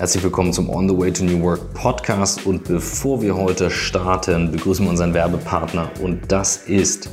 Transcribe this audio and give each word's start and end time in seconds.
Herzlich 0.00 0.24
willkommen 0.24 0.50
zum 0.50 0.70
On 0.70 0.88
the 0.88 0.96
Way 0.96 1.12
to 1.12 1.24
New 1.24 1.42
Work 1.42 1.74
Podcast. 1.74 2.46
Und 2.46 2.64
bevor 2.64 3.20
wir 3.20 3.36
heute 3.36 3.70
starten, 3.70 4.50
begrüßen 4.50 4.86
wir 4.86 4.90
unseren 4.90 5.12
Werbepartner 5.12 5.90
und 6.00 6.32
das 6.32 6.56
ist 6.56 7.10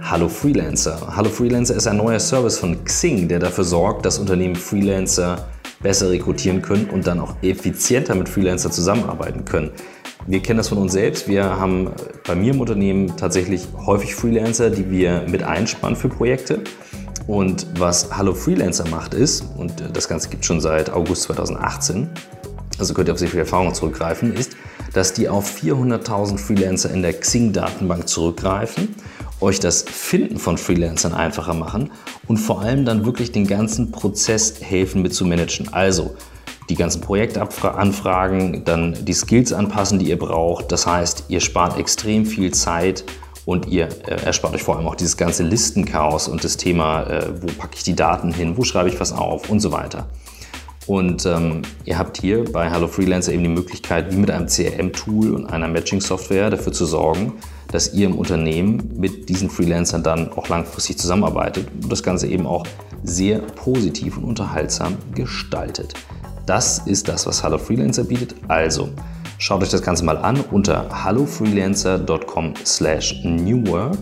Hallo 0.00 0.28
Freelancer. 0.28 1.14
Hallo 1.14 1.28
Freelancer 1.28 1.76
ist 1.76 1.86
ein 1.86 1.98
neuer 1.98 2.18
Service 2.18 2.58
von 2.58 2.82
Xing, 2.82 3.28
der 3.28 3.38
dafür 3.38 3.62
sorgt, 3.62 4.04
dass 4.04 4.18
Unternehmen 4.18 4.56
Freelancer 4.56 5.46
besser 5.78 6.10
rekrutieren 6.10 6.62
können 6.62 6.90
und 6.90 7.06
dann 7.06 7.20
auch 7.20 7.36
effizienter 7.42 8.16
mit 8.16 8.28
Freelancer 8.28 8.72
zusammenarbeiten 8.72 9.44
können. 9.44 9.70
Wir 10.26 10.40
kennen 10.40 10.56
das 10.56 10.66
von 10.66 10.78
uns 10.78 10.94
selbst. 10.94 11.28
Wir 11.28 11.44
haben 11.44 11.92
bei 12.26 12.34
mir 12.34 12.54
im 12.54 12.60
Unternehmen 12.60 13.16
tatsächlich 13.16 13.68
häufig 13.86 14.16
Freelancer, 14.16 14.70
die 14.70 14.90
wir 14.90 15.26
mit 15.28 15.44
einspannen 15.44 15.94
für 15.94 16.08
Projekte. 16.08 16.64
Und 17.26 17.66
was 17.78 18.16
Hallo 18.16 18.34
Freelancer 18.34 18.88
macht 18.88 19.14
ist, 19.14 19.44
und 19.56 19.72
das 19.92 20.08
Ganze 20.08 20.28
gibt 20.28 20.42
es 20.42 20.46
schon 20.46 20.60
seit 20.60 20.90
August 20.90 21.22
2018, 21.24 22.08
also 22.78 22.94
könnt 22.94 23.08
ihr 23.08 23.14
auf 23.14 23.18
sehr 23.18 23.28
viele 23.28 23.42
Erfahrungen 23.42 23.74
zurückgreifen, 23.74 24.32
ist, 24.32 24.56
dass 24.92 25.12
die 25.12 25.28
auf 25.28 25.58
400.000 25.60 26.38
Freelancer 26.38 26.90
in 26.90 27.02
der 27.02 27.12
Xing-Datenbank 27.14 28.08
zurückgreifen, 28.08 28.94
euch 29.40 29.60
das 29.60 29.82
Finden 29.82 30.38
von 30.38 30.56
Freelancern 30.56 31.12
einfacher 31.12 31.54
machen 31.54 31.90
und 32.26 32.38
vor 32.38 32.62
allem 32.62 32.84
dann 32.84 33.04
wirklich 33.04 33.32
den 33.32 33.46
ganzen 33.46 33.90
Prozess 33.90 34.54
helfen 34.60 35.02
mit 35.02 35.14
zu 35.14 35.26
managen. 35.26 35.72
Also 35.72 36.16
die 36.68 36.74
ganzen 36.74 37.00
Projektanfragen, 37.00 38.64
dann 38.64 38.96
die 39.04 39.12
Skills 39.12 39.52
anpassen, 39.52 39.98
die 39.98 40.08
ihr 40.08 40.18
braucht. 40.18 40.72
Das 40.72 40.86
heißt, 40.86 41.24
ihr 41.28 41.40
spart 41.40 41.78
extrem 41.78 42.24
viel 42.24 42.52
Zeit 42.52 43.04
und 43.46 43.68
ihr 43.68 43.88
äh, 44.06 44.26
erspart 44.26 44.54
euch 44.54 44.62
vor 44.62 44.76
allem 44.76 44.86
auch 44.86 44.96
dieses 44.96 45.16
ganze 45.16 45.42
Listenchaos 45.42 46.28
und 46.28 46.44
das 46.44 46.58
Thema, 46.58 47.04
äh, 47.04 47.28
wo 47.40 47.46
packe 47.46 47.76
ich 47.76 47.84
die 47.84 47.96
Daten 47.96 48.34
hin, 48.34 48.58
wo 48.58 48.64
schreibe 48.64 48.90
ich 48.90 49.00
was 49.00 49.12
auf 49.12 49.48
und 49.48 49.60
so 49.60 49.72
weiter. 49.72 50.08
Und 50.86 51.26
ähm, 51.26 51.62
ihr 51.84 51.98
habt 51.98 52.18
hier 52.18 52.44
bei 52.44 52.70
Hello 52.70 52.86
Freelancer 52.86 53.32
eben 53.32 53.42
die 53.42 53.48
Möglichkeit, 53.48 54.12
wie 54.12 54.16
mit 54.16 54.30
einem 54.30 54.46
CRM-Tool 54.46 55.34
und 55.34 55.46
einer 55.46 55.66
Matching-Software 55.68 56.50
dafür 56.50 56.72
zu 56.72 56.86
sorgen, 56.86 57.34
dass 57.72 57.94
ihr 57.94 58.06
im 58.06 58.16
Unternehmen 58.16 58.92
mit 58.96 59.28
diesen 59.28 59.50
Freelancern 59.50 60.02
dann 60.02 60.32
auch 60.32 60.48
langfristig 60.48 60.98
zusammenarbeitet 60.98 61.68
und 61.82 61.90
das 61.90 62.02
Ganze 62.02 62.28
eben 62.28 62.46
auch 62.46 62.64
sehr 63.02 63.40
positiv 63.40 64.16
und 64.16 64.24
unterhaltsam 64.24 64.96
gestaltet. 65.14 65.94
Das 66.46 66.78
ist 66.86 67.08
das, 67.08 67.26
was 67.26 67.42
Hello 67.42 67.58
Freelancer 67.58 68.04
bietet. 68.04 68.36
Also, 68.46 68.90
Schaut 69.38 69.62
euch 69.62 69.70
das 69.70 69.82
Ganze 69.82 70.04
mal 70.04 70.16
an 70.16 70.40
unter 70.50 71.04
hallofreelancer.com 71.04 72.54
slash 72.64 73.22
newwork 73.22 73.98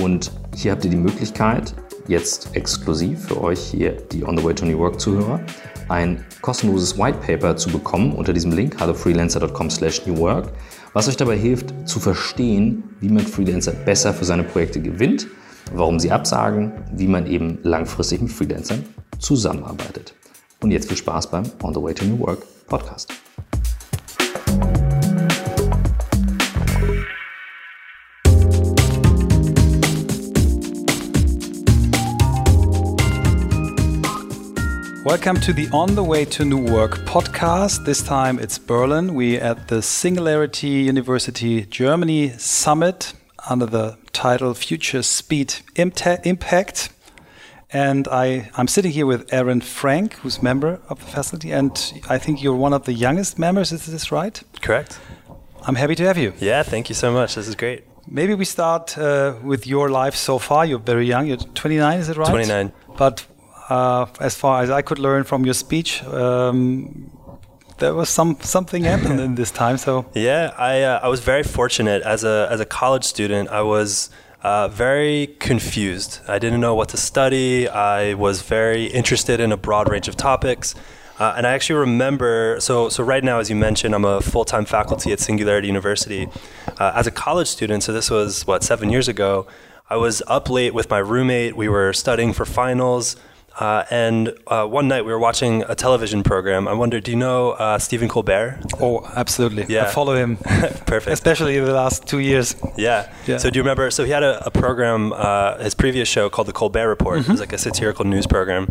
und 0.00 0.32
hier 0.54 0.72
habt 0.72 0.84
ihr 0.84 0.90
die 0.90 0.96
Möglichkeit, 0.96 1.74
jetzt 2.08 2.54
exklusiv 2.54 3.26
für 3.26 3.40
euch 3.40 3.60
hier 3.60 3.92
die 3.92 4.24
On 4.24 4.36
the 4.36 4.44
Way 4.44 4.54
to 4.54 4.66
New 4.66 4.78
Work 4.78 5.00
Zuhörer, 5.00 5.40
ein 5.88 6.24
kostenloses 6.42 6.98
White 6.98 7.18
Paper 7.24 7.56
zu 7.56 7.70
bekommen 7.70 8.12
unter 8.12 8.32
diesem 8.32 8.52
Link 8.52 8.80
hallofreelancer.com 8.80 9.70
slash 9.70 10.06
newwork, 10.06 10.52
was 10.92 11.08
euch 11.08 11.16
dabei 11.16 11.36
hilft 11.36 11.72
zu 11.88 12.00
verstehen, 12.00 12.82
wie 13.00 13.08
man 13.08 13.24
Freelancer 13.24 13.72
besser 13.72 14.12
für 14.12 14.24
seine 14.24 14.42
Projekte 14.42 14.80
gewinnt, 14.80 15.28
warum 15.72 16.00
sie 16.00 16.10
absagen, 16.10 16.72
wie 16.92 17.06
man 17.06 17.26
eben 17.26 17.58
langfristig 17.62 18.20
mit 18.20 18.32
Freelancern 18.32 18.84
zusammenarbeitet. 19.18 20.14
Und 20.60 20.72
jetzt 20.72 20.88
viel 20.88 20.96
Spaß 20.96 21.30
beim 21.30 21.44
On 21.62 21.72
the 21.72 21.80
Way 21.80 21.94
to 21.94 22.04
New 22.04 22.18
Work 22.18 22.42
Podcast. 22.66 23.27
Welcome 35.08 35.40
to 35.40 35.54
the 35.54 35.70
On 35.72 35.94
the 35.94 36.04
Way 36.04 36.26
to 36.26 36.44
New 36.44 36.70
Work 36.70 36.96
podcast. 37.06 37.86
This 37.86 38.02
time 38.02 38.38
it's 38.38 38.58
Berlin. 38.58 39.14
We're 39.14 39.40
at 39.40 39.68
the 39.68 39.80
Singularity 39.80 40.68
University 40.68 41.64
Germany 41.64 42.32
Summit 42.36 43.14
under 43.48 43.64
the 43.64 43.96
title 44.12 44.52
Future 44.52 45.02
Speed 45.02 45.54
Impact. 45.76 46.90
And 47.72 48.06
I, 48.08 48.50
I'm 48.54 48.68
sitting 48.68 48.92
here 48.92 49.06
with 49.06 49.32
Aaron 49.32 49.62
Frank, 49.62 50.12
who's 50.16 50.42
member 50.42 50.78
of 50.90 50.98
the 51.00 51.06
faculty, 51.06 51.52
and 51.52 51.72
I 52.10 52.18
think 52.18 52.42
you're 52.42 52.54
one 52.54 52.74
of 52.74 52.84
the 52.84 52.92
youngest 52.92 53.38
members. 53.38 53.72
Is 53.72 53.86
this 53.86 54.12
right? 54.12 54.38
Correct. 54.60 55.00
I'm 55.62 55.76
happy 55.76 55.94
to 55.94 56.04
have 56.04 56.18
you. 56.18 56.34
Yeah, 56.38 56.62
thank 56.62 56.90
you 56.90 56.94
so 56.94 57.10
much. 57.10 57.34
This 57.34 57.48
is 57.48 57.54
great. 57.54 57.84
Maybe 58.06 58.34
we 58.34 58.44
start 58.44 58.98
uh, 58.98 59.36
with 59.42 59.66
your 59.66 59.88
life 59.88 60.16
so 60.16 60.38
far. 60.38 60.66
You're 60.66 60.78
very 60.78 61.06
young. 61.06 61.28
You're 61.28 61.38
29, 61.38 61.98
is 61.98 62.10
it 62.10 62.18
right? 62.18 62.28
29. 62.28 62.72
But 62.98 63.24
uh, 63.68 64.06
as 64.20 64.34
far 64.34 64.62
as 64.62 64.70
I 64.70 64.82
could 64.82 64.98
learn 64.98 65.24
from 65.24 65.44
your 65.44 65.54
speech, 65.54 66.02
um, 66.04 67.10
there 67.78 67.94
was 67.94 68.08
some 68.08 68.36
something 68.40 68.84
happened 68.84 69.20
in 69.20 69.34
this 69.34 69.50
time. 69.50 69.78
So 69.78 70.06
yeah, 70.14 70.52
I 70.58 70.82
uh, 70.82 71.00
I 71.02 71.08
was 71.08 71.20
very 71.20 71.42
fortunate 71.42 72.02
as 72.02 72.24
a 72.24 72.48
as 72.50 72.60
a 72.60 72.66
college 72.66 73.04
student. 73.04 73.48
I 73.50 73.62
was. 73.62 74.10
Uh, 74.40 74.68
very 74.68 75.34
confused. 75.40 76.20
I 76.28 76.38
didn't 76.38 76.60
know 76.60 76.72
what 76.72 76.90
to 76.90 76.96
study. 76.96 77.66
I 77.68 78.14
was 78.14 78.40
very 78.42 78.84
interested 78.84 79.40
in 79.40 79.50
a 79.50 79.56
broad 79.56 79.90
range 79.90 80.06
of 80.06 80.14
topics. 80.14 80.76
Uh, 81.18 81.34
and 81.36 81.44
I 81.44 81.54
actually 81.54 81.80
remember, 81.80 82.56
so 82.60 82.88
so 82.88 83.02
right 83.02 83.24
now, 83.24 83.40
as 83.40 83.50
you 83.50 83.56
mentioned, 83.56 83.96
I'm 83.96 84.04
a 84.04 84.20
full 84.20 84.44
time 84.44 84.64
faculty 84.64 85.10
at 85.10 85.18
Singularity 85.18 85.66
University. 85.66 86.28
Uh, 86.78 86.92
as 86.94 87.08
a 87.08 87.10
college 87.10 87.48
student, 87.48 87.82
so 87.82 87.92
this 87.92 88.10
was 88.10 88.46
what 88.46 88.62
seven 88.62 88.90
years 88.90 89.08
ago. 89.08 89.48
I 89.90 89.96
was 89.96 90.22
up 90.28 90.48
late 90.48 90.72
with 90.72 90.88
my 90.88 90.98
roommate. 90.98 91.56
We 91.56 91.68
were 91.68 91.92
studying 91.92 92.32
for 92.32 92.44
finals. 92.44 93.16
Uh, 93.58 93.84
and 93.90 94.32
uh, 94.46 94.64
one 94.64 94.86
night 94.86 95.04
we 95.04 95.10
were 95.10 95.18
watching 95.18 95.64
a 95.68 95.74
television 95.74 96.22
program. 96.22 96.68
I 96.68 96.74
wonder, 96.74 97.00
do 97.00 97.10
you 97.10 97.16
know 97.16 97.52
uh, 97.52 97.78
Stephen 97.78 98.08
Colbert? 98.08 98.60
Oh, 98.80 99.04
absolutely. 99.16 99.66
Yeah. 99.68 99.84
I 99.84 99.86
follow 99.86 100.14
him. 100.14 100.36
Perfect. 100.86 101.08
Especially 101.08 101.56
in 101.56 101.64
the 101.64 101.72
last 101.72 102.06
two 102.06 102.20
years. 102.20 102.54
Yeah. 102.76 103.12
yeah. 103.26 103.38
So 103.38 103.50
do 103.50 103.58
you 103.58 103.62
remember? 103.62 103.90
So 103.90 104.04
he 104.04 104.12
had 104.12 104.22
a, 104.22 104.46
a 104.46 104.50
program, 104.50 105.12
uh, 105.12 105.58
his 105.58 105.74
previous 105.74 106.08
show 106.08 106.30
called 106.30 106.46
The 106.46 106.52
Colbert 106.52 106.88
Report. 106.88 107.18
Mm-hmm. 107.18 107.30
It 107.30 107.34
was 107.34 107.40
like 107.40 107.52
a 107.52 107.58
satirical 107.58 108.04
news 108.04 108.26
program. 108.26 108.70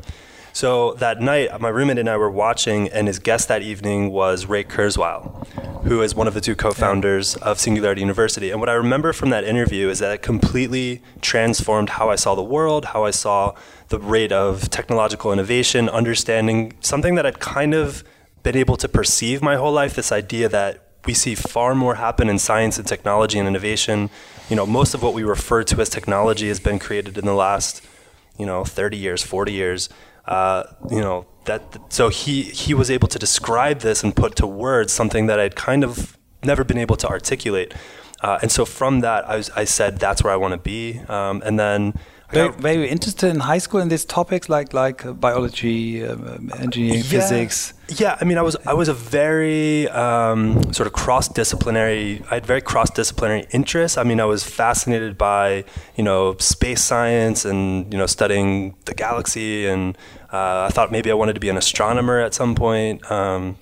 So 0.57 0.94
that 0.94 1.22
night, 1.22 1.62
my 1.62 1.69
roommate 1.69 2.00
and 2.00 2.09
I 2.09 2.18
were 2.18 2.31
watching, 2.31 2.88
and 2.88 3.06
his 3.06 3.19
guest 3.19 3.47
that 3.47 3.62
evening 3.62 4.09
was 4.09 4.47
Ray 4.47 4.63
Kurzweil, 4.63 5.45
who 5.84 6.01
is 6.01 6.16
one 6.16 6.28
of 6.28 6.34
the 6.34 6.41
two 6.41 6.56
co-founders 6.56 7.35
of 7.35 7.59
Singularity 7.59 8.01
University. 8.01 8.50
And 8.50 8.59
what 8.59 8.67
I 8.67 8.73
remember 8.73 9.13
from 9.13 9.29
that 9.29 9.44
interview 9.44 9.88
is 9.88 10.00
that 10.00 10.12
it 10.12 10.23
completely 10.23 11.03
transformed 11.22 11.90
how 11.90 12.09
I 12.09 12.16
saw 12.16 12.34
the 12.34 12.41
world, 12.41 12.85
how 12.85 13.06
I 13.06 13.12
saw 13.12 13.53
the 13.90 14.00
rate 14.00 14.31
of 14.31 14.72
technological 14.72 15.31
innovation, 15.31 15.90
understanding 15.90 16.73
something 16.79 17.13
that 17.13 17.25
I'd 17.28 17.40
kind 17.40 17.75
of 17.75 18.03
been 18.41 18.57
able 18.57 18.78
to 18.78 18.90
perceive 18.90 19.44
my 19.44 19.57
whole 19.57 19.72
life. 19.72 19.94
This 19.94 20.12
idea 20.12 20.50
that 20.50 20.88
we 21.06 21.13
see 21.13 21.35
far 21.35 21.75
more 21.75 21.94
happen 21.94 22.29
in 22.29 22.40
science 22.40 22.79
and 22.79 22.88
technology 22.88 23.38
and 23.38 23.47
innovation. 23.47 24.09
You 24.50 24.56
know, 24.56 24.66
most 24.66 24.96
of 24.96 25.03
what 25.03 25.13
we 25.13 25.22
refer 25.22 25.63
to 25.66 25.79
as 25.81 25.90
technology 25.90 26.47
has 26.47 26.59
been 26.59 26.79
created 26.79 27.16
in 27.16 27.25
the 27.25 27.35
last, 27.35 27.85
you 28.40 28.47
know, 28.47 28.63
30 28.63 28.97
years, 28.97 29.22
40 29.22 29.51
years. 29.51 29.90
Uh, 30.27 30.63
you 30.91 30.99
know 30.99 31.25
that 31.45 31.61
so 31.89 32.09
he 32.09 32.43
he 32.43 32.73
was 32.73 32.91
able 32.91 33.07
to 33.07 33.19
describe 33.19 33.79
this 33.79 34.03
and 34.03 34.15
put 34.15 34.35
to 34.35 34.45
words 34.45 34.91
something 34.93 35.27
that 35.27 35.39
I'd 35.39 35.55
kind 35.55 35.83
of 35.83 36.17
never 36.43 36.63
been 36.63 36.77
able 36.77 36.97
to 36.97 37.07
articulate. 37.07 37.73
Uh, 38.21 38.39
and 38.41 38.51
so 38.51 38.66
from 38.66 39.01
that, 39.01 39.29
I, 39.29 39.35
was, 39.37 39.49
I 39.51 39.63
said 39.66 39.99
that's 39.99 40.23
where 40.23 40.33
I 40.33 40.37
want 40.37 40.53
to 40.53 40.57
be. 40.57 40.99
Um, 41.07 41.43
and 41.45 41.59
then 41.59 41.93
very, 42.31 42.51
very 42.51 42.89
interested 42.89 43.29
in 43.29 43.39
high 43.39 43.57
school 43.57 43.79
in 43.79 43.87
these 43.87 44.03
topics 44.03 44.49
like 44.49 44.73
like 44.73 45.05
uh, 45.05 45.13
biology, 45.13 46.05
um, 46.05 46.51
engineering, 46.59 46.97
yeah. 46.97 47.03
physics. 47.03 47.73
Yeah, 47.87 48.17
I 48.19 48.25
mean, 48.25 48.37
I 48.37 48.41
was 48.41 48.57
I 48.66 48.73
was 48.73 48.89
a 48.89 48.93
very 48.93 49.87
um, 49.89 50.73
sort 50.73 50.87
of 50.87 50.93
cross 50.93 51.29
disciplinary. 51.29 52.21
I 52.29 52.35
had 52.35 52.45
very 52.45 52.59
cross 52.59 52.89
disciplinary 52.89 53.47
interests. 53.51 53.97
I 53.97 54.03
mean, 54.03 54.19
I 54.19 54.25
was 54.25 54.43
fascinated 54.43 55.17
by 55.17 55.63
you 55.95 56.03
know 56.03 56.35
space 56.37 56.81
science 56.81 57.45
and 57.45 57.91
you 57.93 57.97
know 57.97 58.07
studying 58.07 58.75
the 58.83 58.93
galaxy, 58.93 59.66
and 59.66 59.97
uh, 59.97 60.01
I 60.67 60.69
thought 60.72 60.91
maybe 60.91 61.11
I 61.11 61.13
wanted 61.13 61.34
to 61.34 61.39
be 61.39 61.49
an 61.49 61.57
astronomer 61.57 62.19
at 62.19 62.34
some 62.34 62.55
point. 62.55 63.09
Um, 63.11 63.57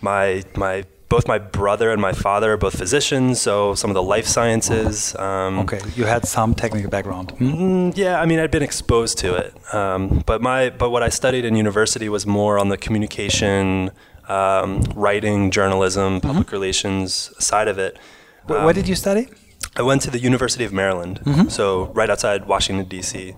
my 0.00 0.42
my 0.56 0.84
both 1.08 1.26
my 1.26 1.38
brother 1.38 1.90
and 1.90 2.00
my 2.02 2.12
father 2.12 2.52
are 2.52 2.56
both 2.56 2.76
physicians, 2.76 3.40
so 3.40 3.74
some 3.74 3.90
of 3.90 3.94
the 3.94 4.02
life 4.02 4.26
sciences. 4.26 5.16
Um, 5.16 5.60
okay, 5.60 5.80
you 5.96 6.04
had 6.04 6.26
some 6.26 6.54
technical 6.54 6.90
background. 6.90 7.30
Hmm? 7.32 7.90
yeah, 7.94 8.20
I 8.20 8.26
mean, 8.26 8.38
I'd 8.38 8.50
been 8.50 8.62
exposed 8.62 9.18
to 9.18 9.34
it, 9.34 9.54
um, 9.74 10.22
but 10.26 10.42
my 10.42 10.70
but 10.70 10.90
what 10.90 11.02
I 11.02 11.08
studied 11.08 11.44
in 11.44 11.56
university 11.56 12.08
was 12.08 12.26
more 12.26 12.58
on 12.58 12.68
the 12.68 12.76
communication, 12.76 13.90
um, 14.28 14.82
writing, 14.94 15.50
journalism, 15.50 16.14
mm-hmm. 16.14 16.26
public 16.26 16.46
mm-hmm. 16.46 16.56
relations 16.56 17.32
side 17.38 17.68
of 17.68 17.78
it. 17.78 17.98
where 18.46 18.74
did 18.74 18.88
you 18.88 18.94
study? 18.94 19.28
I 19.76 19.82
went 19.82 20.02
to 20.02 20.10
the 20.10 20.18
University 20.18 20.64
of 20.64 20.72
Maryland, 20.72 21.20
mm-hmm. 21.24 21.48
so 21.48 21.86
right 21.94 22.10
outside 22.10 22.46
Washington 22.46 22.86
D.C. 22.86 23.34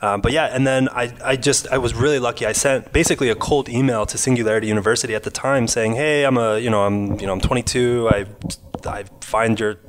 Um, 0.00 0.20
but 0.20 0.32
yeah, 0.32 0.46
and 0.46 0.66
then 0.66 0.88
I, 0.90 1.12
I 1.24 1.36
just 1.36 1.68
I 1.68 1.78
was 1.78 1.94
really 1.94 2.18
lucky. 2.18 2.46
I 2.46 2.52
sent 2.52 2.92
basically 2.92 3.30
a 3.30 3.34
cold 3.34 3.68
email 3.68 4.04
to 4.06 4.18
Singularity 4.18 4.66
University 4.66 5.14
at 5.14 5.22
the 5.22 5.30
time 5.30 5.66
saying, 5.66 5.94
"Hey, 5.94 6.24
I'm 6.24 6.36
a 6.36 6.58
you 6.58 6.70
know 6.70 6.84
I'm 6.84 7.18
you 7.18 7.26
know 7.26 7.32
I'm 7.32 7.40
22. 7.40 8.08
I 8.10 8.26
I 8.84 9.04
find 9.20 9.58
your 9.58 9.80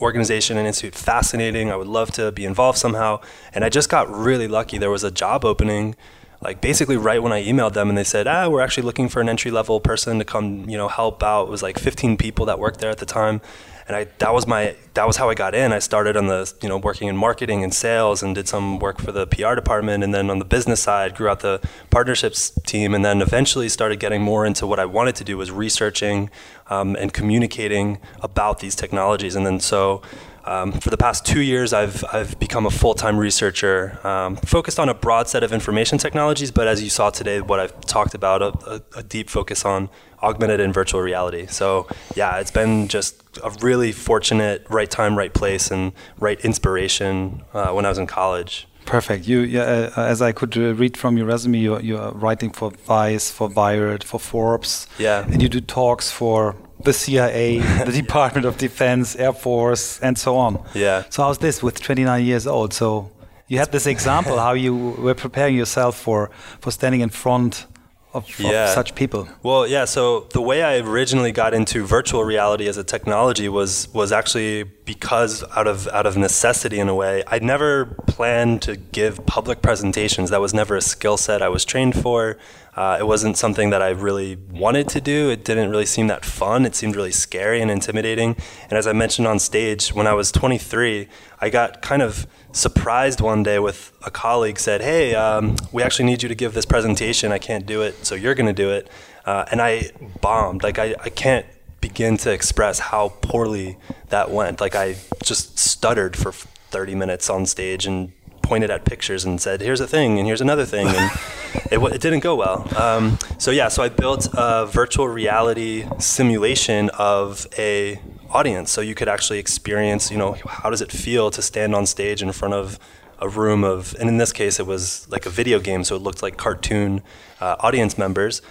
organization 0.00 0.56
and 0.56 0.66
institute 0.66 0.94
fascinating. 0.94 1.70
I 1.70 1.76
would 1.76 1.86
love 1.86 2.10
to 2.12 2.32
be 2.32 2.44
involved 2.44 2.78
somehow." 2.78 3.20
And 3.52 3.64
I 3.64 3.68
just 3.68 3.90
got 3.90 4.10
really 4.10 4.48
lucky. 4.48 4.78
There 4.78 4.90
was 4.90 5.04
a 5.04 5.10
job 5.10 5.44
opening 5.44 5.94
like 6.42 6.60
basically 6.60 6.96
right 6.96 7.22
when 7.22 7.32
I 7.32 7.44
emailed 7.44 7.74
them 7.74 7.88
and 7.88 7.98
they 7.98 8.04
said, 8.04 8.26
ah, 8.26 8.48
we're 8.48 8.62
actually 8.62 8.84
looking 8.84 9.08
for 9.08 9.20
an 9.20 9.28
entry 9.28 9.50
level 9.50 9.78
person 9.80 10.18
to 10.18 10.24
come, 10.24 10.68
you 10.68 10.76
know, 10.76 10.88
help 10.88 11.22
out. 11.22 11.44
It 11.44 11.50
was 11.50 11.62
like 11.62 11.78
15 11.78 12.16
people 12.16 12.46
that 12.46 12.58
worked 12.58 12.80
there 12.80 12.90
at 12.90 12.98
the 12.98 13.06
time. 13.06 13.40
And 13.86 13.96
I, 13.96 14.04
that 14.18 14.32
was 14.32 14.46
my, 14.46 14.76
that 14.94 15.06
was 15.06 15.16
how 15.16 15.28
I 15.28 15.34
got 15.34 15.52
in. 15.52 15.72
I 15.72 15.80
started 15.80 16.16
on 16.16 16.28
the, 16.28 16.50
you 16.62 16.68
know, 16.68 16.78
working 16.78 17.08
in 17.08 17.16
marketing 17.16 17.64
and 17.64 17.74
sales 17.74 18.22
and 18.22 18.36
did 18.36 18.46
some 18.46 18.78
work 18.78 19.00
for 19.00 19.10
the 19.10 19.26
PR 19.26 19.56
department. 19.56 20.04
And 20.04 20.14
then 20.14 20.30
on 20.30 20.38
the 20.38 20.44
business 20.44 20.80
side, 20.80 21.16
grew 21.16 21.28
out 21.28 21.40
the 21.40 21.60
partnerships 21.90 22.50
team. 22.64 22.94
And 22.94 23.04
then 23.04 23.20
eventually 23.20 23.68
started 23.68 23.98
getting 23.98 24.22
more 24.22 24.46
into 24.46 24.64
what 24.64 24.78
I 24.78 24.84
wanted 24.84 25.16
to 25.16 25.24
do 25.24 25.36
was 25.36 25.50
researching 25.50 26.30
um, 26.68 26.94
and 26.94 27.12
communicating 27.12 27.98
about 28.20 28.60
these 28.60 28.76
technologies. 28.76 29.34
And 29.34 29.44
then 29.44 29.58
so 29.58 30.02
um, 30.44 30.72
for 30.72 30.90
the 30.90 30.96
past 30.96 31.26
two 31.26 31.40
years, 31.40 31.72
I've, 31.72 32.04
I've 32.12 32.38
become 32.38 32.66
a 32.66 32.70
full 32.70 32.94
time 32.94 33.18
researcher 33.18 33.98
um, 34.06 34.36
focused 34.36 34.78
on 34.78 34.88
a 34.88 34.94
broad 34.94 35.28
set 35.28 35.42
of 35.42 35.52
information 35.52 35.98
technologies, 35.98 36.50
but 36.50 36.66
as 36.66 36.82
you 36.82 36.90
saw 36.90 37.10
today, 37.10 37.40
what 37.40 37.60
I've 37.60 37.78
talked 37.82 38.14
about, 38.14 38.42
a, 38.42 38.70
a, 38.70 39.00
a, 39.00 39.02
deep 39.02 39.28
focus 39.28 39.64
on 39.64 39.90
augmented 40.22 40.60
and 40.60 40.72
virtual 40.72 41.00
reality. 41.00 41.46
So, 41.46 41.86
yeah, 42.14 42.38
it's 42.38 42.50
been 42.50 42.88
just 42.88 43.22
a 43.44 43.50
really 43.60 43.92
fortunate 43.92 44.66
right 44.70 44.90
time, 44.90 45.16
right 45.16 45.32
place, 45.32 45.70
and 45.70 45.92
right 46.18 46.40
inspiration 46.44 47.42
uh, 47.52 47.72
when 47.72 47.84
I 47.84 47.88
was 47.88 47.98
in 47.98 48.06
college. 48.06 48.66
Perfect. 48.86 49.28
You, 49.28 49.40
yeah, 49.40 49.90
uh, 49.96 50.02
as 50.02 50.22
I 50.22 50.32
could 50.32 50.56
uh, 50.56 50.74
read 50.74 50.96
from 50.96 51.16
your 51.16 51.26
resume, 51.26 51.58
you 51.58 51.78
you 51.80 51.98
are 51.98 52.12
writing 52.12 52.50
for 52.50 52.70
Vice, 52.70 53.30
for 53.30 53.48
Wired, 53.48 54.02
for 54.02 54.18
Forbes. 54.18 54.88
Yeah. 54.98 55.24
And 55.30 55.42
you 55.42 55.48
do 55.48 55.60
talks 55.60 56.10
for 56.10 56.56
the 56.84 56.92
CIA, 56.92 57.58
the 57.58 57.92
Department 58.02 58.46
of 58.46 58.56
Defense, 58.56 59.16
Air 59.16 59.32
Force, 59.32 60.00
and 60.00 60.18
so 60.18 60.36
on. 60.36 60.62
Yeah. 60.74 61.04
So 61.10 61.22
how's 61.22 61.38
this 61.38 61.62
with 61.62 61.80
29 61.80 62.24
years 62.24 62.46
old? 62.46 62.72
So 62.72 63.10
you 63.48 63.58
had 63.58 63.72
this 63.72 63.86
example 63.86 64.38
how 64.38 64.52
you 64.52 64.74
were 64.76 65.14
preparing 65.14 65.56
yourself 65.56 65.98
for 65.98 66.30
for 66.60 66.70
standing 66.70 67.00
in 67.00 67.10
front 67.10 67.66
of, 68.12 68.40
yeah. 68.40 68.64
of, 68.64 68.70
such 68.70 68.94
people? 68.94 69.28
Well, 69.42 69.66
yeah. 69.66 69.84
So 69.84 70.28
the 70.32 70.40
way 70.40 70.62
I 70.62 70.78
originally 70.78 71.32
got 71.32 71.54
into 71.54 71.84
virtual 71.84 72.24
reality 72.24 72.68
as 72.68 72.76
a 72.76 72.84
technology 72.84 73.48
was 73.48 73.88
was 73.92 74.12
actually 74.12 74.64
because 74.64 75.44
out 75.56 75.66
of 75.66 75.86
out 75.88 76.06
of 76.06 76.16
necessity 76.16 76.78
in 76.78 76.88
a 76.88 76.94
way. 76.94 77.22
I 77.26 77.38
never 77.38 77.86
planned 78.06 78.62
to 78.62 78.76
give 78.76 79.24
public 79.26 79.62
presentations. 79.62 80.30
That 80.30 80.40
was 80.40 80.54
never 80.54 80.76
a 80.76 80.80
skill 80.80 81.16
set 81.16 81.42
I 81.42 81.48
was 81.48 81.64
trained 81.64 82.00
for. 82.00 82.36
Uh, 82.76 82.96
it 83.00 83.06
wasn't 83.06 83.36
something 83.36 83.70
that 83.70 83.82
I 83.82 83.90
really 83.90 84.36
wanted 84.36 84.88
to 84.90 85.00
do. 85.00 85.28
It 85.28 85.44
didn't 85.44 85.70
really 85.70 85.86
seem 85.86 86.06
that 86.06 86.24
fun. 86.24 86.64
It 86.64 86.74
seemed 86.76 86.94
really 86.94 87.10
scary 87.10 87.60
and 87.60 87.70
intimidating. 87.70 88.36
And 88.64 88.72
as 88.72 88.86
I 88.86 88.92
mentioned 88.92 89.26
on 89.26 89.38
stage, 89.38 89.88
when 89.92 90.06
I 90.06 90.14
was 90.14 90.30
23, 90.30 91.08
I 91.40 91.50
got 91.50 91.82
kind 91.82 92.00
of 92.00 92.26
surprised 92.52 93.20
one 93.20 93.42
day 93.42 93.58
with 93.58 93.92
a 94.04 94.10
colleague 94.10 94.58
said, 94.58 94.82
"Hey, 94.82 95.14
um, 95.14 95.56
we 95.72 95.82
actually 95.82 96.06
need 96.06 96.22
you 96.22 96.28
to 96.28 96.34
give 96.34 96.54
this 96.54 96.66
presentation. 96.66 97.32
I 97.32 97.38
can't 97.38 97.66
do 97.66 97.82
it, 97.82 98.04
so 98.06 98.14
you're 98.14 98.34
going 98.34 98.46
to 98.46 98.52
do 98.52 98.70
it." 98.70 98.88
Uh, 99.26 99.44
and 99.50 99.60
I 99.60 99.90
bombed. 100.20 100.62
Like 100.62 100.78
I, 100.78 100.94
I 101.02 101.08
can't 101.08 101.46
begin 101.80 102.16
to 102.18 102.32
express 102.32 102.78
how 102.78 103.08
poorly 103.20 103.78
that 104.08 104.30
went. 104.30 104.60
Like 104.60 104.74
I 104.74 104.96
just 105.22 105.58
stuttered 105.58 106.16
for 106.16 106.32
30 106.32 106.94
minutes 106.94 107.28
on 107.30 107.46
stage 107.46 107.86
and 107.86 108.12
pointed 108.42 108.70
at 108.70 108.84
pictures 108.84 109.24
and 109.24 109.40
said, 109.40 109.60
"Here's 109.60 109.80
a 109.80 109.86
thing, 109.86 110.18
and 110.18 110.26
here's 110.26 110.40
another 110.40 110.64
thing," 110.64 110.88
and 110.88 111.10
it, 111.70 111.78
it, 111.78 112.00
didn't 112.00 112.20
go 112.20 112.36
well. 112.36 112.66
Um, 112.76 113.18
so 113.38 113.50
yeah, 113.50 113.68
so 113.68 113.82
I 113.82 113.88
built 113.88 114.28
a 114.34 114.66
virtual 114.66 115.08
reality 115.08 115.86
simulation 115.98 116.90
of 116.98 117.46
a 117.58 118.00
audience, 118.30 118.70
so 118.70 118.80
you 118.80 118.94
could 118.94 119.08
actually 119.08 119.38
experience, 119.38 120.10
you 120.10 120.18
know, 120.18 120.36
how 120.46 120.70
does 120.70 120.80
it 120.80 120.92
feel 120.92 121.30
to 121.30 121.42
stand 121.42 121.74
on 121.74 121.86
stage 121.86 122.22
in 122.22 122.32
front 122.32 122.54
of 122.54 122.78
a 123.18 123.28
room 123.28 123.64
of, 123.64 123.94
and 124.00 124.08
in 124.08 124.16
this 124.18 124.32
case, 124.32 124.58
it 124.58 124.66
was 124.66 125.08
like 125.10 125.26
a 125.26 125.30
video 125.30 125.58
game, 125.58 125.84
so 125.84 125.96
it 125.96 126.02
looked 126.02 126.22
like 126.22 126.36
cartoon 126.36 127.02
uh, 127.40 127.56
audience 127.60 127.98
members, 127.98 128.42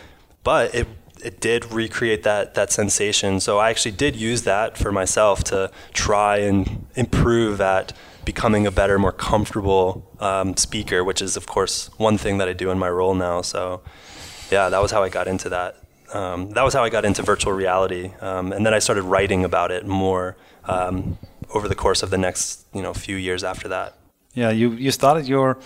but 0.43 0.73
it 0.73 0.87
it 1.23 1.41
did 1.41 1.69
recreate 1.71 2.23
that 2.23 2.53
that 2.53 2.71
sensation. 2.71 3.39
So 3.39 3.57
I 3.57 3.69
actually 3.69 3.91
did 3.91 4.15
use 4.15 4.43
that 4.43 4.77
for 4.77 4.91
myself 4.91 5.43
to 5.45 5.71
try 5.93 6.37
and 6.37 6.85
improve 6.95 7.59
at 7.59 7.93
becoming 8.31 8.63
a 8.67 8.71
better, 8.71 8.95
more 8.99 9.15
comfortable 9.31 9.85
um, 10.19 10.55
speaker, 10.67 10.99
which 11.09 11.21
is 11.21 11.37
of 11.39 11.45
course 11.55 11.89
one 11.97 12.17
thing 12.23 12.35
that 12.39 12.47
I 12.47 12.53
do 12.63 12.67
in 12.73 12.77
my 12.85 12.91
role 12.99 13.15
now. 13.15 13.41
So 13.41 13.61
yeah, 14.51 14.69
that 14.69 14.81
was 14.83 14.91
how 14.91 15.01
I 15.07 15.09
got 15.09 15.27
into 15.27 15.49
that 15.49 15.71
um, 16.13 16.49
that 16.51 16.63
was 16.63 16.73
how 16.73 16.83
I 16.83 16.89
got 16.89 17.05
into 17.05 17.21
virtual 17.21 17.53
reality, 17.53 18.11
um, 18.21 18.51
and 18.51 18.65
then 18.65 18.73
I 18.73 18.79
started 18.79 19.03
writing 19.03 19.43
about 19.43 19.71
it 19.71 19.85
more 19.85 20.37
um, 20.65 21.17
over 21.53 21.67
the 21.67 21.75
course 21.75 22.03
of 22.03 22.09
the 22.09 22.17
next 22.17 22.65
you 22.73 22.81
know 22.81 22.93
few 22.93 23.15
years 23.15 23.43
after 23.43 23.67
that. 23.69 23.93
Yeah, 24.33 24.49
you 24.49 24.71
you 24.71 24.91
started 24.91 25.27
your 25.27 25.59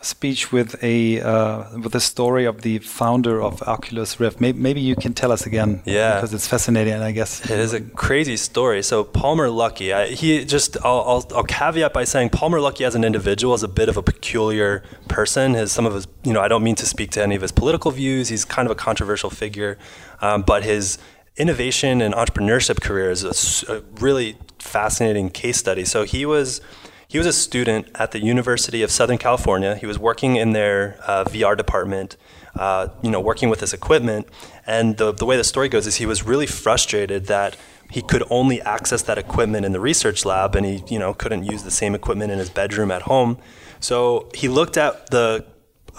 speech 0.00 0.52
with 0.52 0.82
a 0.82 1.20
uh, 1.20 1.78
with 1.78 1.92
the 1.92 2.00
story 2.00 2.44
of 2.44 2.62
the 2.62 2.78
founder 2.78 3.42
of 3.42 3.62
Oculus 3.62 4.20
Rift. 4.20 4.40
Maybe, 4.40 4.58
maybe, 4.58 4.80
you 4.80 4.94
can 4.94 5.12
tell 5.12 5.32
us 5.32 5.44
again. 5.44 5.82
Yeah, 5.84 6.16
because 6.16 6.32
it's 6.34 6.46
fascinating, 6.46 6.94
and 6.94 7.02
I 7.02 7.12
guess 7.12 7.44
it 7.44 7.58
is 7.58 7.72
a 7.72 7.80
crazy 7.80 8.36
story. 8.36 8.82
So 8.82 9.04
Palmer 9.04 9.48
Luckey, 9.48 9.92
I, 9.92 10.06
he 10.08 10.44
just 10.44 10.76
I'll, 10.84 11.00
I'll, 11.00 11.26
I'll, 11.36 11.44
caveat 11.44 11.92
by 11.92 12.04
saying 12.04 12.30
Palmer 12.30 12.58
Luckey 12.58 12.86
as 12.86 12.94
an 12.94 13.04
individual 13.04 13.54
is 13.54 13.62
a 13.62 13.68
bit 13.68 13.88
of 13.88 13.96
a 13.96 14.02
peculiar 14.02 14.82
person. 15.08 15.54
His 15.54 15.72
some 15.72 15.86
of 15.86 15.94
his 15.94 16.06
you 16.22 16.32
know 16.32 16.40
I 16.40 16.48
don't 16.48 16.62
mean 16.62 16.76
to 16.76 16.86
speak 16.86 17.10
to 17.12 17.22
any 17.22 17.34
of 17.34 17.42
his 17.42 17.52
political 17.52 17.90
views. 17.90 18.28
He's 18.28 18.44
kind 18.44 18.66
of 18.66 18.72
a 18.72 18.76
controversial 18.76 19.30
figure, 19.30 19.78
um, 20.20 20.42
but 20.42 20.62
his 20.62 20.98
innovation 21.36 22.00
and 22.00 22.14
entrepreneurship 22.14 22.80
career 22.80 23.10
is 23.10 23.24
a, 23.24 23.72
a 23.72 23.80
really 24.00 24.36
fascinating 24.58 25.30
case 25.30 25.56
study. 25.56 25.84
So 25.84 26.04
he 26.04 26.26
was 26.26 26.60
he 27.08 27.16
was 27.16 27.26
a 27.26 27.32
student 27.32 27.88
at 27.94 28.10
the 28.10 28.20
University 28.20 28.82
of 28.82 28.90
Southern 28.90 29.16
California. 29.16 29.76
He 29.76 29.86
was 29.86 29.98
working 29.98 30.36
in 30.36 30.52
their 30.52 30.98
uh, 31.06 31.24
VR 31.24 31.56
department, 31.56 32.18
uh, 32.54 32.88
you 33.02 33.10
know, 33.10 33.18
working 33.18 33.48
with 33.48 33.60
this 33.60 33.72
equipment. 33.72 34.28
And 34.66 34.98
the, 34.98 35.12
the 35.12 35.24
way 35.24 35.38
the 35.38 35.44
story 35.44 35.70
goes 35.70 35.86
is 35.86 35.96
he 35.96 36.04
was 36.04 36.22
really 36.22 36.46
frustrated 36.46 37.24
that 37.26 37.56
he 37.90 38.02
could 38.02 38.22
only 38.28 38.60
access 38.60 39.00
that 39.02 39.16
equipment 39.16 39.64
in 39.64 39.72
the 39.72 39.80
research 39.80 40.26
lab 40.26 40.54
and 40.54 40.66
he, 40.66 40.84
you 40.88 40.98
know, 40.98 41.14
couldn't 41.14 41.44
use 41.44 41.62
the 41.62 41.70
same 41.70 41.94
equipment 41.94 42.30
in 42.30 42.38
his 42.38 42.50
bedroom 42.50 42.90
at 42.90 43.02
home. 43.02 43.38
So 43.80 44.28
he 44.34 44.48
looked 44.48 44.76
at 44.76 45.10
the 45.10 45.46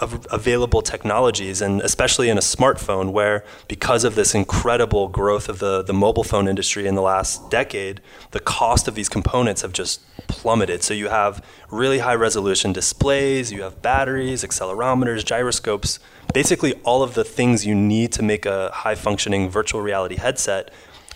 available 0.00 0.80
technologies, 0.80 1.60
and 1.60 1.80
especially 1.82 2.30
in 2.30 2.38
a 2.38 2.40
smartphone, 2.40 3.12
where 3.12 3.44
because 3.68 4.04
of 4.04 4.14
this 4.14 4.34
incredible 4.34 5.08
growth 5.08 5.48
of 5.48 5.58
the, 5.58 5.82
the 5.82 5.92
mobile 5.92 6.24
phone 6.24 6.48
industry 6.48 6.86
in 6.86 6.94
the 6.94 7.02
last 7.02 7.50
decade, 7.50 8.00
the 8.30 8.40
cost 8.40 8.88
of 8.88 8.94
these 8.94 9.08
components 9.08 9.62
have 9.62 9.72
just 9.72 10.00
plummeted. 10.30 10.82
So 10.82 10.94
you 10.94 11.08
have 11.08 11.44
really 11.70 11.98
high 11.98 12.14
resolution 12.14 12.72
displays, 12.72 13.52
you 13.52 13.62
have 13.62 13.82
batteries, 13.82 14.42
accelerometers, 14.44 15.24
gyroscopes, 15.24 15.98
basically 16.32 16.74
all 16.84 17.02
of 17.02 17.14
the 17.14 17.24
things 17.24 17.66
you 17.66 17.74
need 17.74 18.12
to 18.12 18.22
make 18.22 18.46
a 18.46 18.70
high 18.72 18.94
functioning 18.94 19.50
virtual 19.50 19.80
reality 19.80 20.16
headset, 20.16 20.70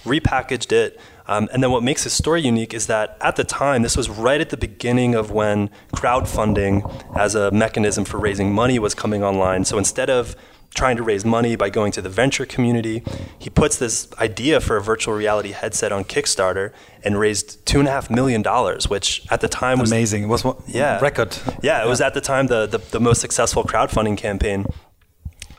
repackaged 0.04 0.72
it 0.72 1.00
um, 1.26 1.48
and 1.52 1.62
then 1.62 1.70
what 1.70 1.82
makes 1.82 2.04
his 2.04 2.12
story 2.12 2.42
unique 2.42 2.74
is 2.74 2.86
that 2.86 3.16
at 3.20 3.36
the 3.36 3.44
time, 3.44 3.82
this 3.82 3.96
was 3.96 4.08
right 4.08 4.40
at 4.40 4.50
the 4.50 4.56
beginning 4.56 5.14
of 5.14 5.30
when 5.30 5.70
crowdfunding 5.94 7.16
as 7.16 7.34
a 7.34 7.50
mechanism 7.50 8.04
for 8.04 8.18
raising 8.18 8.52
money 8.52 8.78
was 8.78 8.94
coming 8.94 9.22
online. 9.24 9.64
So 9.64 9.78
instead 9.78 10.10
of 10.10 10.36
trying 10.74 10.96
to 10.96 11.02
raise 11.02 11.24
money 11.24 11.56
by 11.56 11.70
going 11.70 11.92
to 11.92 12.02
the 12.02 12.08
venture 12.08 12.44
community, 12.44 13.02
he 13.38 13.48
puts 13.48 13.78
this 13.78 14.08
idea 14.18 14.60
for 14.60 14.76
a 14.76 14.82
virtual 14.82 15.14
reality 15.14 15.52
headset 15.52 15.92
on 15.92 16.04
Kickstarter 16.04 16.72
and 17.02 17.18
raised 17.18 17.64
two 17.64 17.78
and 17.78 17.88
a 17.88 17.90
half 17.90 18.10
million 18.10 18.42
dollars, 18.42 18.88
which 18.88 19.24
at 19.30 19.40
the 19.40 19.48
time 19.48 19.78
was 19.78 19.90
amazing. 19.90 20.24
It 20.24 20.26
was 20.26 20.44
what, 20.44 20.58
yeah 20.66 21.00
record. 21.00 21.36
Yeah, 21.62 21.80
it 21.80 21.84
yeah. 21.84 21.86
was 21.86 22.00
at 22.00 22.14
the 22.14 22.20
time 22.20 22.48
the, 22.48 22.66
the, 22.66 22.78
the 22.78 23.00
most 23.00 23.20
successful 23.20 23.64
crowdfunding 23.64 24.18
campaign. 24.18 24.66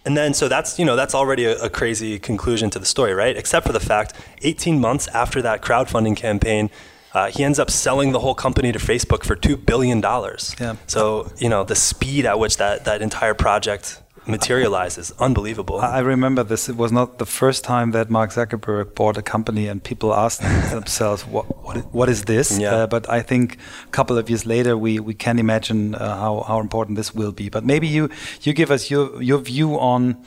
And 0.06 0.16
then, 0.16 0.36
so 0.36 0.48
that's 0.48 0.78
you 0.78 0.86
know 0.86 0.96
that's 0.96 1.16
already 1.16 1.46
a, 1.46 1.58
a, 1.64 1.70
crazy 1.70 2.20
conclusion 2.20 2.70
to 2.72 2.80
the 2.80 2.86
story, 2.86 3.14
right? 3.14 3.36
Except 3.36 3.66
for 3.66 3.74
the 3.74 3.80
fact, 3.80 4.14
18 4.44 4.80
months 4.80 5.08
after 5.08 5.42
that 5.42 5.64
crowdfunding 5.64 6.16
campaign, 6.16 6.70
uh, 7.14 7.32
he 7.32 7.44
ends 7.44 7.58
up 7.58 7.72
selling 7.72 8.12
the 8.12 8.20
whole 8.20 8.36
company 8.36 8.72
to 8.72 8.78
Facebook 8.78 9.24
for 9.24 9.36
two 9.36 9.58
billion 9.58 10.02
dollars. 10.02 10.56
Yeah. 10.60 10.76
So 10.86 11.32
you 11.38 11.50
know 11.50 11.64
the 11.64 11.76
speed 11.76 12.28
at 12.28 12.38
which 12.38 12.58
that 12.58 12.86
that 12.86 13.02
entire 13.02 13.34
project 13.34 14.00
materializes. 14.27 15.13
Unbelievable. 15.20 15.79
I 15.79 16.00
remember 16.00 16.44
this. 16.44 16.70
It 16.70 16.75
was 16.75 16.91
not 16.91 17.17
the 17.17 17.25
first 17.25 17.63
time 17.63 17.91
that 17.91 18.10
Mark 18.10 18.32
Zuckerberg 18.32 18.96
bought 18.96 19.17
a 19.17 19.22
company 19.22 19.67
and 19.67 19.84
people 19.84 20.13
asked 20.13 20.41
themselves, 20.72 21.25
what, 21.25 21.46
what, 21.63 21.77
what 21.94 22.10
is 22.10 22.25
this? 22.25 22.58
Yeah. 22.58 22.74
Uh, 22.74 22.88
but 22.88 23.10
I 23.10 23.22
think 23.22 23.58
a 23.86 23.91
couple 23.91 24.17
of 24.17 24.29
years 24.29 24.46
later, 24.46 24.77
we, 24.77 25.00
we 25.00 25.13
can 25.13 25.39
imagine 25.39 25.96
uh, 25.96 26.15
how, 26.15 26.41
how 26.48 26.60
important 26.60 26.98
this 26.98 27.13
will 27.13 27.32
be. 27.32 27.50
But 27.50 27.63
maybe 27.65 27.88
you, 27.88 28.10
you 28.41 28.53
give 28.53 28.72
us 28.72 28.89
your, 28.89 29.22
your 29.22 29.39
view 29.39 29.79
on 29.79 30.17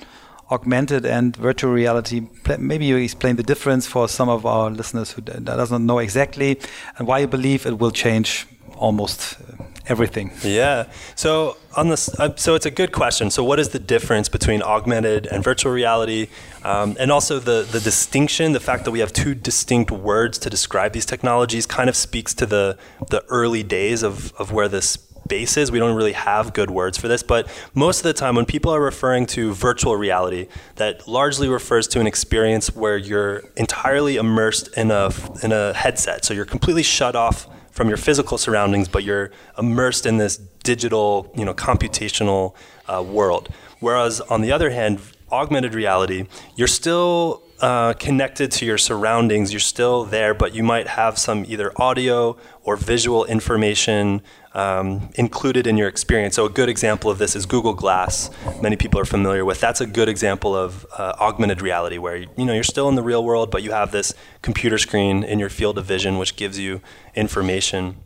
augmented 0.50 1.04
and 1.04 1.36
virtual 1.36 1.72
reality. 1.72 2.26
Maybe 2.58 2.86
you 2.86 2.96
explain 2.96 3.36
the 3.36 3.42
difference 3.42 3.86
for 3.86 4.08
some 4.08 4.28
of 4.28 4.46
our 4.46 4.70
listeners 4.70 5.12
who 5.12 5.20
doesn't 5.20 5.84
know 5.84 5.98
exactly 5.98 6.58
and 6.96 7.06
why 7.06 7.18
you 7.18 7.26
believe 7.26 7.66
it 7.66 7.78
will 7.78 7.90
change 7.90 8.46
almost 8.76 9.36
uh, 9.40 9.57
everything. 9.88 10.30
Yeah. 10.42 10.90
So 11.14 11.57
on 11.76 11.88
this, 11.88 12.09
uh, 12.21 12.37
so 12.37 12.54
it's 12.54 12.66
a 12.66 12.71
good 12.71 12.92
question. 12.92 13.30
So 13.30 13.42
what 13.42 13.59
is 13.59 13.71
the 13.71 13.78
difference 13.78 14.28
between 14.28 14.62
augmented 14.62 15.26
and 15.26 15.42
virtual 15.42 15.73
reality, 15.73 16.28
um, 16.64 16.97
and 16.99 17.11
also 17.11 17.38
the 17.38 17.66
the 17.71 17.80
distinction? 17.80 18.52
The 18.52 18.61
fact 18.61 18.85
that 18.85 18.90
we 18.90 19.00
have 19.00 19.12
two 19.12 19.35
distinct 19.35 19.90
words 19.90 20.38
to 20.38 20.50
describe 20.50 20.92
these 20.92 21.07
technologies 21.07 21.66
kind 21.66 21.88
of 21.88 21.97
speaks 21.97 22.35
to 22.35 22.47
the 22.47 22.78
the 23.11 23.25
early 23.28 23.62
days 23.62 24.02
of 24.02 24.33
of 24.35 24.52
where 24.52 24.68
this 24.68 24.99
bases. 25.28 25.71
We 25.71 25.78
don't 25.78 25.95
really 25.95 26.12
have 26.12 26.54
good 26.54 26.71
words 26.71 26.99
for 26.99 27.07
this, 27.07 27.23
but 27.23 27.49
most 27.75 27.99
of 27.99 28.04
the 28.04 28.14
time 28.14 28.35
when 28.35 28.47
people 28.47 28.75
are 28.75 28.80
referring 28.80 29.26
to 29.26 29.52
virtual 29.52 29.95
reality, 29.97 30.49
that 30.76 31.07
largely 31.07 31.49
refers 31.49 31.87
to 31.88 32.00
an 32.00 32.07
experience 32.07 32.75
where 32.75 32.97
you're 32.97 33.45
entirely 33.57 34.16
immersed 34.16 34.68
in 34.76 34.90
a 34.90 35.11
in 35.42 35.52
a 35.52 35.75
headset. 35.75 36.25
So 36.25 36.35
you're 36.35 36.47
completely 36.47 36.83
shut 36.83 37.14
off 37.14 37.47
from 37.78 37.87
your 37.87 37.97
physical 37.97 38.37
surroundings, 38.37 38.88
but 38.88 39.04
you're 39.04 39.30
immersed 39.56 40.04
in 40.04 40.18
this 40.18 40.37
digital, 40.64 41.32
you 41.37 41.44
know, 41.44 41.54
computational 41.54 42.52
uh, 42.88 43.00
world. 43.00 43.49
Whereas 43.78 44.20
on 44.20 44.40
the 44.40 44.50
other 44.50 44.70
hand, 44.70 44.99
augmented 45.30 45.75
reality, 45.75 46.26
you're 46.56 46.66
still 46.66 47.44
uh, 47.61 47.92
connected 47.92 48.50
to 48.50 48.66
your 48.66 48.78
surroundings. 48.78 49.52
You're 49.52 49.61
still 49.61 50.04
there, 50.04 50.35
but 50.35 50.56
you 50.56 50.64
might 50.64 50.88
have 50.88 51.18
some 51.18 51.44
either 51.47 51.70
audio 51.80 52.37
or 52.64 52.75
visual 52.75 53.25
information 53.26 54.23
um, 54.58 55.08
included 55.14 55.66
in 55.66 55.76
your 55.76 55.88
experience. 55.88 56.34
So 56.34 56.44
a 56.44 56.50
good 56.50 56.68
example 56.68 57.10
of 57.10 57.18
this 57.18 57.36
is 57.36 57.46
Google 57.46 57.74
Glass. 57.74 58.30
Many 58.60 58.76
people 58.76 58.98
are 59.00 59.04
familiar 59.04 59.44
with. 59.44 59.60
That's 59.60 59.80
a 59.80 59.86
good 59.86 60.08
example 60.08 60.56
of 60.56 60.84
uh, 60.98 61.14
augmented 61.20 61.62
reality, 61.62 61.98
where 61.98 62.16
you 62.16 62.44
know 62.44 62.52
you're 62.52 62.72
still 62.74 62.88
in 62.88 62.96
the 62.96 63.02
real 63.02 63.22
world, 63.24 63.50
but 63.50 63.62
you 63.62 63.72
have 63.72 63.92
this 63.92 64.14
computer 64.42 64.78
screen 64.78 65.22
in 65.22 65.38
your 65.38 65.50
field 65.50 65.78
of 65.78 65.84
vision, 65.84 66.18
which 66.18 66.34
gives 66.36 66.58
you 66.58 66.80
information. 67.14 67.96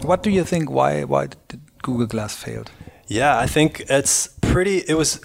What 0.00 0.22
do 0.22 0.30
you 0.30 0.44
think? 0.44 0.70
Why 0.70 1.04
why 1.04 1.26
did 1.48 1.60
Google 1.82 2.06
Glass 2.06 2.34
failed? 2.34 2.70
Yeah, 3.08 3.38
I 3.38 3.46
think 3.46 3.82
it's 3.88 4.28
pretty. 4.40 4.78
It 4.88 4.96
was 4.96 5.20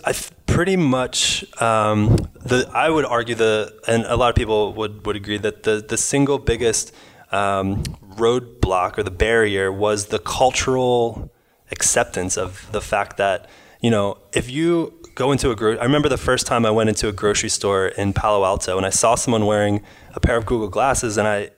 pretty 0.45 0.75
much 0.75 1.45
um, 1.62 2.17
the. 2.43 2.69
I 2.74 2.89
would 2.89 3.05
argue 3.05 3.36
the, 3.36 3.74
and 3.88 4.03
a 4.05 4.17
lot 4.17 4.29
of 4.29 4.36
people 4.36 4.74
would 4.74 5.05
would 5.05 5.15
agree 5.15 5.39
that 5.39 5.63
the 5.63 5.75
the 5.88 5.97
single 5.97 6.39
biggest 6.39 6.93
um, 7.31 7.84
roadblock 8.15 8.98
or 8.98 9.03
the 9.03 9.12
barrier 9.12 9.72
was 9.72 10.07
the 10.07 10.19
cultural 10.19 11.31
acceptance 11.72 12.38
of 12.38 12.67
the 12.72 12.81
fact 12.81 13.17
that 13.17 13.50
you 13.81 13.91
know 13.91 14.17
if 14.34 14.50
you 14.50 14.93
go 15.15 15.31
into 15.31 15.51
a 15.51 15.55
gro- 15.55 15.77
I 15.77 15.84
remember 15.84 16.10
the 16.10 16.17
first 16.17 16.48
time 16.48 16.65
I 16.65 16.72
went 16.72 16.89
into 16.89 17.10
a 17.10 17.12
grocery 17.12 17.50
store 17.50 17.88
in 17.88 18.13
Palo 18.13 18.46
Alto 18.46 18.77
and 18.77 18.86
I 18.86 18.89
saw 18.91 19.15
someone 19.15 19.46
wearing 19.46 19.84
a 20.13 20.19
pair 20.19 20.38
of 20.38 20.46
Google 20.46 20.69
glasses 20.69 21.17
and 21.17 21.27
I 21.27 21.51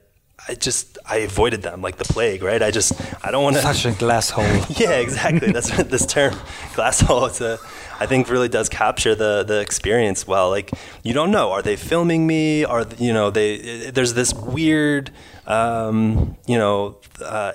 I 0.47 0.55
just 0.55 0.97
I 1.05 1.17
avoided 1.17 1.61
them 1.61 1.81
like 1.81 1.97
the 1.97 2.05
plague, 2.05 2.41
right? 2.41 2.61
I 2.61 2.71
just 2.71 2.93
I 3.23 3.31
don't 3.31 3.43
want 3.43 3.57
to 3.57 3.61
such 3.61 3.85
a 3.85 3.91
glass 3.91 4.29
hole. 4.29 4.45
yeah, 4.77 4.91
exactly. 4.91 5.51
That's 5.51 5.75
what 5.75 5.89
this 5.89 6.05
term 6.05 6.33
glass 6.75 7.01
hole. 7.01 7.25
It's 7.25 7.41
a 7.41 7.59
I 7.99 8.05
think 8.05 8.29
really 8.29 8.47
does 8.47 8.69
capture 8.69 9.15
the 9.15 9.43
the 9.43 9.59
experience 9.59 10.25
well. 10.25 10.49
Like 10.49 10.71
you 11.03 11.13
don't 11.13 11.31
know, 11.31 11.51
are 11.51 11.61
they 11.61 11.75
filming 11.75 12.25
me? 12.25 12.63
Are 12.63 12.85
you 12.97 13.13
know 13.13 13.29
they? 13.29 13.91
There's 13.91 14.13
this 14.13 14.33
weird, 14.33 15.11
um, 15.49 16.37
you 16.47 16.57
know. 16.57 16.99
Uh, 17.23 17.51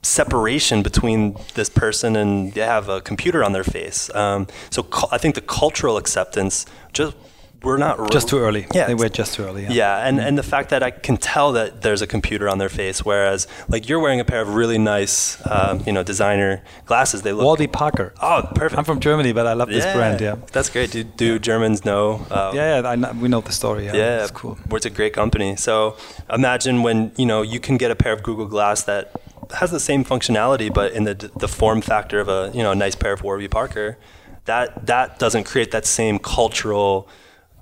separation 0.00 0.82
between 0.82 1.36
this 1.54 1.68
person 1.68 2.14
and 2.16 2.52
they 2.54 2.60
have 2.60 2.88
a 2.88 3.00
computer 3.00 3.42
on 3.44 3.52
their 3.52 3.64
face. 3.64 4.14
Um, 4.14 4.46
so 4.70 4.84
cu- 4.84 5.08
I 5.10 5.18
think 5.18 5.34
the 5.34 5.40
cultural 5.40 5.96
acceptance 5.96 6.66
just 6.92 7.16
we're 7.62 7.76
not 7.76 8.10
just 8.12 8.28
too 8.28 8.38
early. 8.38 8.66
Yeah, 8.72 8.86
they 8.86 8.94
were 8.94 9.08
just 9.08 9.34
too 9.34 9.44
early. 9.44 9.64
Yeah, 9.64 9.72
yeah 9.72 10.06
and 10.06 10.20
and 10.20 10.38
the 10.38 10.42
fact 10.42 10.70
that 10.70 10.82
I 10.82 10.90
can 10.90 11.16
tell 11.16 11.52
that 11.52 11.82
there's 11.82 12.02
a 12.02 12.06
computer 12.06 12.48
on 12.48 12.58
their 12.58 12.68
face, 12.68 13.04
whereas 13.04 13.48
like 13.68 13.88
you're 13.88 13.98
wearing 13.98 14.20
a 14.20 14.24
pair 14.24 14.40
of 14.40 14.54
really 14.54 14.78
nice, 14.78 15.44
um, 15.46 15.82
you 15.84 15.92
know, 15.92 16.04
designer 16.04 16.62
glasses. 16.86 17.22
They 17.22 17.32
look 17.32 17.44
Warby 17.44 17.66
Parker. 17.66 18.14
Oh, 18.22 18.48
perfect. 18.54 18.78
I'm 18.78 18.84
from 18.84 19.00
Germany, 19.00 19.32
but 19.32 19.46
I 19.46 19.54
love 19.54 19.68
this 19.68 19.84
brand. 19.92 20.20
Yeah, 20.20 20.36
that's 20.52 20.70
great. 20.70 20.92
Do, 20.92 21.02
do 21.02 21.38
Germans 21.38 21.84
know? 21.84 22.26
Uh, 22.30 22.52
yeah, 22.54 22.80
yeah 22.80 22.94
know, 22.94 23.12
we 23.20 23.28
know 23.28 23.40
the 23.40 23.52
story. 23.52 23.86
Yeah, 23.86 23.96
yeah, 23.96 24.22
it's 24.22 24.30
cool. 24.30 24.56
It's 24.70 24.86
a 24.86 24.90
great 24.90 25.12
company. 25.12 25.56
So 25.56 25.96
imagine 26.30 26.82
when 26.82 27.10
you 27.16 27.26
know 27.26 27.42
you 27.42 27.58
can 27.58 27.76
get 27.76 27.90
a 27.90 27.96
pair 27.96 28.12
of 28.12 28.22
Google 28.22 28.46
Glass 28.46 28.84
that 28.84 29.10
has 29.54 29.72
the 29.72 29.80
same 29.80 30.04
functionality, 30.04 30.72
but 30.72 30.92
in 30.92 31.04
the 31.04 31.14
the 31.36 31.48
form 31.48 31.80
factor 31.80 32.20
of 32.20 32.28
a 32.28 32.52
you 32.54 32.62
know 32.62 32.70
a 32.70 32.76
nice 32.76 32.94
pair 32.94 33.12
of 33.12 33.22
Warby 33.22 33.48
Parker. 33.48 33.98
That 34.44 34.86
that 34.86 35.18
doesn't 35.18 35.44
create 35.44 35.72
that 35.72 35.84
same 35.84 36.18
cultural 36.18 37.08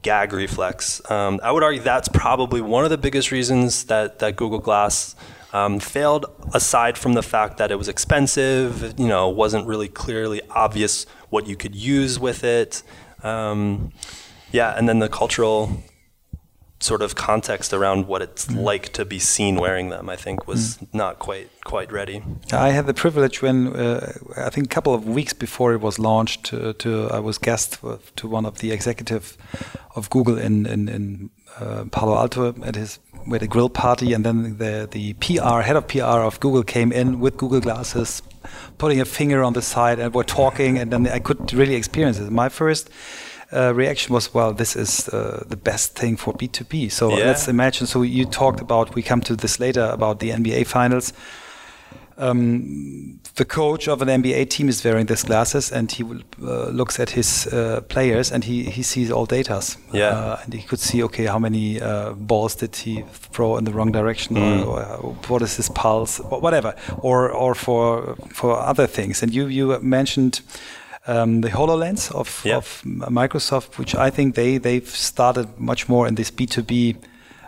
gag 0.07 0.33
reflex. 0.33 1.03
Um, 1.11 1.41
I 1.43 1.51
would 1.51 1.65
argue 1.65 1.83
that's 1.83 2.07
probably 2.07 2.61
one 2.61 2.85
of 2.85 2.91
the 2.91 2.97
biggest 2.97 3.33
reasons 3.33 3.87
that, 3.87 4.21
that 4.21 4.37
Google 4.37 4.61
Glass 4.61 5.17
um, 5.53 5.81
failed, 5.81 6.27
aside 6.55 6.97
from 6.97 7.15
the 7.15 7.25
fact 7.25 7.59
that 7.59 7.73
it 7.73 7.75
was 7.75 7.89
expensive, 7.89 8.95
you 9.01 9.09
know, 9.09 9.29
wasn't 9.29 9.67
really 9.67 9.89
clearly 9.89 10.43
obvious 10.51 11.07
what 11.31 11.49
you 11.49 11.57
could 11.57 11.75
use 11.75 12.21
with 12.21 12.45
it. 12.45 12.85
Um, 13.25 13.91
yeah, 14.53 14.79
and 14.79 14.89
then 14.89 15.01
the 15.01 15.09
cultural 15.09 15.83
sort 16.79 17.03
of 17.03 17.15
context 17.15 17.73
around 17.73 18.07
what 18.07 18.21
it's 18.21 18.47
mm. 18.47 18.63
like 18.63 18.93
to 18.93 19.05
be 19.05 19.19
seen 19.19 19.57
wearing 19.57 19.89
them, 19.89 20.11
I 20.11 20.17
think, 20.17 20.47
was 20.47 20.77
mm. 20.77 20.87
not 20.93 21.19
quite 21.19 21.49
quite 21.65 21.91
ready. 21.91 22.23
I 22.53 22.71
had 22.71 22.87
the 22.87 22.95
privilege 22.95 23.43
when 23.43 23.75
uh, 23.75 24.13
I 24.37 24.51
think 24.51 24.67
a 24.67 24.75
couple 24.75 24.95
of 24.95 25.07
weeks 25.09 25.33
before 25.33 25.73
it 25.73 25.81
was 25.81 25.99
launched, 25.99 26.45
to, 26.47 26.75
to 26.75 27.09
I 27.11 27.19
was 27.19 27.39
guest 27.39 27.81
to 28.17 28.29
one 28.29 28.47
of 28.47 28.59
the 28.59 28.73
executive 28.73 29.37
of 29.95 30.11
Google 30.11 30.39
in 30.39 30.67
in, 30.67 30.89
in 30.89 31.31
uh, 31.59 31.85
Palo 31.91 32.17
Alto 32.17 32.55
at 32.63 32.75
his 32.75 32.99
with 33.27 33.43
a 33.43 33.49
grill 33.49 33.71
party, 33.71 34.13
and 34.13 34.25
then 34.25 34.59
the 34.59 34.89
the 34.91 35.15
PR 35.15 35.61
head 35.63 35.77
of 35.77 35.89
PR 35.89 36.23
of 36.25 36.39
Google 36.41 36.63
came 36.63 36.93
in 36.93 37.21
with 37.21 37.37
Google 37.37 37.61
glasses, 37.61 38.23
putting 38.79 39.01
a 39.01 39.05
finger 39.05 39.43
on 39.43 39.55
the 39.55 39.63
side, 39.63 39.99
and 39.99 40.15
we're 40.15 40.23
talking, 40.23 40.79
and 40.79 40.91
then 40.93 41.07
I 41.09 41.19
could 41.21 41.53
really 41.53 41.75
experience 41.75 42.19
it. 42.19 42.31
My 42.31 42.49
first 42.49 42.91
uh, 43.57 43.73
reaction 43.73 44.15
was, 44.15 44.35
well, 44.35 44.53
this 44.53 44.77
is 44.77 45.09
uh, 45.09 45.45
the 45.49 45.57
best 45.57 45.95
thing 45.95 46.17
for 46.17 46.35
B2B. 46.35 46.91
So 46.93 47.11
yeah. 47.11 47.27
let's 47.27 47.49
imagine. 47.49 47.87
So 47.87 48.03
you 48.03 48.27
talked 48.27 48.61
about, 48.61 48.95
we 48.95 49.03
come 49.03 49.21
to 49.23 49.37
this 49.37 49.59
later, 49.59 49.89
about 49.93 50.21
the 50.21 50.31
NBA 50.31 50.67
finals. 50.67 51.13
Um, 52.19 53.21
the 53.35 53.45
coach 53.45 53.89
of 53.89 54.01
an 54.01 54.09
NBA 54.09 54.49
team 54.49 54.71
is 54.71 54.83
wearing 54.83 55.05
these 55.05 55.23
glasses 55.23 55.71
and 55.71 55.93
he 55.93 56.03
uh, 56.03 56.69
looks 56.69 56.99
at 56.99 57.11
his 57.11 57.47
uh, 57.49 57.83
players 57.89 58.33
and 58.33 58.43
he, 58.43 58.65
he 58.65 58.83
sees 58.83 59.11
all 59.11 59.27
data. 59.27 59.63
Yeah. 59.93 60.09
Uh, 60.09 60.41
and 60.43 60.55
he 60.55 60.63
could 60.63 60.81
see, 60.81 61.03
okay, 61.03 61.27
how 61.27 61.39
many 61.39 61.79
uh, 61.81 62.13
balls 62.13 62.55
did 62.55 62.75
he 62.75 63.05
throw 63.13 63.59
in 63.59 63.65
the 63.65 63.73
wrong 63.73 63.93
direction 63.93 64.37
mm. 64.37 64.67
or, 64.67 64.83
or, 64.83 65.13
what 65.29 65.43
is 65.43 65.57
his 65.57 65.69
pulse, 65.69 66.19
or 66.21 66.41
whatever, 66.41 66.75
or, 66.99 67.31
or 67.31 67.55
for, 67.55 68.17
for 68.31 68.59
other 68.59 68.87
things. 68.87 69.23
And 69.23 69.35
you, 69.35 69.47
you 69.47 69.79
mentioned 69.81 70.41
um, 71.07 71.41
the 71.41 71.49
HoloLens 71.51 72.11
of, 72.13 72.43
yep. 72.45 72.59
of 72.59 72.83
Microsoft, 72.85 73.79
which 73.79 73.95
I 73.95 74.11
think 74.11 74.35
they 74.35 74.59
they've 74.59 74.89
started 74.89 75.59
much 75.59 75.89
more 75.89 76.09
in 76.09 76.15
this 76.15 76.31
B 76.31 76.47
two 76.47 76.63
B 76.63 76.97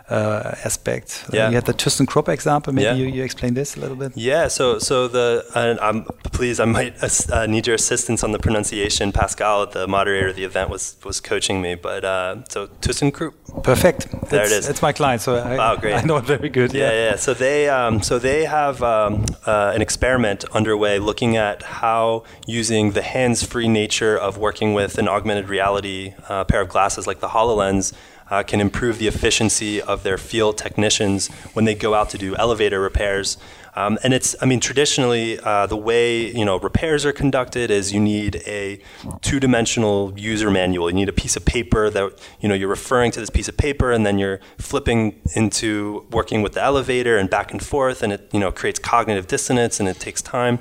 uh, 0.09 0.55
aspect. 0.63 1.25
Uh, 1.27 1.29
yeah. 1.33 1.45
Uh, 1.45 1.49
you 1.49 1.55
had 1.55 1.65
the 1.65 1.73
ThyssenKrupp 1.73 2.29
example. 2.29 2.73
Maybe 2.73 2.85
yeah. 2.85 2.93
you, 2.93 3.05
you 3.05 3.23
explain 3.23 3.53
this 3.53 3.75
a 3.75 3.79
little 3.79 3.95
bit. 3.95 4.11
Yeah. 4.15 4.47
So 4.47 4.79
so 4.79 5.07
the 5.07 5.45
I'm 5.81 6.05
please 6.31 6.59
I 6.59 6.65
might 6.65 6.95
uh, 7.31 7.45
need 7.45 7.67
your 7.67 7.75
assistance 7.75 8.23
on 8.23 8.31
the 8.31 8.39
pronunciation. 8.39 9.11
Pascal, 9.11 9.67
the 9.67 9.87
moderator 9.87 10.29
of 10.29 10.35
the 10.35 10.43
event, 10.43 10.69
was 10.69 10.97
was 11.03 11.21
coaching 11.21 11.61
me. 11.61 11.75
But 11.75 12.03
uh, 12.03 12.43
so 12.49 12.67
ThyssenKrupp. 12.67 13.63
Perfect. 13.63 14.07
There 14.29 14.43
it's, 14.43 14.51
it 14.51 14.57
is. 14.57 14.69
It's 14.69 14.81
my 14.81 14.93
client, 14.93 15.21
so 15.21 15.35
I, 15.35 15.73
oh, 15.73 15.77
great. 15.77 15.93
I 15.99 16.01
know 16.01 16.17
it 16.17 16.25
very 16.25 16.49
good. 16.49 16.73
Yeah, 16.73 16.91
yeah. 16.91 17.09
yeah. 17.09 17.15
So 17.15 17.33
they 17.33 17.69
um, 17.69 18.01
so 18.01 18.19
they 18.19 18.45
have 18.45 18.81
um, 18.83 19.25
uh, 19.45 19.71
an 19.75 19.81
experiment 19.81 20.45
underway 20.45 20.99
looking 20.99 21.37
at 21.37 21.63
how 21.63 22.23
using 22.45 22.91
the 22.91 23.01
hands-free 23.01 23.67
nature 23.67 24.17
of 24.17 24.37
working 24.37 24.73
with 24.73 24.97
an 24.97 25.07
augmented 25.07 25.49
reality 25.49 26.13
pair 26.47 26.61
of 26.61 26.69
glasses 26.69 27.07
like 27.07 27.19
the 27.19 27.29
Hololens 27.29 27.93
uh, 28.29 28.43
can 28.43 28.61
improve 28.61 28.97
the 28.97 29.07
efficiency 29.07 29.81
of 29.81 30.03
their 30.03 30.17
field 30.17 30.57
technicians 30.57 31.27
when 31.53 31.65
they 31.65 31.75
go 31.75 31.93
out 31.93 32.09
to 32.09 32.17
do 32.17 32.35
elevator 32.35 32.79
repairs. 32.79 33.37
Um, 33.75 33.97
and 34.03 34.13
it's, 34.13 34.35
I 34.41 34.45
mean, 34.45 34.59
traditionally, 34.59 35.39
uh, 35.39 35.65
the 35.67 35.77
way 35.77 36.35
you 36.35 36.43
know 36.43 36.59
repairs 36.59 37.05
are 37.05 37.13
conducted 37.13 37.71
is 37.71 37.93
you 37.93 37.99
need 37.99 38.37
a 38.47 38.81
two-dimensional 39.21 40.13
user 40.17 40.49
manual. 40.51 40.89
You 40.89 40.95
need 40.95 41.09
a 41.09 41.13
piece 41.13 41.37
of 41.37 41.45
paper 41.45 41.89
that 41.89 42.19
you 42.41 42.49
know 42.49 42.55
you're 42.55 42.67
referring 42.69 43.11
to 43.11 43.19
this 43.19 43.29
piece 43.29 43.47
of 43.47 43.55
paper, 43.57 43.91
and 43.91 44.05
then 44.05 44.17
you're 44.19 44.39
flipping 44.57 45.21
into 45.35 46.05
working 46.11 46.41
with 46.41 46.53
the 46.53 46.63
elevator 46.63 47.17
and 47.17 47.29
back 47.29 47.51
and 47.51 47.63
forth, 47.63 48.01
and 48.03 48.11
it 48.11 48.27
you 48.33 48.39
know 48.39 48.51
creates 48.51 48.79
cognitive 48.79 49.27
dissonance 49.27 49.79
and 49.79 49.87
it 49.87 49.99
takes 49.99 50.21
time. 50.21 50.59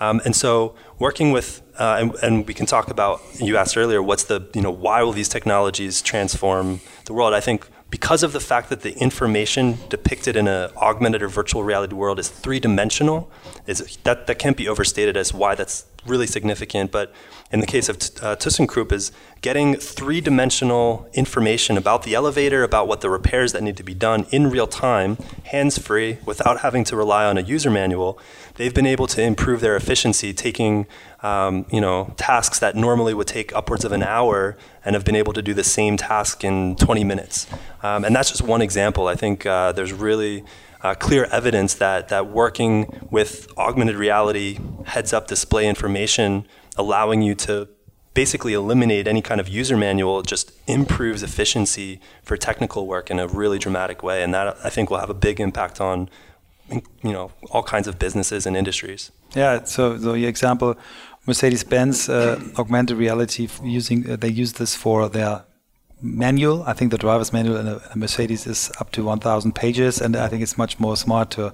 Um, 0.00 0.20
and 0.24 0.34
so 0.34 0.74
working 0.98 1.30
with, 1.30 1.62
uh, 1.78 1.98
and, 2.00 2.14
and, 2.22 2.46
we 2.46 2.54
can 2.54 2.64
talk 2.64 2.90
about, 2.90 3.20
you 3.38 3.58
asked 3.58 3.76
earlier, 3.76 4.02
what's 4.02 4.24
the, 4.24 4.48
you 4.54 4.62
know, 4.62 4.70
why 4.70 5.02
will 5.02 5.12
these 5.12 5.28
technologies 5.28 6.00
transform 6.00 6.80
the 7.04 7.12
world? 7.12 7.34
I 7.34 7.40
think 7.40 7.68
because 7.90 8.22
of 8.22 8.32
the 8.32 8.40
fact 8.40 8.70
that 8.70 8.80
the 8.80 8.96
information 8.98 9.76
depicted 9.88 10.36
in 10.36 10.48
an 10.48 10.70
augmented 10.76 11.22
or 11.22 11.28
virtual 11.28 11.64
reality 11.64 11.94
world 11.94 12.18
is 12.18 12.28
three 12.28 12.60
dimensional, 12.60 13.30
is 13.66 13.98
that, 14.04 14.26
that 14.26 14.38
can't 14.38 14.56
be 14.56 14.68
overstated 14.68 15.16
as 15.16 15.34
why 15.34 15.54
that's 15.54 15.82
really 16.06 16.26
significant. 16.26 16.90
But 16.90 17.12
in 17.52 17.60
the 17.60 17.66
case 17.66 17.88
of 17.88 17.96
uh, 17.96 18.36
ThyssenKrupp, 18.36 18.92
is 18.92 19.12
getting 19.40 19.74
three 19.76 20.20
dimensional 20.20 21.08
information 21.12 21.76
about 21.76 22.02
the 22.02 22.14
elevator, 22.14 22.62
about 22.62 22.88
what 22.88 23.00
the 23.00 23.10
repairs 23.10 23.52
that 23.52 23.62
need 23.62 23.76
to 23.76 23.82
be 23.82 23.94
done 23.94 24.26
in 24.30 24.50
real 24.50 24.66
time, 24.66 25.16
hands 25.44 25.78
free, 25.78 26.18
without 26.24 26.60
having 26.60 26.84
to 26.84 26.96
rely 26.96 27.24
on 27.24 27.38
a 27.38 27.42
user 27.42 27.70
manual. 27.70 28.18
They've 28.54 28.74
been 28.74 28.86
able 28.86 29.06
to 29.08 29.22
improve 29.22 29.60
their 29.60 29.76
efficiency, 29.76 30.32
taking 30.32 30.86
um, 31.22 31.66
you 31.70 31.80
know 31.80 32.14
tasks 32.16 32.58
that 32.60 32.76
normally 32.76 33.14
would 33.14 33.26
take 33.26 33.54
upwards 33.54 33.84
of 33.84 33.92
an 33.92 34.02
hour, 34.02 34.56
and 34.84 34.94
have 34.94 35.04
been 35.04 35.16
able 35.16 35.32
to 35.32 35.42
do 35.42 35.54
the 35.54 35.64
same 35.64 35.96
task 35.96 36.44
in 36.44 36.76
20 36.76 37.04
minutes. 37.04 37.46
Um, 37.82 38.04
and 38.04 38.14
that's 38.14 38.30
just 38.30 38.42
one 38.42 38.62
example. 38.62 39.08
I 39.08 39.14
think 39.14 39.44
uh, 39.46 39.72
there's 39.72 39.92
really 39.92 40.44
uh, 40.82 40.94
clear 40.94 41.24
evidence 41.26 41.74
that 41.74 42.08
that 42.08 42.28
working 42.28 43.06
with 43.10 43.48
augmented 43.58 43.96
reality 43.96 44.58
heads-up 44.86 45.26
display 45.26 45.68
information, 45.68 46.46
allowing 46.76 47.22
you 47.22 47.34
to 47.34 47.68
basically 48.14 48.54
eliminate 48.54 49.06
any 49.06 49.22
kind 49.22 49.40
of 49.40 49.48
user 49.48 49.76
manual 49.76 50.22
just 50.22 50.52
improves 50.66 51.22
efficiency 51.22 52.00
for 52.22 52.36
technical 52.36 52.86
work 52.86 53.10
in 53.10 53.18
a 53.20 53.26
really 53.28 53.58
dramatic 53.58 54.02
way. 54.02 54.22
And 54.22 54.34
that 54.34 54.56
I 54.64 54.70
think 54.70 54.90
will 54.90 54.98
have 54.98 55.10
a 55.10 55.14
big 55.14 55.40
impact 55.40 55.80
on 55.80 56.08
you 56.70 57.12
know 57.12 57.32
all 57.50 57.62
kinds 57.62 57.88
of 57.88 57.98
businesses 57.98 58.46
and 58.46 58.56
industries. 58.56 59.10
Yeah 59.34 59.64
so 59.64 59.98
so 59.98 60.14
your 60.14 60.28
example 60.28 60.76
mercedes-benz 61.26 62.08
uh, 62.08 62.40
augmented 62.58 62.96
reality 62.96 63.48
using 63.62 64.10
uh, 64.10 64.16
they 64.16 64.28
use 64.28 64.54
this 64.54 64.74
for 64.74 65.08
their 65.08 65.44
manual 66.02 66.62
i 66.66 66.72
think 66.72 66.90
the 66.90 66.98
driver's 66.98 67.32
manual 67.32 67.56
in 67.56 67.66
a, 67.66 67.80
mercedes 67.96 68.46
is 68.46 68.70
up 68.80 68.90
to 68.90 69.04
1000 69.04 69.54
pages 69.54 70.00
and 70.00 70.16
i 70.16 70.28
think 70.28 70.42
it's 70.42 70.56
much 70.56 70.78
more 70.78 70.96
smart 70.96 71.30
to 71.30 71.52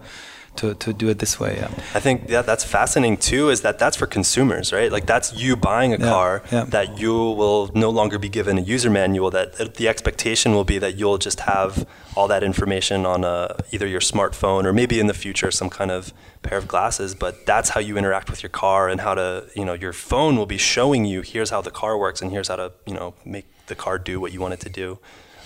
to, 0.56 0.74
to 0.74 0.92
do 0.92 1.08
it 1.08 1.18
this 1.18 1.38
way. 1.38 1.56
Yeah. 1.56 1.68
I 1.94 2.00
think 2.00 2.28
yeah, 2.28 2.42
that's 2.42 2.64
fascinating 2.64 3.18
too. 3.18 3.50
Is 3.50 3.60
that 3.62 3.78
that's 3.78 3.96
for 3.96 4.06
consumers, 4.06 4.72
right? 4.72 4.90
Like 4.90 5.06
that's 5.06 5.34
you 5.34 5.56
buying 5.56 5.92
a 5.92 5.98
yeah, 5.98 6.08
car 6.08 6.42
yeah. 6.50 6.64
that 6.64 6.98
you 6.98 7.12
will 7.12 7.70
no 7.74 7.90
longer 7.90 8.18
be 8.18 8.28
given 8.28 8.58
a 8.58 8.60
user 8.60 8.90
manual. 8.90 9.30
That 9.30 9.76
the 9.76 9.88
expectation 9.88 10.54
will 10.54 10.64
be 10.64 10.78
that 10.78 10.96
you'll 10.96 11.18
just 11.18 11.40
have 11.40 11.86
all 12.16 12.28
that 12.28 12.42
information 12.42 13.06
on 13.06 13.24
a, 13.24 13.56
either 13.72 13.86
your 13.86 14.00
smartphone 14.00 14.64
or 14.64 14.72
maybe 14.72 14.98
in 14.98 15.06
the 15.06 15.14
future 15.14 15.50
some 15.50 15.70
kind 15.70 15.90
of 15.90 16.12
pair 16.42 16.58
of 16.58 16.66
glasses. 16.66 17.14
But 17.14 17.46
that's 17.46 17.70
how 17.70 17.80
you 17.80 17.96
interact 17.96 18.30
with 18.30 18.42
your 18.42 18.50
car 18.50 18.88
and 18.88 19.00
how 19.00 19.14
to 19.14 19.46
you 19.54 19.64
know 19.64 19.74
your 19.74 19.92
phone 19.92 20.36
will 20.36 20.46
be 20.46 20.58
showing 20.58 21.04
you 21.04 21.20
here's 21.20 21.50
how 21.50 21.60
the 21.60 21.70
car 21.70 21.98
works 21.98 22.22
and 22.22 22.30
here's 22.30 22.48
how 22.48 22.56
to 22.56 22.72
you 22.86 22.94
know 22.94 23.14
make 23.24 23.46
the 23.66 23.74
car 23.74 23.98
do 23.98 24.20
what 24.20 24.32
you 24.32 24.40
want 24.40 24.54
it 24.54 24.60
to 24.60 24.68
do. 24.68 24.98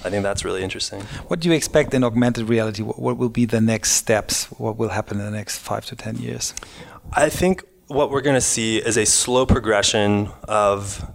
I 0.03 0.09
think 0.09 0.23
that's 0.23 0.45
really 0.45 0.63
interesting. 0.63 1.03
What 1.29 1.41
do 1.41 1.49
you 1.49 1.55
expect 1.55 1.93
in 1.93 2.03
augmented 2.05 2.49
reality? 2.49 2.83
What, 2.83 2.99
what, 2.99 3.19
will 3.19 3.29
be 3.29 3.45
the 3.45 3.61
next 3.61 3.93
steps? 3.93 4.47
What 4.53 4.79
will 4.79 4.89
happen 4.89 5.19
in 5.19 5.27
the 5.27 5.31
next 5.31 5.59
five 5.59 5.85
to 5.87 5.97
10 5.97 6.17
years? 6.17 6.55
I 7.13 7.29
think 7.29 7.65
what 7.87 8.11
we're 8.11 8.23
going 8.23 8.37
to 8.37 8.41
see 8.41 8.79
is 8.79 8.97
a 8.97 9.05
slow 9.05 9.45
progression 9.45 10.31
of 10.45 11.07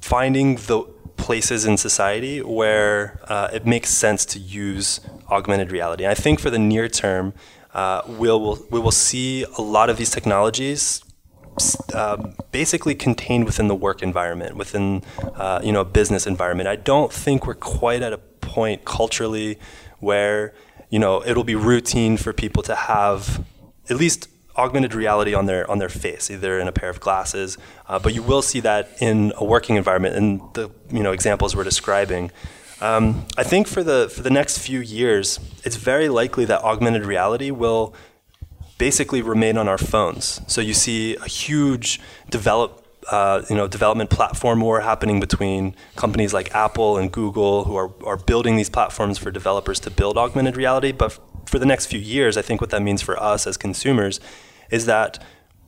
finding 0.00 0.56
the 0.56 0.82
places 1.16 1.64
in 1.64 1.78
society 1.78 2.42
where 2.42 3.20
uh, 3.24 3.48
it 3.52 3.66
makes 3.66 3.88
sense 3.90 4.26
to 4.26 4.38
use 4.38 5.00
augmented 5.30 5.72
reality. 5.72 6.06
I 6.06 6.14
think 6.14 6.38
for 6.38 6.50
the 6.50 6.58
near 6.58 6.88
term, 6.88 7.32
uh, 7.72 8.02
we'll, 8.06 8.40
we'll, 8.40 8.66
we 8.70 8.80
will 8.80 8.90
see 8.90 9.44
a 9.56 9.62
lot 9.62 9.88
of 9.88 9.96
these 9.96 10.10
technologies 10.10 11.02
uh, 11.94 12.32
basically 12.52 12.94
contained 12.94 13.44
within 13.44 13.68
the 13.68 13.74
work 13.74 14.02
environment, 14.02 14.56
within 14.56 15.02
uh, 15.18 15.60
you 15.62 15.72
know 15.72 15.80
a 15.80 15.84
business 15.84 16.26
environment. 16.26 16.68
I 16.68 16.76
don't 16.76 17.12
think 17.12 17.46
we're 17.46 17.54
quite 17.54 18.02
at 18.02 18.12
a 18.12 18.18
point 18.18 18.84
culturally 18.84 19.58
where 20.00 20.54
you 20.90 20.98
know 20.98 21.22
it'll 21.24 21.44
be 21.44 21.54
routine 21.54 22.16
for 22.16 22.32
people 22.32 22.62
to 22.64 22.74
have 22.74 23.44
at 23.88 23.96
least 23.96 24.28
augmented 24.56 24.94
reality 24.94 25.34
on 25.34 25.46
their 25.46 25.70
on 25.70 25.78
their 25.78 25.88
face, 25.88 26.30
either 26.30 26.58
in 26.58 26.68
a 26.68 26.72
pair 26.72 26.88
of 26.88 27.00
glasses. 27.00 27.58
Uh, 27.88 27.98
but 27.98 28.14
you 28.14 28.22
will 28.22 28.42
see 28.42 28.60
that 28.60 28.90
in 29.00 29.32
a 29.36 29.44
working 29.44 29.76
environment, 29.76 30.16
in 30.16 30.38
the 30.54 30.70
you 30.90 31.02
know 31.02 31.12
examples 31.12 31.54
we're 31.56 31.64
describing. 31.64 32.30
Um, 32.80 33.26
I 33.38 33.42
think 33.42 33.66
for 33.66 33.82
the 33.82 34.10
for 34.14 34.22
the 34.22 34.30
next 34.30 34.58
few 34.58 34.80
years, 34.80 35.40
it's 35.64 35.76
very 35.76 36.08
likely 36.08 36.44
that 36.46 36.62
augmented 36.62 37.06
reality 37.06 37.50
will 37.50 37.94
basically 38.78 39.22
remain 39.22 39.56
on 39.56 39.68
our 39.68 39.78
phones. 39.78 40.40
So 40.46 40.60
you 40.60 40.74
see 40.74 41.16
a 41.16 41.26
huge 41.26 42.00
develop, 42.30 42.86
uh, 43.10 43.42
you 43.48 43.56
know, 43.56 43.66
development 43.66 44.10
platform 44.10 44.60
war 44.60 44.80
happening 44.80 45.20
between 45.20 45.74
companies 45.94 46.34
like 46.34 46.54
Apple 46.54 46.98
and 46.98 47.10
Google, 47.10 47.64
who 47.64 47.76
are, 47.76 47.90
are 48.04 48.16
building 48.16 48.56
these 48.56 48.70
platforms 48.70 49.18
for 49.18 49.30
developers 49.30 49.80
to 49.80 49.90
build 49.90 50.18
augmented 50.18 50.56
reality. 50.56 50.92
But 50.92 51.18
for 51.46 51.58
the 51.58 51.66
next 51.66 51.86
few 51.86 52.00
years, 52.00 52.36
I 52.36 52.42
think 52.42 52.60
what 52.60 52.70
that 52.70 52.82
means 52.82 53.02
for 53.02 53.20
us 53.20 53.46
as 53.46 53.56
consumers 53.56 54.20
is 54.70 54.86
that 54.86 55.22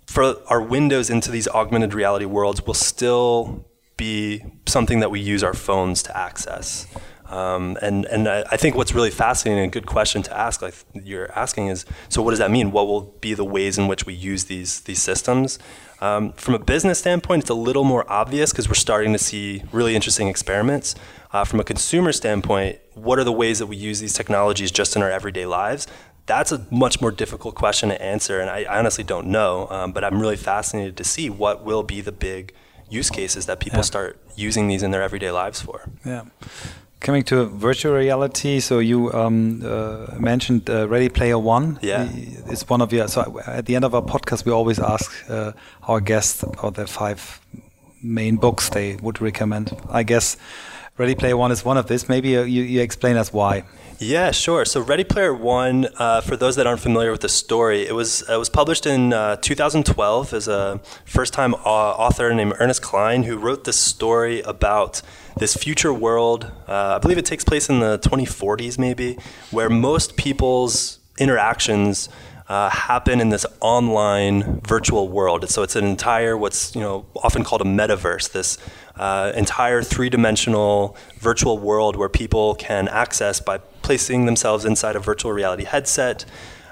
for 0.07 0.37
our 0.49 0.61
windows 0.61 1.11
into 1.11 1.31
these 1.31 1.47
augmented 1.49 1.95
reality 1.95 2.25
worlds 2.25 2.67
will 2.67 2.75
still 2.75 3.65
be 3.97 4.43
something 4.67 5.01
that 5.01 5.11
we 5.11 5.21
use 5.21 5.43
our 5.45 5.55
phones 5.55 6.03
to 6.05 6.17
access. 6.17 6.87
Um, 7.29 7.77
and 7.83 8.07
and 8.07 8.27
I, 8.27 8.43
I, 8.51 8.57
think 8.57 8.75
what's 8.75 8.95
really 8.95 9.11
fascinating 9.11 9.63
and 9.63 9.71
a 9.71 9.71
good 9.71 9.85
question 9.85 10.23
to 10.23 10.37
ask, 10.37 10.63
like 10.63 10.75
you're 10.95 11.31
asking, 11.39 11.69
is 11.69 11.85
so 12.09 12.23
what 12.23 12.31
does 12.31 12.39
that 12.39 12.51
mean? 12.51 12.71
What 12.71 12.87
will 12.87 13.03
be 13.21 13.35
the 13.35 13.45
ways 13.45 13.77
in 13.77 13.87
which 13.87 14.07
we 14.07 14.15
use 14.15 14.45
these 14.45 14.81
these 14.81 15.03
systems? 15.03 15.59
Um, 16.01 16.33
from 16.33 16.55
a 16.55 16.59
business 16.59 16.99
standpoint, 16.99 17.43
it's 17.43 17.51
a 17.51 17.55
little 17.55 17.85
more 17.85 18.11
obvious 18.11 18.51
because 18.51 18.67
we're 18.67 18.75
starting 18.75 19.13
to 19.13 19.19
see 19.19 19.63
really 19.73 19.95
interesting 19.95 20.29
experiments. 20.29 20.95
Uh, 21.31 21.45
from 21.45 21.61
a 21.61 21.65
consumer 21.65 22.13
standpoint, 22.13 22.79
what 22.95 23.19
are 23.19 23.25
the 23.25 23.33
ways 23.33 23.59
that 23.59 23.67
we 23.67 23.77
use 23.77 24.01
these 24.01 24.15
technologies 24.15 24.71
just 24.71 24.97
in 24.97 25.03
our 25.03 25.11
everyday 25.11 25.45
lives? 25.45 25.87
That's 26.25 26.51
a 26.51 26.67
much 26.71 27.01
more 27.03 27.11
difficult 27.11 27.55
question 27.55 27.91
to 27.91 28.01
answer, 28.01 28.41
and 28.41 28.49
I, 28.49 28.63
I 28.63 28.79
honestly 28.79 29.05
don't 29.05 29.27
know. 29.27 29.67
Um, 29.69 29.93
but 29.93 30.03
I'm 30.03 30.19
really 30.19 30.37
fascinated 30.37 30.97
to 30.97 31.05
see 31.05 31.29
what 31.29 31.63
will 31.63 31.83
be 31.83 32.01
the 32.01 32.13
big 32.13 32.55
use 32.89 33.11
cases 33.11 33.45
that 33.47 33.61
people 33.61 33.81
yeah. 33.81 33.83
start 33.83 34.19
using 34.35 34.67
these 34.69 34.83
in 34.83 34.93
their 34.93 35.03
everyday 35.03 35.31
lives 35.31 35.61
for. 35.61 35.91
Yeah. 36.07 36.25
Coming 37.01 37.23
to 37.25 37.45
virtual 37.45 37.95
reality, 37.95 38.59
so 38.59 38.81
you 38.81 39.13
um, 39.13 39.63
uh, 39.65 40.17
mentioned 40.19 40.69
uh, 40.69 40.89
Ready 40.89 41.09
Player 41.09 41.39
One. 41.39 41.79
Yeah, 41.81 42.09
it's 42.13 42.69
one 42.69 42.83
of 42.83 42.93
your. 42.93 43.07
So 43.07 43.41
at 43.47 43.67
the 43.67 43.77
end 43.77 43.85
of 43.85 43.95
our 43.95 44.03
podcast, 44.03 44.45
we 44.45 44.51
always 44.51 44.81
ask 44.81 45.13
uh, 45.31 45.53
our 45.85 46.01
guests 46.01 46.43
about 46.43 46.75
the 46.75 46.89
five 46.89 47.41
main 48.03 48.37
books 48.37 48.69
they 48.71 48.97
would 48.97 49.21
recommend. 49.21 49.81
I 49.89 50.03
guess 50.03 50.37
Ready 50.97 51.15
Player 51.15 51.37
One 51.37 51.53
is 51.53 51.65
one 51.65 51.77
of 51.77 51.87
this. 51.87 52.09
Maybe 52.09 52.37
uh, 52.37 52.43
you, 52.43 52.65
you 52.65 52.81
explain 52.81 53.17
us 53.17 53.33
why. 53.33 53.63
Yeah, 54.01 54.33
sure. 54.33 54.65
So 54.65 54.81
Ready 54.81 55.05
Player 55.05 55.33
One, 55.33 55.87
uh, 55.97 56.21
for 56.21 56.37
those 56.37 56.57
that 56.57 56.67
aren't 56.67 56.81
familiar 56.81 57.13
with 57.13 57.21
the 57.21 57.29
story, 57.29 57.87
it 57.87 57.95
was 57.95 58.23
it 58.29 58.37
was 58.37 58.49
published 58.49 58.87
in 58.87 59.13
uh, 59.13 59.37
2012 59.37 60.35
as 60.35 60.49
a 60.49 60.81
first-time 61.05 61.55
author 61.55 62.35
named 62.35 62.55
Ernest 62.59 62.83
Cline 62.83 63.23
who 63.23 63.37
wrote 63.37 63.65
this 63.65 63.77
story 63.77 64.41
about 64.43 65.03
this 65.39 65.55
future 65.55 65.93
world. 65.93 66.51
Uh, 66.67 66.97
I 66.97 66.99
believe 66.99 67.19
it 67.19 67.25
takes 67.25 67.45
place 67.45 67.69
in 67.69 67.81
the 67.81 67.99
2040s, 67.99 68.79
maybe, 68.79 69.19
where 69.51 69.71
most 69.71 70.17
people's 70.17 70.99
interactions 71.19 72.09
uh, 72.49 72.71
happen 72.71 73.21
in 73.21 73.29
this 73.29 73.45
online 73.61 74.61
virtual 74.63 75.09
world. 75.09 75.49
So 75.51 75.63
it's 75.63 75.77
an 75.77 75.85
entire 75.85 76.37
what's 76.37 76.75
you 76.75 76.81
know 76.81 77.07
often 77.17 77.45
called 77.45 77.61
a 77.61 77.65
metaverse. 77.65 78.33
This 78.33 78.59
uh, 78.97 79.33
entire 79.37 79.83
three-dimensional 79.83 80.97
virtual 81.19 81.59
world 81.59 81.97
where 81.97 82.09
people 82.09 82.55
can 82.55 82.89
access 82.89 83.39
by 83.39 83.59
placing 83.83 84.27
themselves 84.27 84.65
inside 84.65 84.97
a 84.97 85.01
virtual 85.01 85.33
reality 85.33 85.65
headset. 85.65 86.25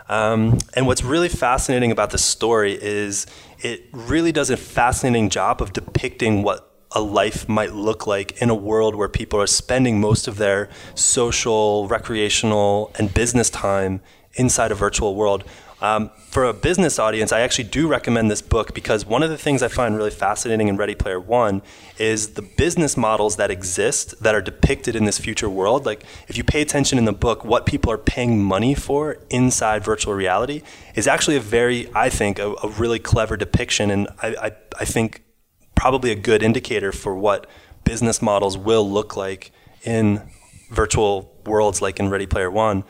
Um, 0.08 0.58
and 0.74 0.86
what's 0.86 1.02
really 1.02 1.28
fascinating 1.28 1.90
about 1.90 2.10
this 2.10 2.24
story 2.24 2.78
is 2.80 3.26
it 3.58 3.84
really 3.92 4.32
does 4.32 4.50
a 4.50 4.56
fascinating 4.56 5.30
job 5.30 5.60
of 5.60 5.72
depicting 5.72 6.42
what 6.42 6.75
a 6.96 7.00
life 7.00 7.46
might 7.46 7.74
look 7.74 8.06
like 8.06 8.40
in 8.40 8.48
a 8.48 8.54
world 8.54 8.94
where 8.94 9.08
people 9.08 9.38
are 9.38 9.46
spending 9.46 10.00
most 10.00 10.26
of 10.26 10.38
their 10.38 10.70
social, 10.94 11.86
recreational, 11.88 12.90
and 12.98 13.12
business 13.12 13.50
time 13.50 14.00
inside 14.36 14.72
a 14.72 14.74
virtual 14.74 15.14
world. 15.14 15.44
Um, 15.82 16.10
for 16.30 16.44
a 16.44 16.54
business 16.54 16.98
audience, 16.98 17.32
I 17.32 17.40
actually 17.40 17.64
do 17.64 17.86
recommend 17.86 18.30
this 18.30 18.40
book 18.40 18.72
because 18.72 19.04
one 19.04 19.22
of 19.22 19.28
the 19.28 19.36
things 19.36 19.62
I 19.62 19.68
find 19.68 19.94
really 19.94 20.10
fascinating 20.10 20.68
in 20.68 20.78
Ready 20.78 20.94
Player 20.94 21.20
One 21.20 21.60
is 21.98 22.30
the 22.30 22.40
business 22.40 22.96
models 22.96 23.36
that 23.36 23.50
exist 23.50 24.22
that 24.22 24.34
are 24.34 24.40
depicted 24.40 24.96
in 24.96 25.04
this 25.04 25.18
future 25.18 25.50
world. 25.50 25.84
Like, 25.84 26.02
if 26.28 26.38
you 26.38 26.44
pay 26.44 26.62
attention 26.62 26.96
in 26.96 27.04
the 27.04 27.12
book, 27.12 27.44
what 27.44 27.66
people 27.66 27.92
are 27.92 27.98
paying 27.98 28.42
money 28.42 28.74
for 28.74 29.18
inside 29.28 29.84
virtual 29.84 30.14
reality 30.14 30.62
is 30.94 31.06
actually 31.06 31.36
a 31.36 31.40
very, 31.40 31.90
I 31.94 32.08
think, 32.08 32.38
a, 32.38 32.54
a 32.62 32.68
really 32.68 32.98
clever 32.98 33.36
depiction, 33.36 33.90
and 33.90 34.08
I, 34.22 34.28
I, 34.28 34.52
I 34.80 34.84
think 34.86 35.25
probably 35.76 36.10
a 36.10 36.16
good 36.16 36.42
indicator 36.42 36.90
for 36.90 37.14
what 37.14 37.46
business 37.84 38.20
models 38.20 38.58
will 38.58 38.90
look 38.90 39.16
like 39.16 39.52
in 39.84 40.22
virtual 40.70 41.32
worlds 41.44 41.80
like 41.80 42.00
in 42.00 42.10
Ready 42.10 42.26
Player 42.26 42.50
One. 42.50 42.82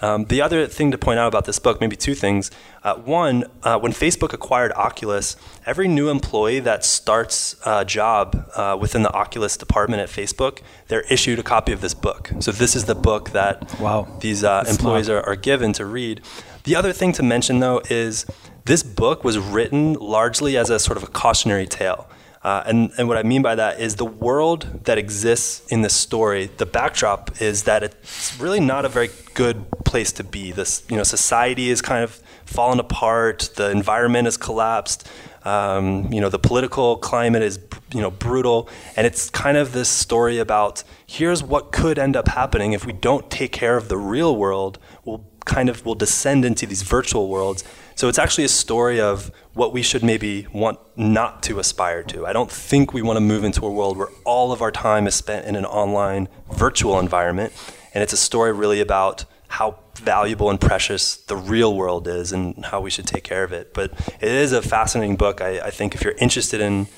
Um, 0.00 0.26
the 0.26 0.42
other 0.42 0.66
thing 0.66 0.90
to 0.90 0.98
point 0.98 1.18
out 1.18 1.28
about 1.28 1.46
this 1.46 1.58
book, 1.58 1.80
maybe 1.80 1.96
two 1.96 2.14
things. 2.14 2.50
Uh, 2.82 2.96
one, 2.96 3.44
uh, 3.62 3.78
when 3.78 3.92
Facebook 3.92 4.34
acquired 4.34 4.70
Oculus, 4.72 5.36
every 5.64 5.88
new 5.88 6.10
employee 6.10 6.60
that 6.60 6.84
starts 6.84 7.56
a 7.64 7.86
job 7.86 8.50
uh, 8.54 8.76
within 8.78 9.02
the 9.02 9.12
Oculus 9.12 9.56
department 9.56 10.02
at 10.02 10.10
Facebook, 10.10 10.60
they're 10.88 11.06
issued 11.10 11.38
a 11.38 11.42
copy 11.42 11.72
of 11.72 11.80
this 11.80 11.94
book. 11.94 12.30
So 12.40 12.52
this 12.52 12.76
is 12.76 12.84
the 12.84 12.94
book 12.94 13.30
that 13.30 13.80
wow. 13.80 14.06
these 14.20 14.44
uh, 14.44 14.64
employees 14.68 15.08
are, 15.08 15.22
are 15.22 15.36
given 15.36 15.72
to 15.74 15.86
read. 15.86 16.20
The 16.64 16.76
other 16.76 16.92
thing 16.92 17.12
to 17.12 17.22
mention, 17.22 17.60
though, 17.60 17.80
is 17.88 18.26
this 18.66 18.82
book 18.82 19.24
was 19.24 19.38
written 19.38 19.94
largely 19.94 20.56
as 20.58 20.68
a 20.68 20.78
sort 20.78 20.98
of 20.98 21.02
a 21.02 21.06
cautionary 21.06 21.66
tale. 21.66 22.08
Uh, 22.44 22.62
and, 22.66 22.92
and 22.98 23.08
what 23.08 23.16
I 23.16 23.22
mean 23.22 23.40
by 23.40 23.54
that 23.54 23.80
is 23.80 23.96
the 23.96 24.04
world 24.04 24.84
that 24.84 24.98
exists 24.98 25.66
in 25.72 25.80
this 25.80 25.94
story, 25.94 26.50
the 26.58 26.66
backdrop 26.66 27.40
is 27.40 27.62
that 27.62 27.82
it's 27.82 28.38
really 28.38 28.60
not 28.60 28.84
a 28.84 28.88
very 28.90 29.08
good 29.32 29.64
place 29.86 30.12
to 30.12 30.24
be. 30.24 30.52
This, 30.52 30.84
you 30.90 30.96
know, 30.96 31.04
society 31.04 31.70
is 31.70 31.80
kind 31.80 32.04
of 32.04 32.20
fallen 32.44 32.78
apart, 32.78 33.48
the 33.56 33.70
environment 33.70 34.26
has 34.26 34.36
collapsed. 34.36 35.08
Um, 35.44 36.12
you 36.12 36.20
know, 36.20 36.28
the 36.28 36.38
political 36.38 36.96
climate 36.96 37.42
is 37.42 37.58
you 37.92 38.00
know 38.00 38.10
brutal, 38.10 38.68
and 38.96 39.06
it's 39.06 39.28
kind 39.30 39.56
of 39.56 39.72
this 39.72 39.88
story 39.88 40.38
about 40.38 40.84
here's 41.06 41.42
what 41.42 41.70
could 41.70 41.98
end 41.98 42.16
up 42.16 42.28
happening 42.28 42.72
if 42.72 42.86
we 42.86 42.92
don't 42.92 43.30
take 43.30 43.52
care 43.52 43.76
of 43.76 43.88
the 43.88 43.98
real 43.98 44.36
world. 44.36 44.78
We'll 45.04 45.24
kind 45.44 45.68
of 45.68 45.84
we'll 45.84 45.94
descend 45.96 46.44
into 46.44 46.66
these 46.66 46.82
virtual 46.82 47.28
worlds. 47.28 47.62
So 47.94 48.08
it's 48.08 48.18
actually 48.18 48.44
a 48.44 48.48
story 48.48 49.00
of 49.00 49.30
what 49.54 49.72
we 49.72 49.82
should 49.82 50.02
maybe 50.02 50.46
want 50.52 50.78
not 50.96 51.42
to 51.44 51.58
aspire 51.58 52.02
to. 52.04 52.26
I 52.26 52.32
don't 52.32 52.50
think 52.50 52.92
we 52.92 53.02
want 53.02 53.16
to 53.16 53.20
move 53.20 53.44
into 53.44 53.64
a 53.64 53.70
world 53.70 53.96
where 53.96 54.08
all 54.24 54.52
of 54.52 54.62
our 54.62 54.72
time 54.72 55.06
is 55.06 55.14
spent 55.14 55.46
in 55.46 55.56
an 55.56 55.64
online 55.64 56.28
virtual 56.52 56.98
environment. 56.98 57.52
And 57.92 58.02
it's 58.02 58.12
a 58.12 58.16
story 58.16 58.52
really 58.52 58.80
about 58.80 59.24
how 59.48 59.78
valuable 59.96 60.50
and 60.50 60.60
precious 60.60 61.16
the 61.16 61.36
real 61.36 61.76
world 61.76 62.08
is 62.08 62.32
and 62.32 62.64
how 62.64 62.80
we 62.80 62.90
should 62.90 63.06
take 63.06 63.22
care 63.22 63.44
of 63.44 63.52
it. 63.52 63.72
But 63.72 63.92
it 64.20 64.28
is 64.28 64.52
a 64.52 64.60
fascinating 64.60 65.14
book. 65.14 65.40
I, 65.40 65.60
I 65.60 65.70
think 65.70 65.94
if 65.94 66.02
you're 66.02 66.14
interested 66.14 66.60
in 66.60 66.88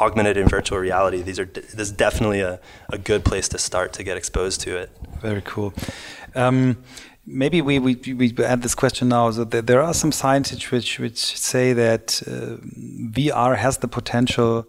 augmented 0.00 0.36
and 0.36 0.48
virtual 0.48 0.78
reality, 0.78 1.22
these 1.22 1.40
are 1.40 1.44
this 1.44 1.74
is 1.74 1.92
definitely 1.92 2.40
a, 2.40 2.60
a 2.90 2.98
good 2.98 3.24
place 3.24 3.48
to 3.48 3.58
start 3.58 3.92
to 3.94 4.04
get 4.04 4.16
exposed 4.16 4.60
to 4.62 4.76
it. 4.76 4.90
Very 5.20 5.42
cool. 5.44 5.74
Um, 6.36 6.84
maybe 7.26 7.62
we, 7.62 7.78
we, 7.78 7.94
we 7.94 8.44
add 8.44 8.62
this 8.62 8.74
question 8.74 9.08
now. 9.08 9.30
So 9.30 9.44
there 9.44 9.82
are 9.82 9.94
some 9.94 10.12
scientists 10.12 10.70
which, 10.70 10.98
which 10.98 11.18
say 11.38 11.72
that 11.72 12.22
uh, 12.26 12.56
VR 13.10 13.56
has 13.56 13.78
the 13.78 13.88
potential 13.88 14.66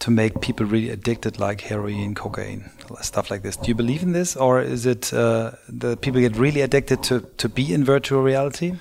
to 0.00 0.10
make 0.10 0.40
people 0.40 0.66
really 0.66 0.90
addicted, 0.90 1.38
like 1.38 1.62
heroin, 1.62 2.14
cocaine, 2.14 2.70
stuff 3.00 3.30
like 3.30 3.42
this. 3.42 3.56
Do 3.56 3.68
you 3.68 3.74
believe 3.74 4.02
in 4.02 4.12
this, 4.12 4.36
or 4.36 4.60
is 4.60 4.86
it 4.86 5.14
uh, 5.14 5.52
that 5.68 6.00
people 6.00 6.20
get 6.20 6.36
really 6.36 6.60
addicted 6.62 7.02
to, 7.04 7.20
to 7.38 7.48
be 7.48 7.72
in 7.72 7.84
virtual 7.84 8.22
reality? 8.22 8.74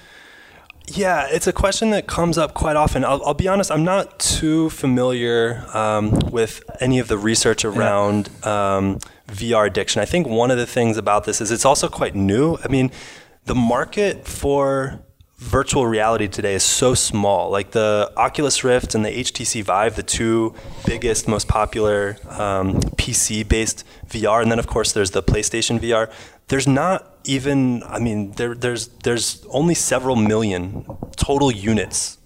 Yeah, 0.87 1.27
it's 1.29 1.47
a 1.47 1.53
question 1.53 1.91
that 1.91 2.07
comes 2.07 2.37
up 2.37 2.53
quite 2.53 2.75
often. 2.75 3.05
I'll, 3.05 3.23
I'll 3.25 3.33
be 3.33 3.47
honest, 3.47 3.71
I'm 3.71 3.85
not 3.85 4.19
too 4.19 4.69
familiar 4.69 5.65
um, 5.73 6.11
with 6.31 6.63
any 6.81 6.99
of 6.99 7.07
the 7.07 7.17
research 7.17 7.63
around 7.63 8.29
yeah. 8.43 8.75
um, 8.77 8.99
VR 9.27 9.67
addiction. 9.67 10.01
I 10.01 10.05
think 10.05 10.27
one 10.27 10.51
of 10.51 10.57
the 10.57 10.67
things 10.67 10.97
about 10.97 11.23
this 11.23 11.39
is 11.39 11.51
it's 11.51 11.65
also 11.65 11.87
quite 11.87 12.15
new. 12.15 12.57
I 12.63 12.67
mean, 12.67 12.91
the 13.45 13.55
market 13.55 14.27
for 14.27 14.99
virtual 15.37 15.85
reality 15.85 16.27
today 16.27 16.53
is 16.53 16.63
so 16.63 16.93
small. 16.93 17.49
Like 17.49 17.71
the 17.71 18.11
Oculus 18.17 18.63
Rift 18.63 18.95
and 18.95 19.05
the 19.05 19.09
HTC 19.09 19.63
Vive, 19.63 19.95
the 19.95 20.03
two 20.03 20.53
biggest, 20.85 21.27
most 21.27 21.47
popular 21.47 22.17
um, 22.29 22.75
PC 22.97 23.47
based 23.47 23.83
VR, 24.07 24.41
and 24.41 24.51
then 24.51 24.59
of 24.59 24.67
course 24.67 24.91
there's 24.93 25.11
the 25.11 25.23
PlayStation 25.23 25.79
VR. 25.79 26.11
There's 26.47 26.67
not 26.67 27.12
even, 27.23 27.83
I 27.83 27.99
mean, 27.99 28.31
there, 28.33 28.55
there's 28.55 28.87
there's 29.03 29.45
only 29.49 29.75
several 29.75 30.15
million 30.15 30.85
total 31.15 31.51
units 31.51 32.17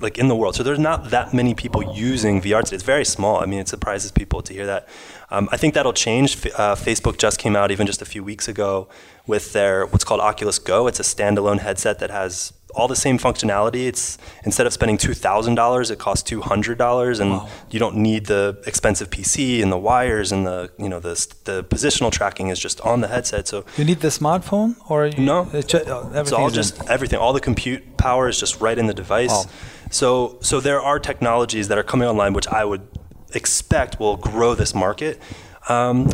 like 0.00 0.18
in 0.18 0.28
the 0.28 0.36
world. 0.36 0.54
So 0.54 0.62
there's 0.62 0.78
not 0.78 1.10
that 1.10 1.32
many 1.32 1.54
people 1.54 1.82
using 1.94 2.40
VR 2.40 2.62
today. 2.62 2.74
It's 2.74 2.84
very 2.84 3.04
small. 3.04 3.40
I 3.40 3.46
mean, 3.46 3.60
it 3.60 3.68
surprises 3.68 4.10
people 4.10 4.42
to 4.42 4.52
hear 4.52 4.66
that. 4.66 4.88
Um, 5.30 5.48
I 5.50 5.56
think 5.56 5.74
that'll 5.74 5.94
change. 5.94 6.46
Uh, 6.46 6.74
Facebook 6.74 7.16
just 7.16 7.38
came 7.38 7.56
out 7.56 7.70
even 7.70 7.86
just 7.86 8.02
a 8.02 8.04
few 8.04 8.22
weeks 8.22 8.48
ago 8.48 8.88
with 9.26 9.52
their 9.52 9.86
what's 9.86 10.04
called 10.04 10.20
Oculus 10.20 10.58
Go. 10.58 10.86
It's 10.86 11.00
a 11.00 11.02
standalone 11.02 11.60
headset 11.60 11.98
that 12.00 12.10
has 12.10 12.52
all 12.74 12.88
the 12.88 12.96
same 12.96 13.18
functionality. 13.18 13.86
It's 13.86 14.18
instead 14.44 14.66
of 14.66 14.72
spending 14.72 14.98
two 14.98 15.14
thousand 15.14 15.54
dollars, 15.54 15.90
it 15.90 15.98
costs 15.98 16.22
two 16.22 16.40
hundred 16.40 16.78
dollars, 16.78 17.20
and 17.20 17.32
wow. 17.32 17.48
you 17.70 17.78
don't 17.78 17.96
need 17.96 18.26
the 18.26 18.62
expensive 18.66 19.10
PC 19.10 19.62
and 19.62 19.70
the 19.70 19.78
wires 19.78 20.32
and 20.32 20.46
the 20.46 20.70
you 20.78 20.88
know 20.88 21.00
the 21.00 21.14
the 21.44 21.64
positional 21.64 22.10
tracking 22.10 22.48
is 22.48 22.58
just 22.58 22.80
on 22.80 23.00
the 23.00 23.08
headset. 23.08 23.48
So 23.48 23.64
you 23.76 23.84
need 23.84 24.00
the 24.00 24.08
smartphone 24.08 24.76
or 24.88 25.06
you, 25.06 25.22
no? 25.22 25.48
It's, 25.52 25.74
it's 25.74 26.32
all 26.32 26.50
just 26.50 26.80
in. 26.80 26.88
everything. 26.88 27.18
All 27.18 27.32
the 27.32 27.40
compute 27.40 27.96
power 27.96 28.28
is 28.28 28.38
just 28.38 28.60
right 28.60 28.78
in 28.78 28.86
the 28.86 28.94
device. 28.94 29.30
Wow. 29.30 29.44
So 29.90 30.38
so 30.40 30.60
there 30.60 30.80
are 30.80 30.98
technologies 30.98 31.68
that 31.68 31.78
are 31.78 31.82
coming 31.82 32.08
online 32.08 32.32
which 32.32 32.48
I 32.48 32.64
would 32.64 32.86
expect 33.34 33.98
will 34.00 34.16
grow 34.16 34.54
this 34.54 34.74
market. 34.74 35.20
Um, 35.68 36.10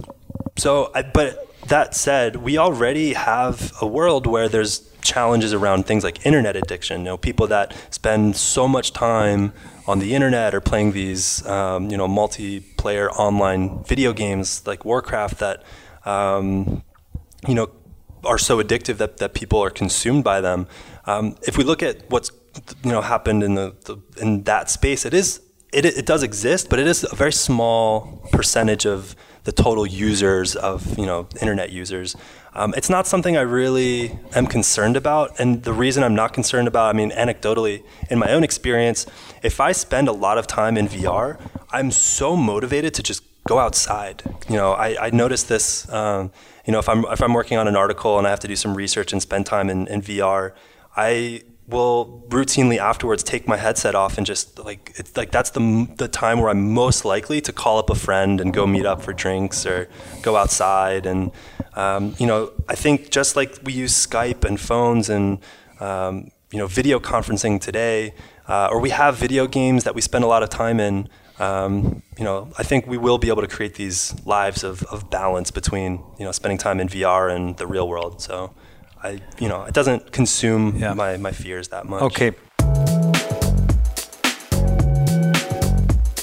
so, 0.56 0.90
I, 0.94 1.02
but 1.02 1.46
that 1.68 1.94
said, 1.94 2.36
we 2.36 2.58
already 2.58 3.14
have 3.14 3.72
a 3.80 3.86
world 3.86 4.26
where 4.26 4.48
there's 4.48 4.80
challenges 5.08 5.52
around 5.52 5.86
things 5.86 6.04
like 6.04 6.24
internet 6.26 6.54
addiction. 6.56 7.00
You 7.00 7.04
know, 7.04 7.16
people 7.16 7.46
that 7.48 7.74
spend 7.90 8.36
so 8.36 8.68
much 8.68 8.92
time 8.92 9.52
on 9.86 9.98
the 9.98 10.14
internet 10.14 10.54
or 10.54 10.60
playing 10.60 10.92
these, 10.92 11.44
um, 11.46 11.90
you 11.90 11.96
know, 11.96 12.06
multiplayer 12.06 13.08
online 13.16 13.82
video 13.84 14.12
games 14.12 14.66
like 14.66 14.84
Warcraft 14.84 15.38
that, 15.38 15.62
um, 16.04 16.82
you 17.46 17.54
know, 17.54 17.70
are 18.24 18.38
so 18.38 18.62
addictive 18.62 18.98
that, 18.98 19.16
that 19.18 19.32
people 19.34 19.58
are 19.60 19.70
consumed 19.70 20.24
by 20.24 20.40
them. 20.40 20.66
Um, 21.06 21.36
if 21.42 21.56
we 21.56 21.64
look 21.64 21.82
at 21.82 22.10
what's 22.10 22.30
you 22.84 22.90
know 22.90 23.00
happened 23.00 23.42
in 23.42 23.54
the, 23.54 23.74
the 23.84 23.96
in 24.20 24.42
that 24.44 24.68
space, 24.70 25.06
it 25.06 25.14
is 25.14 25.40
it, 25.72 25.84
it 25.84 26.06
does 26.06 26.22
exist, 26.22 26.68
but 26.70 26.78
it 26.78 26.86
is 26.86 27.06
a 27.10 27.14
very 27.14 27.32
small 27.32 28.22
percentage 28.32 28.86
of 28.86 29.14
the 29.48 29.62
total 29.62 29.86
users 29.86 30.56
of 30.56 30.98
you 30.98 31.06
know 31.06 31.26
internet 31.40 31.72
users. 31.72 32.14
Um, 32.52 32.74
it's 32.76 32.90
not 32.90 33.06
something 33.06 33.34
I 33.38 33.40
really 33.40 34.18
am 34.34 34.46
concerned 34.46 34.94
about, 34.94 35.40
and 35.40 35.62
the 35.62 35.72
reason 35.72 36.04
I'm 36.04 36.14
not 36.14 36.34
concerned 36.34 36.68
about, 36.68 36.94
I 36.94 36.98
mean, 36.98 37.10
anecdotally, 37.12 37.82
in 38.10 38.18
my 38.18 38.30
own 38.30 38.44
experience, 38.44 39.06
if 39.42 39.58
I 39.58 39.72
spend 39.72 40.06
a 40.06 40.12
lot 40.12 40.36
of 40.36 40.46
time 40.46 40.76
in 40.76 40.86
VR, 40.86 41.40
I'm 41.70 41.90
so 41.90 42.36
motivated 42.36 42.92
to 42.94 43.02
just 43.02 43.22
go 43.44 43.58
outside. 43.58 44.22
You 44.50 44.56
know, 44.56 44.72
I, 44.72 45.06
I 45.06 45.10
noticed 45.10 45.48
this. 45.48 45.90
Um, 45.90 46.30
you 46.66 46.72
know, 46.74 46.78
if 46.78 46.88
I'm 46.90 47.06
if 47.06 47.22
I'm 47.22 47.32
working 47.32 47.56
on 47.56 47.66
an 47.66 47.76
article 47.84 48.18
and 48.18 48.26
I 48.26 48.30
have 48.30 48.40
to 48.40 48.48
do 48.48 48.56
some 48.56 48.74
research 48.74 49.14
and 49.14 49.22
spend 49.22 49.46
time 49.46 49.70
in, 49.70 49.86
in 49.86 50.02
VR, 50.02 50.52
I 50.94 51.40
will 51.68 52.24
routinely 52.28 52.78
afterwards 52.78 53.22
take 53.22 53.46
my 53.46 53.56
headset 53.56 53.94
off 53.94 54.16
and 54.16 54.26
just 54.26 54.58
like 54.58 54.92
it's 54.96 55.16
like 55.16 55.30
that's 55.30 55.50
the 55.50 55.86
the 55.98 56.08
time 56.08 56.40
where 56.40 56.48
I'm 56.48 56.72
most 56.72 57.04
likely 57.04 57.40
to 57.42 57.52
call 57.52 57.78
up 57.78 57.90
a 57.90 57.94
friend 57.94 58.40
and 58.40 58.54
go 58.54 58.66
meet 58.66 58.86
up 58.86 59.02
for 59.02 59.12
drinks 59.12 59.66
or 59.66 59.88
go 60.22 60.36
outside 60.36 61.04
and 61.04 61.30
um, 61.74 62.14
you 62.18 62.26
know 62.26 62.52
I 62.68 62.74
think 62.74 63.10
just 63.10 63.36
like 63.36 63.58
we 63.64 63.74
use 63.74 63.92
Skype 63.94 64.44
and 64.44 64.58
phones 64.58 65.10
and 65.10 65.40
um, 65.78 66.30
you 66.50 66.58
know 66.58 66.66
video 66.66 66.98
conferencing 66.98 67.60
today 67.60 68.14
uh, 68.48 68.68
or 68.70 68.80
we 68.80 68.90
have 68.90 69.16
video 69.16 69.46
games 69.46 69.84
that 69.84 69.94
we 69.94 70.00
spend 70.00 70.24
a 70.24 70.26
lot 70.26 70.42
of 70.42 70.48
time 70.48 70.80
in 70.80 71.06
um, 71.38 72.02
you 72.16 72.24
know 72.24 72.50
I 72.56 72.62
think 72.62 72.86
we 72.86 72.96
will 72.96 73.18
be 73.18 73.28
able 73.28 73.42
to 73.42 73.48
create 73.48 73.74
these 73.74 74.14
lives 74.24 74.64
of, 74.64 74.84
of 74.84 75.10
balance 75.10 75.50
between 75.50 76.02
you 76.18 76.24
know 76.24 76.32
spending 76.32 76.56
time 76.56 76.80
in 76.80 76.88
VR 76.88 77.30
and 77.30 77.58
the 77.58 77.66
real 77.66 77.86
world 77.86 78.22
so. 78.22 78.54
I, 79.02 79.20
you 79.38 79.48
know, 79.48 79.64
it 79.64 79.74
doesn't 79.74 80.10
consume 80.10 80.76
yeah. 80.76 80.92
my, 80.92 81.16
my 81.18 81.30
fears 81.30 81.68
that 81.68 81.84
much. 81.84 82.02
Okay. 82.02 82.32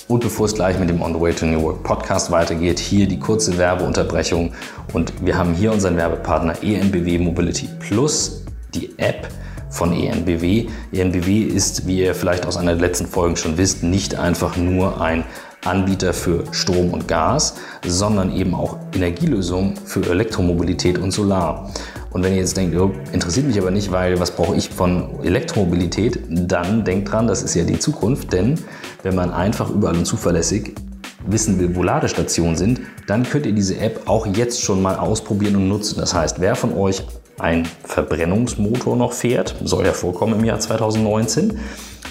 Und 0.08 0.20
bevor 0.20 0.46
es 0.46 0.54
gleich 0.54 0.78
mit 0.78 0.90
dem 0.90 1.02
On 1.02 1.14
the 1.14 1.20
Way 1.20 1.34
to 1.34 1.46
New 1.46 1.62
Work 1.62 1.84
Podcast 1.84 2.32
weitergeht, 2.32 2.80
hier 2.80 3.08
die 3.08 3.18
kurze 3.18 3.58
Werbeunterbrechung. 3.58 4.54
Und 4.94 5.14
wir 5.26 5.38
haben 5.38 5.54
hier 5.54 5.72
unseren 5.72 5.96
Werbepartner 5.96 6.62
ENBW 6.62 7.18
Mobility 7.18 7.70
Plus, 7.80 8.44
die 8.74 8.98
App 9.00 9.30
von 9.70 9.94
ENBW. 9.94 10.68
ENBW 10.92 11.44
ist, 11.44 11.88
wie 11.88 12.00
ihr 12.00 12.14
vielleicht 12.14 12.46
aus 12.46 12.58
einer 12.58 12.74
der 12.74 12.82
letzten 12.82 13.08
Folgen 13.08 13.38
schon 13.38 13.58
wisst, 13.58 13.84
nicht 13.84 14.16
einfach 14.16 14.58
nur 14.58 15.02
ein 15.02 15.24
Anbieter 15.64 16.14
für 16.14 16.44
Strom 16.52 16.92
und 16.92 17.08
Gas, 17.08 17.56
sondern 17.86 18.36
eben 18.36 18.54
auch 18.54 18.78
Energielösungen 18.94 19.76
für 19.78 20.08
Elektromobilität 20.08 20.98
und 20.98 21.12
Solar. 21.12 21.72
Und 22.16 22.24
wenn 22.24 22.32
ihr 22.32 22.40
jetzt 22.40 22.56
denkt, 22.56 22.78
oh, 22.78 22.94
interessiert 23.12 23.46
mich 23.46 23.60
aber 23.60 23.72
nicht, 23.72 23.92
weil 23.92 24.18
was 24.22 24.32
brauche 24.32 24.56
ich 24.56 24.70
von 24.70 25.20
Elektromobilität, 25.22 26.22
dann 26.30 26.86
denkt 26.86 27.12
dran, 27.12 27.28
das 27.28 27.44
ist 27.44 27.56
ja 27.56 27.66
die 27.66 27.78
Zukunft, 27.78 28.32
denn 28.32 28.58
wenn 29.04 29.16
man 29.16 29.34
einfach 29.34 29.70
überall 29.70 29.98
und 29.98 30.06
zuverlässig 30.06 30.76
wissen 31.28 31.60
will, 31.60 31.76
wo 31.76 31.84
Ladestationen 31.84 32.56
sind, 32.56 32.80
dann 33.08 33.24
könnt 33.24 33.46
ihr 33.46 33.52
diese 33.52 33.78
App 33.80 34.04
auch 34.06 34.26
jetzt 34.28 34.62
schon 34.62 34.82
mal 34.82 34.96
ausprobieren 34.96 35.58
und 35.58 35.68
nutzen. 35.68 36.00
Das 36.00 36.14
heißt, 36.14 36.40
wer 36.40 36.56
von 36.56 36.72
euch 36.78 37.04
ein 37.38 37.68
Verbrennungsmotor 37.84 38.96
noch 38.96 39.12
fährt, 39.12 39.54
soll 39.66 39.86
ja 39.86 39.92
vorkommen 39.92 40.40
im 40.40 40.46
Jahr 40.46 40.62
2019, 40.62 41.60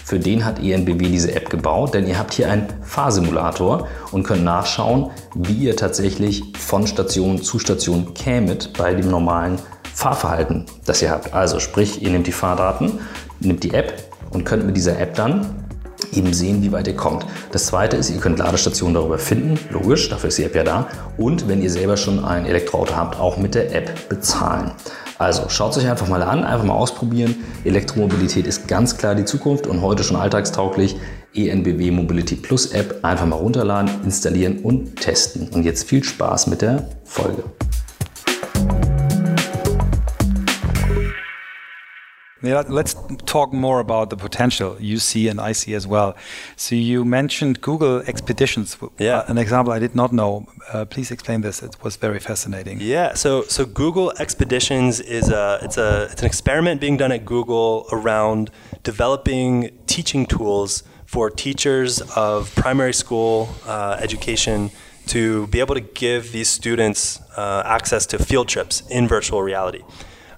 für 0.04 0.18
den 0.18 0.44
hat 0.44 0.62
ENBW 0.62 1.08
diese 1.08 1.34
App 1.34 1.48
gebaut, 1.48 1.94
denn 1.94 2.06
ihr 2.06 2.18
habt 2.18 2.34
hier 2.34 2.50
einen 2.50 2.66
Fahrsimulator 2.82 3.88
und 4.12 4.24
könnt 4.24 4.44
nachschauen, 4.44 5.12
wie 5.34 5.54
ihr 5.54 5.76
tatsächlich 5.76 6.42
von 6.58 6.86
Station 6.86 7.40
zu 7.40 7.58
Station 7.58 8.12
kämet 8.12 8.74
bei 8.76 8.92
dem 8.92 9.08
normalen 9.08 9.58
Fahrverhalten, 9.94 10.66
das 10.84 11.00
ihr 11.00 11.10
habt. 11.10 11.32
Also 11.32 11.60
sprich, 11.60 12.02
ihr 12.02 12.10
nehmt 12.10 12.26
die 12.26 12.32
Fahrdaten, 12.32 12.98
nehmt 13.40 13.62
die 13.62 13.72
App 13.72 13.94
und 14.30 14.44
könnt 14.44 14.66
mit 14.66 14.76
dieser 14.76 14.98
App 14.98 15.14
dann 15.14 15.64
eben 16.12 16.32
sehen, 16.32 16.62
wie 16.62 16.72
weit 16.72 16.86
ihr 16.86 16.96
kommt. 16.96 17.24
Das 17.52 17.66
zweite 17.66 17.96
ist, 17.96 18.10
ihr 18.10 18.18
könnt 18.18 18.38
Ladestationen 18.38 18.94
darüber 18.94 19.18
finden, 19.18 19.58
logisch, 19.70 20.08
dafür 20.08 20.28
ist 20.28 20.38
die 20.38 20.44
App 20.44 20.54
ja 20.54 20.64
da. 20.64 20.88
Und 21.16 21.48
wenn 21.48 21.62
ihr 21.62 21.70
selber 21.70 21.96
schon 21.96 22.24
ein 22.24 22.46
Elektroauto 22.46 22.94
habt, 22.96 23.18
auch 23.18 23.36
mit 23.36 23.54
der 23.54 23.74
App 23.74 24.08
bezahlen. 24.08 24.72
Also 25.18 25.48
schaut 25.48 25.72
es 25.72 25.78
euch 25.78 25.88
einfach 25.88 26.08
mal 26.08 26.22
an, 26.22 26.44
einfach 26.44 26.64
mal 26.64 26.74
ausprobieren. 26.74 27.36
Elektromobilität 27.64 28.46
ist 28.46 28.66
ganz 28.66 28.96
klar 28.96 29.14
die 29.14 29.24
Zukunft 29.24 29.66
und 29.66 29.80
heute 29.80 30.02
schon 30.02 30.16
alltagstauglich. 30.16 30.96
ENBW 31.34 31.90
Mobility 31.90 32.36
Plus 32.36 32.66
App 32.72 32.98
einfach 33.02 33.26
mal 33.26 33.36
runterladen, 33.36 33.90
installieren 34.04 34.58
und 34.60 34.96
testen. 34.96 35.48
Und 35.48 35.64
jetzt 35.64 35.88
viel 35.88 36.02
Spaß 36.02 36.46
mit 36.48 36.62
der 36.62 36.88
Folge. 37.04 37.44
Yeah, 42.44 42.62
let's 42.68 42.94
talk 43.24 43.52
more 43.52 43.80
about 43.80 44.10
the 44.10 44.16
potential 44.16 44.76
you 44.78 44.98
see 44.98 45.28
and 45.28 45.40
I 45.40 45.52
see 45.52 45.74
as 45.74 45.86
well. 45.86 46.14
So 46.56 46.74
you 46.74 47.04
mentioned 47.04 47.60
Google 47.60 48.02
Expeditions. 48.06 48.76
Yeah. 48.98 49.18
Uh, 49.18 49.24
an 49.28 49.38
example 49.38 49.72
I 49.72 49.78
did 49.78 49.94
not 49.94 50.12
know. 50.12 50.46
Uh, 50.72 50.84
please 50.84 51.10
explain 51.10 51.40
this. 51.40 51.62
It 51.62 51.76
was 51.82 51.96
very 51.96 52.20
fascinating. 52.20 52.80
Yeah. 52.80 53.14
So 53.14 53.42
so 53.42 53.64
Google 53.64 54.12
Expeditions 54.18 55.00
is 55.00 55.30
a 55.30 55.58
it's 55.62 55.78
a 55.78 56.08
it's 56.12 56.22
an 56.22 56.26
experiment 56.26 56.80
being 56.80 56.96
done 56.96 57.12
at 57.12 57.24
Google 57.24 57.86
around 57.92 58.50
developing 58.82 59.70
teaching 59.86 60.26
tools 60.26 60.82
for 61.06 61.30
teachers 61.30 62.00
of 62.16 62.54
primary 62.54 62.92
school 62.92 63.48
uh, 63.66 63.96
education 64.00 64.70
to 65.06 65.46
be 65.48 65.60
able 65.60 65.74
to 65.74 65.80
give 65.80 66.32
these 66.32 66.48
students 66.48 67.20
uh, 67.36 67.62
access 67.64 68.06
to 68.06 68.18
field 68.18 68.48
trips 68.48 68.82
in 68.90 69.06
virtual 69.06 69.42
reality. 69.42 69.82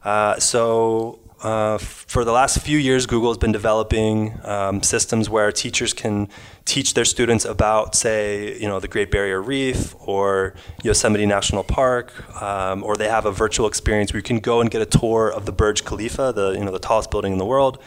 Uh, 0.05 0.38
so 0.38 1.19
uh, 1.47 1.79
for 1.79 2.25
the 2.25 2.33
last 2.33 2.59
few 2.59 2.77
years, 2.77 3.07
Google 3.07 3.31
has 3.31 3.39
been 3.39 3.53
developing 3.53 4.37
um, 4.43 4.83
systems 4.83 5.31
where 5.31 5.53
teachers 5.53 5.93
can 5.93 6.29
teach 6.65 6.95
their 6.95 7.05
students 7.05 7.45
about, 7.45 7.95
say, 7.95 8.59
you 8.59 8.67
know, 8.67 8.81
the 8.81 8.89
Great 8.89 9.13
Barrier 9.13 9.41
Reef 9.41 9.95
or 10.01 10.55
Yosemite 10.83 11.25
National 11.25 11.63
Park, 11.63 12.13
um, 12.43 12.83
or 12.83 12.97
they 12.97 13.09
have 13.09 13.27
a 13.27 13.31
virtual 13.31 13.69
experience 13.69 14.13
where 14.13 14.19
you 14.19 14.25
can 14.25 14.41
go 14.41 14.61
and 14.61 14.73
get 14.73 14.83
a 14.83 14.87
tour 14.87 15.31
of 15.31 15.47
the 15.47 15.53
Burj 15.53 15.85
Khalifa, 15.85 16.33
the 16.35 16.51
you 16.59 16.65
know 16.65 16.73
the 16.73 16.81
tallest 16.81 17.13
building 17.13 17.31
in 17.31 17.39
the 17.39 17.47
world. 17.47 17.79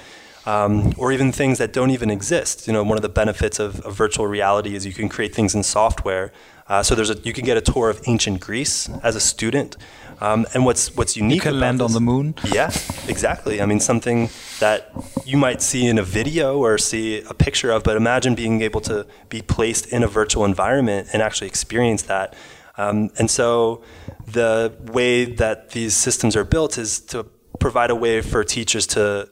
Um, 0.50 0.94
or 0.98 1.12
even 1.12 1.32
things 1.32 1.60
that 1.60 1.72
don't 1.74 1.92
even 1.92 2.10
exist. 2.10 2.66
You 2.66 2.74
know, 2.74 2.84
one 2.92 2.98
of 2.98 3.04
the 3.04 3.16
benefits 3.24 3.60
of, 3.60 3.82
of 3.82 3.94
virtual 3.96 4.26
reality 4.26 4.74
is 4.76 4.84
you 4.84 4.94
can 4.94 5.08
create 5.08 5.36
things 5.36 5.54
in 5.54 5.62
software. 5.62 6.32
Uh, 6.68 6.82
so 6.82 6.96
there's 6.96 7.12
a, 7.12 7.18
you 7.20 7.34
can 7.34 7.46
get 7.46 7.56
a 7.56 7.62
tour 7.62 7.88
of 7.90 8.02
ancient 8.08 8.40
Greece 8.40 8.90
as 9.04 9.16
a 9.16 9.20
student. 9.20 9.78
Um, 10.22 10.48
and 10.54 10.66
what's 10.66 10.96
what's 10.96 11.16
unique? 11.16 11.36
You 11.36 11.42
can 11.42 11.60
land 11.60 11.80
this, 11.80 11.86
on 11.86 11.94
the 11.94 12.02
moon. 12.02 12.34
Yeah, 12.52 12.72
exactly. 13.08 13.62
I 13.62 13.66
mean, 13.68 13.80
something 13.80 14.30
that 14.60 14.92
you 15.24 15.38
might 15.38 15.62
see 15.62 15.86
in 15.86 15.98
a 16.00 16.04
video 16.04 16.58
or 16.58 16.78
see 16.78 17.22
a 17.22 17.34
picture 17.34 17.72
of, 17.72 17.84
but 17.84 17.96
imagine 17.96 18.34
being 18.34 18.62
able 18.62 18.82
to 18.82 19.06
be 19.30 19.42
placed 19.42 19.86
in 19.94 20.04
a 20.04 20.08
virtual 20.08 20.46
environment 20.46 21.10
and 21.14 21.22
actually 21.22 21.48
experience 21.48 22.04
that. 22.04 22.36
Um, 22.76 23.12
and 23.20 23.30
so, 23.30 23.84
the 24.26 24.74
way 24.92 25.26
that 25.26 25.72
these 25.72 25.96
systems 25.96 26.36
are 26.36 26.44
built 26.44 26.78
is 26.78 27.00
to 27.12 27.26
provide 27.60 27.92
a 27.92 27.96
way 27.96 28.22
for 28.22 28.44
teachers 28.44 28.88
to 28.88 29.30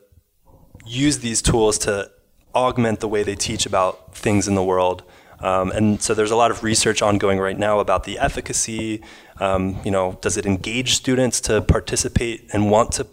use 0.88 1.19
these 1.19 1.41
tools 1.41 1.78
to 1.80 2.10
augment 2.56 3.00
the 3.00 3.08
way 3.08 3.23
they 3.23 3.36
teach 3.36 3.65
about 3.65 4.15
things 4.15 4.47
in 4.47 4.56
the 4.56 4.63
world. 4.63 5.04
Um, 5.39 5.71
and 5.71 6.02
so 6.02 6.13
there's 6.13 6.32
a 6.32 6.36
lot 6.36 6.50
of 6.50 6.63
research 6.63 7.02
ongoing 7.02 7.39
right 7.39 7.58
now 7.58 7.80
about 7.80 8.06
the 8.06 8.17
efficacy. 8.17 9.04
Um, 9.39 9.80
you 9.86 9.91
know, 9.91 10.17
does 10.21 10.38
it 10.38 10.45
engage 10.45 10.95
students 10.95 11.39
to 11.41 11.62
participate 11.62 12.50
and 12.54 12.71
want 12.71 12.91
to 12.93 13.08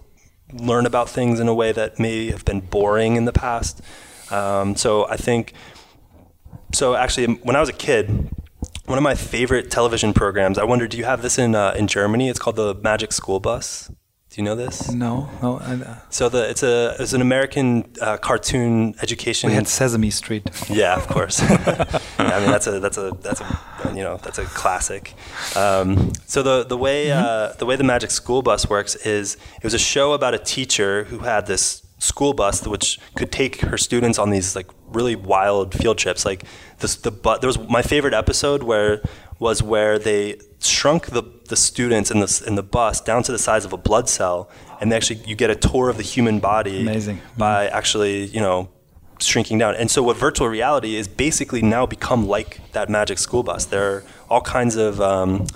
learn 0.53 0.87
about 0.87 1.11
things 1.11 1.41
in 1.41 1.49
a 1.49 1.55
way 1.55 1.73
that 1.73 1.99
may 1.99 2.31
have 2.31 2.45
been 2.45 2.61
boring 2.61 3.17
in 3.17 3.27
the 3.27 3.33
past? 3.33 3.83
Um, 4.31 4.75
so 4.77 5.07
I 5.09 5.17
think, 5.17 5.53
so 6.73 6.95
actually, 6.95 7.27
when 7.27 7.57
I 7.57 7.61
was 7.61 7.69
a 7.69 7.75
kid, 7.75 8.31
one 8.87 8.99
of 8.99 9.05
my 9.05 9.15
favorite 9.15 9.71
television 9.71 10.13
programs. 10.13 10.59
I 10.59 10.65
wonder, 10.65 10.87
do 10.87 10.99
you 10.99 11.05
have 11.05 11.23
this 11.23 11.39
in 11.39 11.55
uh, 11.55 11.75
in 11.77 11.87
Germany? 11.87 12.29
It's 12.29 12.39
called 12.39 12.57
the 12.57 12.75
Magic 12.75 13.13
School 13.13 13.41
Bus. 13.41 13.91
Do 14.35 14.41
you 14.41 14.47
know 14.47 14.57
this? 14.57 14.91
No, 14.91 15.31
no. 15.41 15.61
I, 15.61 15.75
uh, 15.75 15.97
so 16.11 16.29
the 16.29 16.51
it's 16.51 16.65
a 16.65 16.97
it's 16.99 17.13
an 17.13 17.21
American 17.21 17.89
uh, 18.01 18.17
cartoon 18.17 18.97
education. 19.01 19.49
We 19.49 19.55
had 19.55 19.69
Sesame 19.69 20.11
Street. 20.11 20.51
Yeah, 20.69 20.97
of 20.97 21.07
course. 21.07 21.41
yeah, 21.41 22.01
I 22.19 22.41
mean 22.41 22.51
that's 22.51 22.67
a 22.67 22.81
that's 22.81 22.99
a 22.99 23.13
that's 23.23 23.41
a 23.41 23.93
you 23.95 24.03
know 24.03 24.17
that's 24.17 24.39
a 24.39 24.45
classic. 24.47 25.15
Um, 25.55 26.13
so 26.27 26.43
the 26.43 26.65
the 26.65 26.77
way 26.77 27.07
mm-hmm. 27.07 27.25
uh, 27.25 27.53
the 27.59 27.65
way 27.65 27.77
the 27.77 27.85
Magic 27.85 28.11
School 28.11 28.43
Bus 28.43 28.69
works 28.69 28.97
is 28.97 29.37
it 29.59 29.63
was 29.63 29.75
a 29.75 29.79
show 29.79 30.15
about 30.15 30.35
a 30.35 30.39
teacher 30.39 31.05
who 31.05 31.21
had 31.21 31.47
this 31.47 31.85
school 31.99 32.35
bus 32.35 32.67
which 32.67 32.99
could 33.15 33.33
take 33.33 33.61
her 33.63 33.79
students 33.79 34.19
on 34.19 34.31
these 34.31 34.55
like 34.55 34.67
really 34.89 35.15
wild 35.15 35.75
field 35.75 35.97
trips. 35.97 36.25
Like 36.25 36.43
this 36.81 36.97
the 36.97 37.11
but 37.11 37.41
there 37.41 37.49
was 37.49 37.59
my 37.69 37.83
favorite 37.83 38.15
episode 38.15 38.65
where 38.65 39.01
was 39.39 39.63
where 39.63 39.99
they 39.99 40.39
shrunk 40.61 41.07
the, 41.07 41.23
the 41.49 41.57
students 41.57 42.11
in 42.11 42.21
the, 42.21 42.45
in 42.47 42.55
the 42.55 42.63
bus 42.63 43.01
down 43.01 43.23
to 43.25 43.33
the 43.33 43.39
size 43.39 43.65
of 43.65 43.73
a 43.73 43.77
blood 43.77 44.09
cell, 44.09 44.49
and 44.81 44.91
they 44.91 44.97
actually 44.97 45.21
you 45.27 45.37
get 45.37 45.51
a 45.51 45.57
tour 45.57 45.89
of 45.89 45.97
the 45.97 46.03
human 46.03 46.41
body 46.41 46.83
Amazing. 46.83 47.21
by 47.37 47.69
actually, 47.69 48.27
you 48.27 48.41
know, 48.41 48.69
shrinking 49.21 49.59
down. 49.59 49.75
And 49.77 49.91
so 49.91 50.03
what 50.03 50.17
virtual 50.17 50.49
reality 50.49 50.97
is 50.97 51.09
basically 51.09 51.63
now 51.63 51.87
become 51.87 52.27
like 52.27 52.61
that 52.73 52.89
magic 52.89 53.19
school 53.19 53.43
bus. 53.43 53.65
There 53.65 53.97
are 53.97 54.05
all 54.29 54.41
kinds 54.41 54.77
of 54.77 55.01
um, 55.01 55.47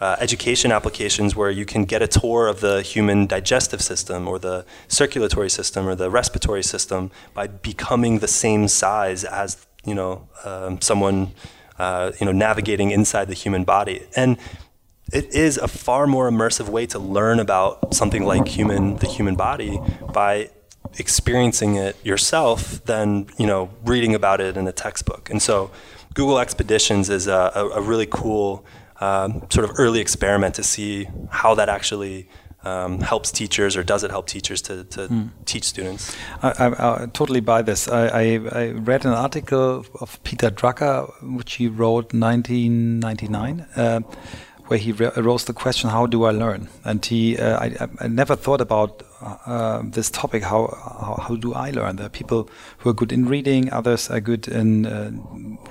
uh, 0.00 0.16
education 0.20 0.72
applications 0.72 1.34
where 1.34 1.50
you 1.50 1.64
can 1.64 1.84
get 1.84 2.02
a 2.02 2.08
tour 2.08 2.48
of 2.48 2.60
the 2.60 2.82
human 2.82 3.26
digestive 3.26 3.80
system 3.80 4.28
or 4.28 4.38
the 4.38 4.64
circulatory 4.88 5.48
system 5.48 5.88
or 5.88 5.94
the 5.94 6.10
respiratory 6.10 6.62
system 6.62 7.10
by 7.32 7.46
becoming 7.46 8.18
the 8.18 8.28
same 8.28 8.68
size 8.68 9.24
as 9.24 9.66
you 9.84 9.94
know 9.94 10.28
um, 10.44 10.80
someone 10.80 11.32
uh, 11.78 12.12
you 12.20 12.26
know, 12.26 12.32
navigating 12.32 12.90
inside 12.90 13.28
the 13.28 13.34
human 13.34 13.64
body. 13.64 14.06
And 14.16 14.38
it 15.12 15.26
is 15.34 15.56
a 15.56 15.68
far 15.68 16.06
more 16.06 16.30
immersive 16.30 16.68
way 16.68 16.86
to 16.86 16.98
learn 16.98 17.38
about 17.38 17.94
something 17.94 18.24
like 18.24 18.48
human, 18.48 18.96
the 18.96 19.06
human 19.06 19.36
body 19.36 19.80
by 20.12 20.50
experiencing 20.98 21.76
it 21.76 21.96
yourself 22.04 22.84
than, 22.84 23.26
you 23.38 23.46
know, 23.46 23.70
reading 23.84 24.14
about 24.14 24.40
it 24.40 24.56
in 24.56 24.66
a 24.66 24.72
textbook. 24.72 25.30
And 25.30 25.40
so 25.40 25.70
Google 26.14 26.38
Expeditions 26.38 27.10
is 27.10 27.26
a, 27.26 27.52
a, 27.74 27.80
really 27.80 28.06
cool 28.06 28.64
um, 29.00 29.46
sort 29.50 29.68
of 29.68 29.72
early 29.78 30.00
experiment 30.00 30.54
to 30.54 30.62
see 30.62 31.06
how 31.30 31.54
that 31.54 31.68
actually 31.68 32.28
um, 32.66 33.00
helps 33.00 33.30
teachers 33.30 33.76
or 33.76 33.82
does 33.82 34.02
it 34.02 34.10
help 34.10 34.26
teachers 34.26 34.60
to, 34.62 34.84
to 34.84 35.08
mm. 35.08 35.30
teach 35.44 35.64
students? 35.64 36.16
I, 36.42 36.48
I, 36.48 37.02
I, 37.02 37.06
totally 37.06 37.40
buy 37.40 37.62
this. 37.62 37.88
I, 37.88 38.06
I, 38.52 38.66
read 38.68 39.04
an 39.04 39.12
article 39.12 39.86
of 40.00 40.22
Peter 40.24 40.50
Drucker, 40.50 41.12
which 41.22 41.54
he 41.54 41.68
wrote 41.68 42.12
1999. 42.12 43.66
Uh, 43.76 44.00
where 44.68 44.80
he 44.80 44.90
rose 44.90 45.44
the 45.44 45.52
question, 45.52 45.90
"How 45.90 46.06
do 46.06 46.24
I 46.24 46.32
learn?" 46.32 46.68
And 46.84 47.04
he, 47.06 47.38
uh, 47.38 47.56
I, 47.60 47.88
I, 48.00 48.08
never 48.08 48.34
thought 48.34 48.60
about 48.60 49.04
uh, 49.20 49.82
this 49.84 50.10
topic. 50.10 50.42
How, 50.42 50.66
how, 51.00 51.22
how 51.28 51.36
do 51.36 51.54
I 51.54 51.70
learn? 51.70 51.94
There 51.96 52.06
are 52.06 52.16
people 52.20 52.50
who 52.78 52.90
are 52.90 52.92
good 52.92 53.12
in 53.12 53.26
reading, 53.26 53.72
others 53.72 54.10
are 54.10 54.18
good 54.18 54.48
in 54.48 54.86
uh, 54.86 55.12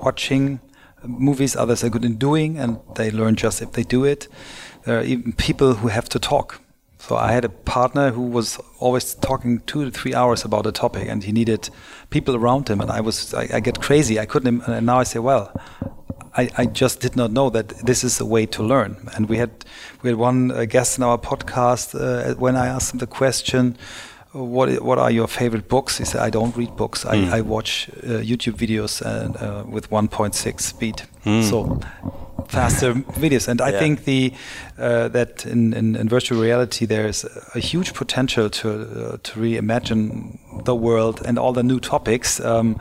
watching 0.02 0.62
movies, 1.04 1.58
others 1.58 1.84
are 1.84 1.90
good 1.90 2.06
in 2.06 2.16
doing, 2.16 2.58
and 2.58 2.80
they 2.96 3.12
learn 3.12 3.36
just 3.36 3.62
if 3.62 3.74
they 3.74 3.84
do 3.84 4.06
it. 4.06 4.30
There 4.86 5.00
are 5.00 5.04
even 5.04 5.34
people 5.34 5.74
who 5.74 5.90
have 5.90 6.08
to 6.10 6.20
talk. 6.20 6.62
So 7.08 7.18
I 7.18 7.34
had 7.34 7.46
a 7.46 7.50
partner 7.50 8.10
who 8.10 8.24
was 8.24 8.60
always 8.80 9.13
talking 9.13 9.60
two 9.68 9.86
to 9.86 9.91
three 9.91 10.15
hours 10.15 10.44
about 10.44 10.65
a 10.65 10.72
topic, 10.72 11.08
and 11.08 11.24
he 11.24 11.32
needed 11.32 11.70
people 12.10 12.36
around 12.36 12.68
him. 12.68 12.82
And 12.82 12.89
I 12.89 13.00
was, 13.00 13.32
I, 13.36 13.48
I 13.54 13.60
get 13.60 13.80
crazy. 13.80 14.20
I 14.20 14.26
couldn't. 14.26 14.63
And 14.63 14.86
now 14.88 14.98
I 14.98 15.04
say, 15.04 15.20
well, 15.20 15.52
I, 16.36 16.50
I, 16.58 16.65
just 16.65 17.02
did 17.02 17.15
not 17.15 17.32
know 17.32 17.52
that 17.52 17.70
this 17.86 18.04
is 18.04 18.20
a 18.20 18.26
way 18.26 18.48
to 18.48 18.63
learn. 18.63 19.08
And 19.15 19.30
we 19.30 19.38
had 19.38 19.52
we 20.02 20.10
had 20.10 20.18
one 20.18 20.50
uh, 20.50 20.65
guest 20.65 20.98
in 20.98 21.04
our 21.04 21.20
podcast 21.20 21.94
uh, 21.94 22.34
when 22.39 22.56
I 22.56 22.65
asked 22.65 22.91
him 22.91 22.98
the 22.98 23.08
question, 23.08 23.78
"What 24.36 24.82
what 24.82 25.00
are 25.00 25.12
your 25.12 25.28
favorite 25.28 25.67
books?" 25.67 25.98
He 25.98 26.06
said, 26.06 26.21
"I 26.21 26.30
don't 26.30 26.56
read 26.56 26.76
books. 26.76 27.06
I, 27.06 27.15
mm. 27.15 27.32
I 27.32 27.41
watch 27.41 27.89
uh, 28.04 28.21
YouTube 28.21 28.58
videos 28.58 29.02
and, 29.02 29.36
uh, 29.38 29.63
with 29.67 29.89
1.6 29.89 30.62
speed." 30.62 31.04
Mm. 31.26 31.43
So 31.43 31.80
faster 32.48 32.93
videos. 33.19 33.48
And 33.48 33.62
I 33.62 33.71
yeah. 33.71 33.80
think 33.80 34.04
the 34.06 34.34
uh, 34.78 35.08
that 35.10 35.45
in, 35.45 35.74
in, 35.74 35.95
in, 35.95 36.10
virtual 36.10 36.41
reality 36.41 36.86
there 36.86 37.08
is 37.08 37.26
a 37.56 37.60
huge 37.60 37.93
potential 37.93 38.50
to 38.50 38.69
uh, 38.69 39.17
to 39.24 39.39
reimagine 39.39 40.38
the 40.65 40.76
world 40.76 41.21
and 41.26 41.39
all 41.39 41.54
the 41.54 41.63
new 41.63 41.80
topics. 41.80 42.39
Um, 42.39 42.80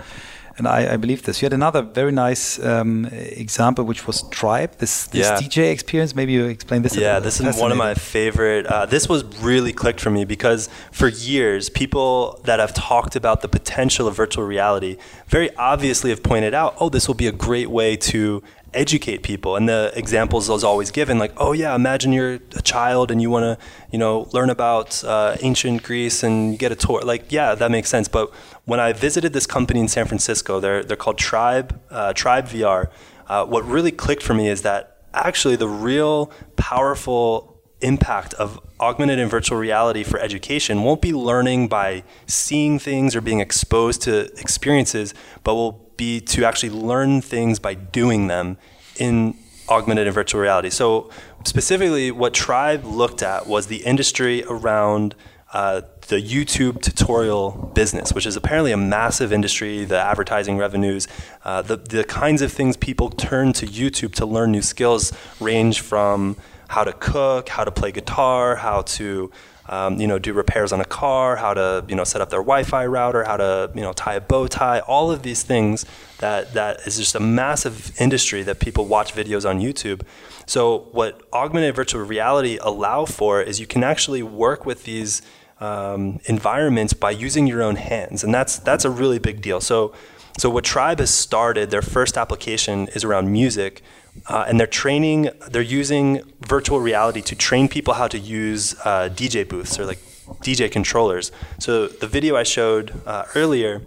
and 0.57 0.69
I, 0.69 0.95
I, 0.95 0.97
believe 0.97 1.25
this. 1.25 1.43
You 1.43 1.47
had 1.47 1.53
another 1.53 1.83
very 1.83 2.13
nice 2.13 2.63
um, 2.65 3.07
example, 3.07 3.85
which 3.85 4.07
was 4.07 4.23
Tribe, 4.31 4.77
this, 4.79 5.07
this 5.09 5.27
yeah. 5.27 5.37
DJ 5.37 5.73
experience. 5.73 6.15
Maybe 6.15 6.33
you 6.33 6.45
explain 6.45 6.83
this. 6.83 6.97
Yeah, 6.97 7.19
this 7.19 7.41
is 7.41 7.57
one 7.57 7.73
of 7.73 7.79
my 7.79 7.95
favorite. 7.95 8.67
Uh, 8.67 8.87
this 8.87 9.09
was 9.09 9.25
really 9.41 9.73
clicked 9.73 10.01
for 10.01 10.11
me 10.11 10.25
because 10.25 10.69
for 10.93 11.09
years, 11.09 11.71
people 11.71 12.41
that 12.45 12.61
have 12.61 12.73
talked 12.73 13.17
about 13.17 13.41
the 13.41 13.49
potential 13.49 14.07
of 14.07 14.15
virtual 14.15 14.45
reality 14.45 14.97
very 15.27 15.55
obviously 15.57 16.11
have 16.11 16.23
pointed 16.23 16.55
out, 16.55 16.77
oh, 16.79 16.89
this 16.89 17.09
will 17.09 17.15
be 17.15 17.27
a 17.27 17.33
great 17.33 17.71
way 17.71 17.97
to 17.97 18.43
educate 18.75 19.23
people. 19.23 19.57
And 19.57 19.69
the 19.69 19.93
examples 19.95 20.49
was 20.49 20.65
always 20.65 20.91
given, 20.91 21.19
like, 21.19 21.33
oh 21.37 21.53
yeah, 21.53 21.75
imagine 21.75 22.13
you're 22.13 22.35
a 22.57 22.63
child 22.63 23.11
and 23.11 23.23
you 23.23 23.31
want 23.31 23.45
to, 23.45 23.67
you 23.91 23.99
know, 23.99 24.29
learn 24.33 24.51
about 24.51 25.03
uh, 25.05 25.37
ancient 25.41 25.83
Greece 25.83 26.23
and 26.23 26.53
you 26.53 26.59
get 26.59 26.73
a 26.73 26.77
tour. 26.77 27.01
Like, 27.03 27.31
yeah, 27.31 27.55
that 27.55 27.71
makes 27.71 27.89
sense. 27.89 28.09
But 28.09 28.33
when 28.65 28.81
I 28.81 28.93
visited 28.93 29.33
this 29.33 29.47
company 29.47 29.81
in 29.81 29.89
San 29.89 30.07
Francisco, 30.07 30.61
they're 30.61 30.83
they're 30.83 30.97
called 30.97 31.19
Tribe 31.19 31.81
uh, 31.91 32.13
Tribe 32.13 32.47
VR. 32.47 32.91
Uh, 33.27 33.47
what 33.47 33.65
really 33.65 33.93
clicked 33.93 34.23
for 34.23 34.35
me 34.35 34.49
is 34.49 34.63
that 34.63 34.99
actually 35.15 35.57
the 35.57 35.69
real 35.69 36.31
powerful 36.57 37.55
impact 37.81 38.35
of 38.35 38.59
augmented 38.81 39.19
and 39.19 39.31
virtual 39.31 39.59
reality 39.59 40.03
for 40.03 40.19
education 40.19 40.83
won't 40.83 41.01
be 41.01 41.13
learning 41.13 41.69
by 41.69 42.03
seeing 42.27 42.79
things 42.79 43.15
or 43.15 43.21
being 43.21 43.41
exposed 43.41 44.03
to 44.03 44.33
experiences, 44.41 45.15
but 45.43 45.55
will 45.55 45.84
be 45.97 46.21
to 46.21 46.45
actually 46.45 46.71
learn 46.71 47.21
things 47.21 47.59
by 47.59 47.75
doing 47.75 48.27
them 48.27 48.57
in 48.97 49.37
augmented 49.69 50.07
and 50.07 50.15
virtual 50.15 50.41
reality. 50.41 50.71
So, 50.71 51.11
specifically, 51.45 52.11
what 52.11 52.35
Tribe 52.35 52.85
looked 52.85 53.23
at 53.23 53.47
was 53.47 53.67
the 53.67 53.85
industry 53.85 54.45
around 54.45 55.15
uh, 55.53 55.83
the 56.09 56.17
YouTube 56.17 56.83
tutorial 56.83 57.71
business, 57.75 58.13
which 58.13 58.27
is 58.27 58.37
apparently 58.37 58.73
a 58.73 58.77
massive 58.77 59.33
industry, 59.33 59.85
the 59.85 59.99
advertising 59.99 60.59
revenues, 60.59 61.07
uh, 61.45 61.63
the, 61.63 61.77
the 61.77 62.05
kinds 62.05 62.43
of 62.43 62.53
things 62.53 62.77
people 62.77 63.09
turn 63.09 63.53
to 63.55 63.67
YouTube 63.67 64.15
to 64.17 64.27
learn 64.27 64.51
new 64.51 64.63
skills 64.63 65.13
range 65.41 65.81
from 65.81 66.37
how 66.69 66.83
to 66.83 66.93
cook, 66.93 67.49
how 67.49 67.65
to 67.65 67.71
play 67.71 67.93
guitar, 67.93 68.57
how 68.57 68.83
to 68.83 69.31
um, 69.69 70.01
you 70.01 70.07
know, 70.07 70.19
do 70.19 70.33
repairs 70.33 70.73
on 70.73 70.81
a 70.81 70.85
car, 70.85 71.37
how 71.37 71.55
to, 71.55 71.85
you 71.89 71.95
know, 71.95 72.05
set 72.05 72.21
up 72.21 72.31
their 72.31 72.41
Wi-Fi 72.41 72.87
router, 72.87 73.25
how 73.25 73.37
to, 73.37 73.71
you 73.75 73.81
know, 73.81 73.93
tie 73.93 74.15
a 74.15 74.21
bow 74.21 74.47
tie, 74.47 74.81
all 74.81 75.11
of 75.11 75.23
these 75.23 75.43
things 75.43 75.87
that, 76.19 76.53
that 76.53 76.87
is 76.87 76.99
just 76.99 77.15
a 77.15 77.21
massive 77.21 77.99
industry 78.01 78.43
that 78.43 78.61
people 78.61 78.87
watch 78.87 79.15
videos 79.15 79.49
on 79.49 79.61
YouTube. 79.61 80.03
So 80.47 80.89
what 80.93 81.23
augmented 81.33 81.75
virtual 81.75 82.03
reality 82.03 82.59
allow 82.61 83.07
for 83.07 83.41
is 83.41 83.59
you 83.59 83.67
can 83.67 83.83
actually 83.83 84.23
work 84.23 84.67
with 84.67 84.85
these 84.85 85.23
um, 85.61 86.21
environments 86.27 86.93
by 86.93 87.13
using 87.13 87.47
your 87.47 87.63
own 87.63 87.77
hands, 87.77 88.25
and 88.25 88.35
that's 88.35 88.59
that's 88.59 88.85
a 88.85 88.91
really 88.91 89.19
big 89.19 89.41
deal. 89.41 89.61
So 89.61 89.95
so 90.37 90.51
what 90.51 90.65
Tribe 90.65 90.99
has 90.99 91.15
started, 91.15 91.71
their 91.71 91.83
first 91.83 92.19
application 92.19 92.89
is 92.89 93.05
around 93.05 93.31
music, 93.31 93.83
uh, 94.27 94.45
and 94.49 94.59
they're 94.59 94.67
training, 94.67 95.31
they're 95.51 95.63
using 95.63 96.23
virtual 96.47 96.81
reality 96.81 97.21
to 97.23 97.35
train 97.35 97.69
people 97.69 97.95
how 97.95 98.09
to 98.09 98.19
use 98.19 98.75
uh, 98.85 99.09
DJ 99.13 99.47
booths 99.47 99.79
or 99.79 99.85
like 99.85 99.99
DJ 100.43 100.71
controllers. 100.71 101.31
So 101.59 101.89
the 101.89 102.07
video 102.07 102.37
I 102.37 102.43
showed 102.43 102.93
uh, 103.07 103.25
earlier 103.35 103.83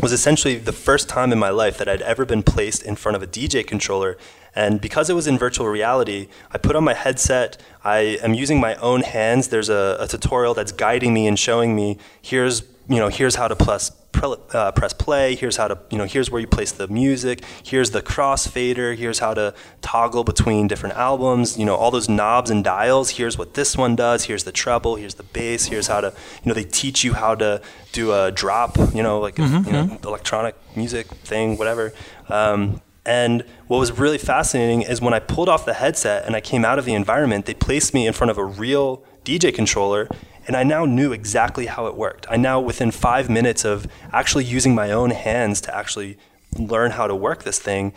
was 0.00 0.12
essentially 0.12 0.56
the 0.56 0.72
first 0.72 1.08
time 1.08 1.32
in 1.32 1.38
my 1.38 1.50
life 1.50 1.78
that 1.78 1.88
I'd 1.88 2.02
ever 2.02 2.24
been 2.24 2.42
placed 2.42 2.82
in 2.82 2.96
front 2.96 3.16
of 3.16 3.22
a 3.22 3.26
DJ 3.26 3.66
controller. 3.66 4.16
And 4.54 4.80
because 4.80 5.10
it 5.10 5.14
was 5.14 5.26
in 5.26 5.38
virtual 5.38 5.68
reality, 5.68 6.28
I 6.50 6.58
put 6.58 6.74
on 6.76 6.84
my 6.84 6.94
headset. 6.94 7.60
I 7.84 8.18
am 8.22 8.34
using 8.34 8.60
my 8.60 8.74
own 8.76 9.02
hands. 9.02 9.48
There's 9.48 9.68
a, 9.68 9.96
a 10.00 10.08
tutorial 10.08 10.54
that's 10.54 10.72
guiding 10.72 11.12
me 11.12 11.26
and 11.26 11.38
showing 11.38 11.76
me 11.76 11.98
here's 12.22 12.62
you 12.88 12.96
know 12.96 13.08
here's 13.08 13.34
how 13.34 13.48
to 13.48 13.56
plus 13.56 13.90
uh, 14.22 14.72
press 14.72 14.92
play. 14.92 15.34
Here's 15.34 15.56
how 15.56 15.68
to, 15.68 15.78
you 15.90 15.98
know, 15.98 16.04
here's 16.04 16.30
where 16.30 16.40
you 16.40 16.46
place 16.46 16.72
the 16.72 16.88
music. 16.88 17.44
Here's 17.62 17.90
the 17.90 18.02
crossfader. 18.02 18.96
Here's 18.96 19.18
how 19.18 19.34
to 19.34 19.54
toggle 19.80 20.24
between 20.24 20.66
different 20.66 20.96
albums. 20.96 21.58
You 21.58 21.64
know, 21.64 21.76
all 21.76 21.90
those 21.90 22.08
knobs 22.08 22.50
and 22.50 22.64
dials. 22.64 23.10
Here's 23.10 23.38
what 23.38 23.54
this 23.54 23.76
one 23.76 23.96
does. 23.96 24.24
Here's 24.24 24.44
the 24.44 24.52
treble. 24.52 24.96
Here's 24.96 25.14
the 25.14 25.22
bass. 25.22 25.66
Here's 25.66 25.86
how 25.86 26.00
to, 26.00 26.08
you 26.42 26.48
know, 26.48 26.54
they 26.54 26.64
teach 26.64 27.04
you 27.04 27.14
how 27.14 27.34
to 27.36 27.62
do 27.92 28.12
a 28.12 28.32
drop. 28.32 28.76
You 28.94 29.02
know, 29.02 29.20
like 29.20 29.36
mm-hmm. 29.36 29.56
a, 29.56 29.60
you 29.66 29.72
know, 29.72 29.84
mm-hmm. 29.94 30.06
electronic 30.06 30.56
music 30.76 31.06
thing, 31.06 31.56
whatever. 31.56 31.92
Um, 32.28 32.80
and 33.06 33.42
what 33.68 33.78
was 33.78 33.92
really 33.92 34.18
fascinating 34.18 34.82
is 34.82 35.00
when 35.00 35.14
I 35.14 35.18
pulled 35.18 35.48
off 35.48 35.64
the 35.64 35.74
headset 35.74 36.26
and 36.26 36.36
I 36.36 36.42
came 36.42 36.64
out 36.64 36.78
of 36.78 36.84
the 36.84 36.92
environment, 36.92 37.46
they 37.46 37.54
placed 37.54 37.94
me 37.94 38.06
in 38.06 38.12
front 38.12 38.30
of 38.30 38.36
a 38.36 38.44
real 38.44 39.02
DJ 39.24 39.54
controller 39.54 40.08
and 40.48 40.56
I 40.56 40.62
now 40.62 40.86
knew 40.86 41.12
exactly 41.12 41.66
how 41.66 41.86
it 41.86 41.94
worked. 41.94 42.26
I 42.30 42.38
now, 42.38 42.58
within 42.58 42.90
five 42.90 43.28
minutes 43.28 43.66
of 43.66 43.86
actually 44.12 44.44
using 44.44 44.74
my 44.74 44.90
own 44.90 45.10
hands 45.10 45.60
to 45.62 45.76
actually 45.76 46.16
learn 46.58 46.92
how 46.92 47.06
to 47.06 47.14
work 47.14 47.44
this 47.44 47.58
thing, 47.58 47.92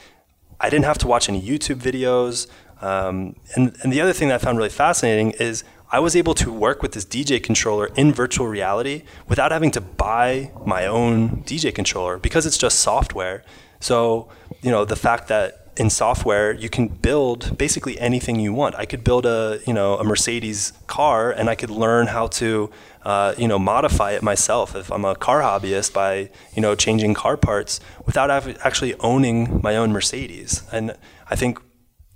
I 0.59 0.69
didn't 0.69 0.85
have 0.85 0.97
to 0.99 1.07
watch 1.07 1.29
any 1.29 1.41
YouTube 1.41 1.77
videos. 1.77 2.47
Um, 2.83 3.37
and, 3.55 3.75
and 3.81 3.93
the 3.93 4.01
other 4.01 4.11
thing 4.11 4.27
that 4.27 4.35
I 4.35 4.37
found 4.37 4.57
really 4.57 4.69
fascinating 4.69 5.31
is 5.31 5.63
I 5.93 5.99
was 5.99 6.15
able 6.15 6.33
to 6.35 6.51
work 6.51 6.81
with 6.81 6.91
this 6.91 7.05
DJ 7.05 7.41
controller 7.41 7.89
in 7.95 8.11
virtual 8.11 8.47
reality 8.47 9.03
without 9.29 9.51
having 9.51 9.71
to 9.71 9.81
buy 9.81 10.51
my 10.65 10.85
own 10.85 11.43
DJ 11.43 11.73
controller 11.73 12.17
because 12.17 12.45
it's 12.45 12.57
just 12.57 12.79
software. 12.79 13.43
So, 13.79 14.29
you 14.61 14.71
know, 14.71 14.83
the 14.83 14.95
fact 14.97 15.29
that 15.29 15.61
in 15.81 15.89
software 15.89 16.53
you 16.53 16.69
can 16.69 16.87
build 16.87 17.57
basically 17.57 17.99
anything 17.99 18.39
you 18.39 18.53
want. 18.53 18.75
I 18.75 18.85
could 18.85 19.03
build 19.03 19.25
a 19.25 19.59
you 19.65 19.73
know 19.73 19.97
a 19.97 20.03
Mercedes 20.03 20.73
car 20.85 21.31
and 21.31 21.49
I 21.49 21.55
could 21.55 21.71
learn 21.71 22.05
how 22.15 22.27
to 22.41 22.69
uh, 23.03 23.33
you 23.35 23.47
know 23.47 23.57
modify 23.57 24.11
it 24.11 24.21
myself 24.21 24.75
if 24.75 24.91
I'm 24.91 25.05
a 25.05 25.15
car 25.15 25.41
hobbyist 25.41 25.91
by 25.91 26.29
you 26.55 26.61
know 26.61 26.75
changing 26.75 27.15
car 27.15 27.35
parts 27.35 27.79
without 28.05 28.29
actually 28.67 28.93
owning 29.11 29.59
my 29.63 29.75
own 29.75 29.91
Mercedes. 29.91 30.51
And 30.71 30.95
I 31.33 31.35
think 31.35 31.59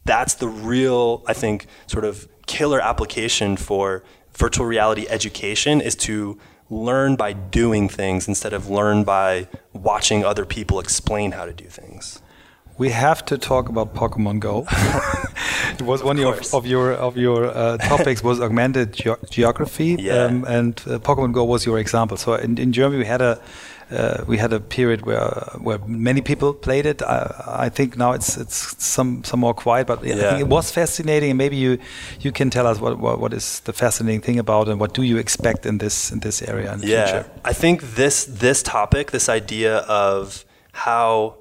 that's 0.05 0.35
the 0.35 0.47
real 0.47 1.23
I 1.25 1.33
think 1.33 1.65
sort 1.87 2.05
of 2.05 2.27
killer 2.45 2.79
application 2.79 3.57
for 3.57 4.03
virtual 4.33 4.67
reality 4.67 5.07
education 5.09 5.81
is 5.81 5.95
to 6.07 6.37
learn 6.69 7.15
by 7.15 7.33
doing 7.33 7.89
things 7.89 8.27
instead 8.27 8.53
of 8.53 8.69
learn 8.69 9.03
by 9.03 9.47
watching 9.73 10.23
other 10.23 10.45
people 10.45 10.79
explain 10.79 11.31
how 11.31 11.45
to 11.45 11.53
do 11.53 11.65
things 11.65 12.21
we 12.77 12.89
have 12.89 13.23
to 13.25 13.37
talk 13.37 13.69
about 13.69 13.93
Pokemon 13.93 14.39
Go. 14.39 14.65
it 15.73 15.81
was 15.81 16.03
one 16.03 16.19
of, 16.19 16.53
of, 16.53 16.65
your 16.65 16.93
of 16.93 17.17
your 17.17 17.45
uh, 17.45 17.77
topics 17.77 18.23
was 18.23 18.41
augmented 18.41 18.93
ge 18.93 19.07
geography, 19.29 19.95
yeah. 19.99 20.25
um, 20.25 20.43
and 20.45 20.81
uh, 20.87 20.99
Pokemon 20.99 21.33
Go 21.33 21.43
was 21.43 21.65
your 21.65 21.79
example. 21.79 22.17
So 22.17 22.33
in, 22.35 22.57
in 22.57 22.73
Germany, 22.73 22.99
we 22.99 23.05
had 23.05 23.21
a 23.21 23.39
uh, 23.91 24.23
we 24.27 24.37
had 24.37 24.51
a 24.51 24.59
period 24.59 25.05
where 25.05 25.29
where 25.59 25.77
many 25.85 26.21
people 26.21 26.53
played 26.53 26.85
it. 26.85 27.01
I, 27.01 27.65
I, 27.65 27.69
think 27.69 27.95
now 27.97 28.11
it's 28.13 28.35
it's 28.35 28.83
some 28.83 29.23
some 29.23 29.39
more 29.39 29.53
quiet, 29.53 29.87
but 29.87 30.03
yeah. 30.03 30.15
I 30.15 30.17
think 30.17 30.41
it 30.41 30.47
was 30.47 30.71
fascinating. 30.71 31.29
And 31.29 31.37
maybe 31.37 31.55
you 31.55 31.77
you 32.19 32.31
can 32.31 32.49
tell 32.49 32.67
us 32.67 32.79
what, 32.79 32.97
what, 32.97 33.19
what 33.19 33.33
is 33.33 33.61
the 33.61 33.73
fascinating 33.73 34.21
thing 34.21 34.39
about 34.39 34.67
and 34.67 34.79
what 34.79 34.93
do 34.93 35.03
you 35.03 35.17
expect 35.17 35.65
in 35.65 35.77
this 35.77 36.11
in 36.11 36.19
this 36.19 36.41
area 36.41 36.73
in 36.73 36.79
the 36.81 36.87
yeah. 36.87 37.05
future? 37.05 37.29
I 37.45 37.53
think 37.53 37.95
this 37.95 38.25
this 38.25 38.63
topic, 38.63 39.11
this 39.11 39.29
idea 39.29 39.77
of 39.77 40.45
how 40.73 41.35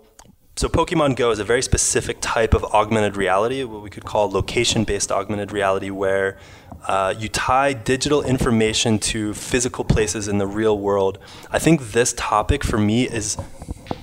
so 0.57 0.69
Pokemon 0.69 1.17
Go 1.17 1.33
is 1.33 1.41
a 1.41 1.45
very 1.45 1.63
specific 1.63 2.19
type 2.21 2.55
of 2.55 2.63
augmented 2.65 3.17
reality, 3.17 3.65
what 3.65 3.83
we 3.83 3.91
could 3.91 4.05
call 4.05 4.31
location-based 4.31 5.11
augmented 5.11 5.51
reality, 5.51 5.91
where 5.91 6.39
uh, 6.87 7.13
you 7.19 7.29
tie 7.29 7.73
digital 7.73 8.23
information 8.23 9.01
to 9.01 9.35
physical 9.35 9.85
places 9.85 10.29
in 10.29 10.39
the 10.39 10.47
real 10.47 10.79
world. 10.79 11.19
I 11.51 11.59
think 11.59 11.93
this 11.93 12.13
topic 12.17 12.63
for 12.63 12.79
me 12.79 13.09
is 13.09 13.35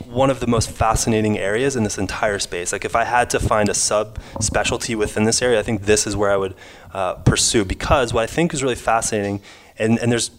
one 0.05 0.29
of 0.29 0.41
the 0.41 0.47
most 0.47 0.69
fascinating 0.69 1.37
areas 1.37 1.77
in 1.77 1.85
this 1.85 1.97
entire 1.97 2.37
space. 2.37 2.73
Like 2.73 2.83
if 2.83 2.97
I 2.97 3.05
had 3.05 3.29
to 3.29 3.39
find 3.39 3.69
a 3.69 3.73
sub 3.73 4.19
specialty 4.41 4.93
within 4.93 5.23
this 5.23 5.41
area, 5.41 5.57
I 5.57 5.63
think 5.63 5.83
this 5.83 6.05
is 6.05 6.17
where 6.17 6.31
I 6.31 6.35
would 6.35 6.55
uh, 6.93 7.13
pursue 7.13 7.63
because 7.63 8.13
what 8.13 8.23
I 8.23 8.27
think 8.27 8.53
is 8.53 8.61
really 8.61 8.75
fascinating, 8.75 9.41
and, 9.77 9.97
and 9.99 10.11
there's 10.11 10.31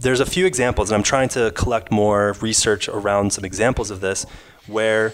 there's 0.00 0.20
a 0.20 0.26
few 0.26 0.46
examples, 0.46 0.90
and 0.90 0.96
I'm 0.96 1.02
trying 1.02 1.28
to 1.30 1.50
collect 1.50 1.92
more 1.92 2.34
research 2.40 2.88
around 2.88 3.34
some 3.34 3.44
examples 3.44 3.90
of 3.90 4.00
this 4.00 4.24
where 4.70 5.12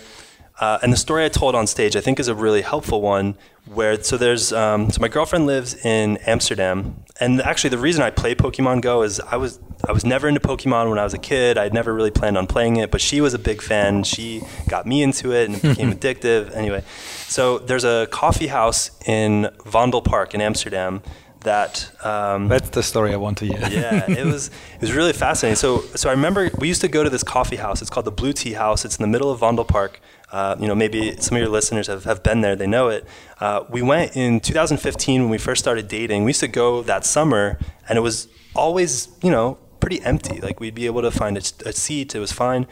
uh, 0.58 0.78
and 0.82 0.92
the 0.92 0.96
story 0.96 1.24
I 1.24 1.28
told 1.28 1.54
on 1.54 1.66
stage, 1.66 1.96
I 1.96 2.00
think, 2.00 2.18
is 2.18 2.28
a 2.28 2.34
really 2.34 2.62
helpful 2.62 3.02
one. 3.02 3.36
Where 3.66 4.02
so 4.02 4.16
there's 4.16 4.52
um, 4.52 4.90
so 4.90 5.00
my 5.00 5.08
girlfriend 5.08 5.46
lives 5.46 5.74
in 5.84 6.18
Amsterdam, 6.18 7.04
and 7.20 7.42
actually 7.42 7.70
the 7.70 7.78
reason 7.78 8.02
I 8.02 8.10
play 8.10 8.34
Pokemon 8.34 8.80
Go 8.80 9.02
is 9.02 9.20
I 9.20 9.36
was 9.36 9.58
I 9.86 9.92
was 9.92 10.04
never 10.04 10.28
into 10.28 10.40
Pokemon 10.40 10.88
when 10.88 10.98
I 10.98 11.04
was 11.04 11.14
a 11.14 11.18
kid. 11.18 11.58
I'd 11.58 11.74
never 11.74 11.92
really 11.92 12.12
planned 12.12 12.38
on 12.38 12.46
playing 12.46 12.76
it, 12.76 12.90
but 12.90 13.00
she 13.00 13.20
was 13.20 13.34
a 13.34 13.38
big 13.38 13.60
fan. 13.60 14.04
She 14.04 14.40
got 14.68 14.86
me 14.86 15.02
into 15.02 15.32
it, 15.32 15.46
and 15.46 15.56
it 15.56 15.62
became 15.62 15.92
addictive. 15.98 16.54
Anyway, 16.54 16.84
so 17.26 17.58
there's 17.58 17.84
a 17.84 18.06
coffee 18.10 18.46
house 18.46 18.92
in 19.04 19.50
Vondelpark 19.64 20.32
in 20.32 20.40
Amsterdam 20.40 21.02
that 21.46 21.90
um, 22.04 22.48
that's 22.48 22.70
the 22.70 22.82
story 22.82 23.12
I 23.12 23.16
want 23.16 23.38
to 23.38 23.46
hear. 23.46 23.60
yeah, 23.70 24.10
it 24.10 24.26
was 24.26 24.48
it 24.74 24.80
was 24.80 24.92
really 24.92 25.12
fascinating. 25.12 25.56
So 25.56 25.80
so 25.94 26.08
I 26.10 26.12
remember 26.12 26.50
we 26.58 26.68
used 26.68 26.82
to 26.82 26.88
go 26.88 27.02
to 27.02 27.10
this 27.10 27.22
coffee 27.22 27.56
house. 27.56 27.80
It's 27.80 27.90
called 27.90 28.06
the 28.06 28.18
Blue 28.20 28.32
Tea 28.32 28.52
House. 28.52 28.84
It's 28.84 28.96
in 28.98 29.02
the 29.02 29.08
middle 29.08 29.30
of 29.30 29.40
Vondelpark. 29.40 29.94
Uh, 30.30 30.56
you 30.58 30.66
know, 30.66 30.74
maybe 30.74 31.16
some 31.18 31.36
of 31.36 31.40
your 31.40 31.48
listeners 31.48 31.86
have, 31.86 32.02
have 32.02 32.20
been 32.22 32.40
there, 32.40 32.56
they 32.56 32.66
know 32.66 32.88
it. 32.88 33.06
Uh, 33.38 33.62
we 33.70 33.80
went 33.80 34.16
in 34.16 34.40
2015 34.40 35.22
when 35.22 35.30
we 35.30 35.38
first 35.38 35.62
started 35.62 35.86
dating. 35.86 36.24
We 36.24 36.30
used 36.30 36.40
to 36.40 36.48
go 36.48 36.82
that 36.82 37.04
summer, 37.04 37.60
and 37.88 37.96
it 37.96 38.00
was 38.00 38.26
always, 38.52 39.08
you 39.22 39.30
know, 39.30 39.56
pretty 39.78 40.02
empty. 40.02 40.40
Like 40.40 40.58
we'd 40.58 40.74
be 40.74 40.86
able 40.86 41.02
to 41.02 41.12
find 41.12 41.36
a, 41.36 41.42
a 41.64 41.72
seat, 41.72 42.16
it 42.16 42.18
was 42.18 42.32
fine. 42.32 42.66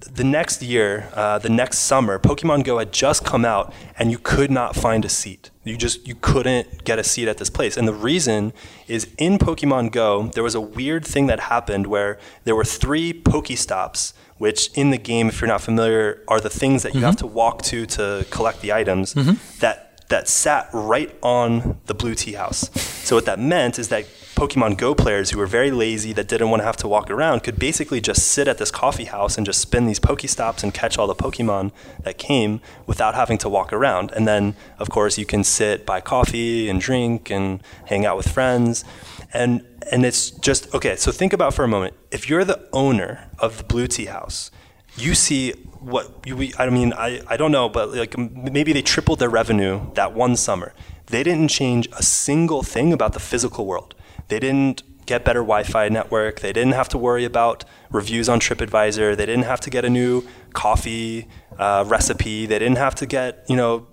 The 0.00 0.24
next 0.24 0.62
year, 0.62 1.10
uh, 1.12 1.38
the 1.38 1.50
next 1.50 1.80
summer, 1.80 2.18
Pokemon 2.18 2.64
Go 2.64 2.78
had 2.78 2.90
just 2.90 3.22
come 3.22 3.44
out, 3.44 3.74
and 3.98 4.10
you 4.10 4.18
could 4.18 4.50
not 4.50 4.74
find 4.74 5.04
a 5.04 5.10
seat. 5.10 5.50
You 5.64 5.76
just 5.76 6.06
you 6.06 6.14
couldn't 6.14 6.84
get 6.84 6.98
a 6.98 7.04
seat 7.04 7.26
at 7.26 7.38
this 7.38 7.50
place, 7.50 7.76
and 7.76 7.88
the 7.88 7.94
reason 7.94 8.52
is 8.86 9.08
in 9.18 9.38
Pokemon 9.38 9.92
Go 9.92 10.28
there 10.34 10.42
was 10.42 10.54
a 10.54 10.60
weird 10.60 11.04
thing 11.06 11.26
that 11.26 11.40
happened 11.40 11.86
where 11.86 12.18
there 12.44 12.54
were 12.54 12.64
three 12.64 13.12
Pokestops 13.12 14.12
which 14.38 14.70
in 14.74 14.90
the 14.90 14.98
game, 14.98 15.28
if 15.28 15.40
you're 15.40 15.48
not 15.48 15.60
familiar, 15.60 16.22
are 16.28 16.40
the 16.40 16.50
things 16.50 16.82
that 16.82 16.92
you 16.92 16.98
mm-hmm. 16.98 17.06
have 17.06 17.16
to 17.16 17.26
walk 17.26 17.62
to 17.62 17.86
to 17.86 18.26
collect 18.30 18.60
the 18.60 18.72
items 18.72 19.14
mm-hmm. 19.14 19.34
that 19.60 19.84
that 20.08 20.28
sat 20.28 20.68
right 20.72 21.16
on 21.22 21.78
the 21.86 21.94
blue 21.94 22.14
tea 22.14 22.34
house. 22.34 22.70
So 23.04 23.16
what 23.16 23.24
that 23.26 23.38
meant 23.38 23.78
is 23.78 23.88
that 23.88 24.06
Pokemon 24.34 24.76
Go 24.76 24.94
players 24.94 25.30
who 25.30 25.38
were 25.38 25.46
very 25.46 25.70
lazy 25.70 26.12
that 26.12 26.28
didn't 26.28 26.50
want 26.50 26.60
to 26.60 26.64
have 26.64 26.76
to 26.78 26.88
walk 26.88 27.10
around 27.10 27.42
could 27.42 27.58
basically 27.58 28.00
just 28.00 28.26
sit 28.26 28.48
at 28.48 28.58
this 28.58 28.70
coffee 28.70 29.04
house 29.04 29.36
and 29.36 29.46
just 29.46 29.60
spin 29.60 29.86
these 29.86 30.00
Pokestops 30.00 30.62
and 30.62 30.74
catch 30.74 30.98
all 30.98 31.06
the 31.06 31.14
Pokemon 31.14 31.70
that 32.02 32.18
came 32.18 32.60
without 32.86 33.14
having 33.14 33.38
to 33.38 33.48
walk 33.48 33.72
around. 33.72 34.10
And 34.10 34.26
then, 34.26 34.56
of 34.78 34.90
course, 34.90 35.18
you 35.18 35.24
can 35.24 35.44
sit, 35.44 35.86
buy 35.86 36.00
coffee 36.00 36.68
and 36.68 36.80
drink 36.80 37.30
and 37.30 37.62
hang 37.86 38.04
out 38.04 38.16
with 38.16 38.28
friends. 38.28 38.84
And 39.32 39.64
and 39.90 40.04
it's 40.04 40.30
just 40.30 40.72
okay. 40.74 40.96
So 40.96 41.12
think 41.12 41.32
about 41.32 41.54
for 41.54 41.64
a 41.64 41.68
moment. 41.68 41.94
If 42.10 42.28
you're 42.28 42.44
the 42.44 42.68
owner 42.72 43.28
of 43.38 43.58
the 43.58 43.64
Blue 43.64 43.86
Tea 43.86 44.06
House, 44.06 44.50
you 44.96 45.14
see 45.14 45.52
what 45.80 46.26
you. 46.26 46.50
I 46.58 46.70
mean, 46.70 46.92
I, 46.92 47.20
I 47.26 47.36
don't 47.36 47.52
know, 47.52 47.68
but 47.68 47.94
like 47.94 48.16
maybe 48.16 48.72
they 48.72 48.82
tripled 48.82 49.18
their 49.18 49.28
revenue 49.28 49.92
that 49.94 50.14
one 50.14 50.36
summer. 50.36 50.72
They 51.06 51.22
didn't 51.22 51.48
change 51.48 51.88
a 51.92 52.02
single 52.02 52.62
thing 52.62 52.92
about 52.92 53.12
the 53.12 53.20
physical 53.20 53.66
world. 53.66 53.94
They 54.28 54.40
didn't 54.40 54.82
get 55.06 55.24
better 55.24 55.40
Wi-Fi 55.40 55.88
network. 55.88 56.40
They 56.40 56.52
didn't 56.52 56.72
have 56.72 56.88
to 56.90 56.98
worry 56.98 57.24
about 57.24 57.64
reviews 57.90 58.28
on 58.28 58.40
TripAdvisor. 58.40 59.16
They 59.16 59.26
didn't 59.26 59.44
have 59.44 59.60
to 59.60 59.70
get 59.70 59.84
a 59.84 59.90
new 59.90 60.26
coffee 60.52 61.28
uh, 61.58 61.84
recipe. 61.86 62.46
They 62.46 62.58
didn't 62.58 62.78
have 62.78 62.94
to 62.96 63.06
get 63.06 63.44
you 63.48 63.56
know 63.56 63.86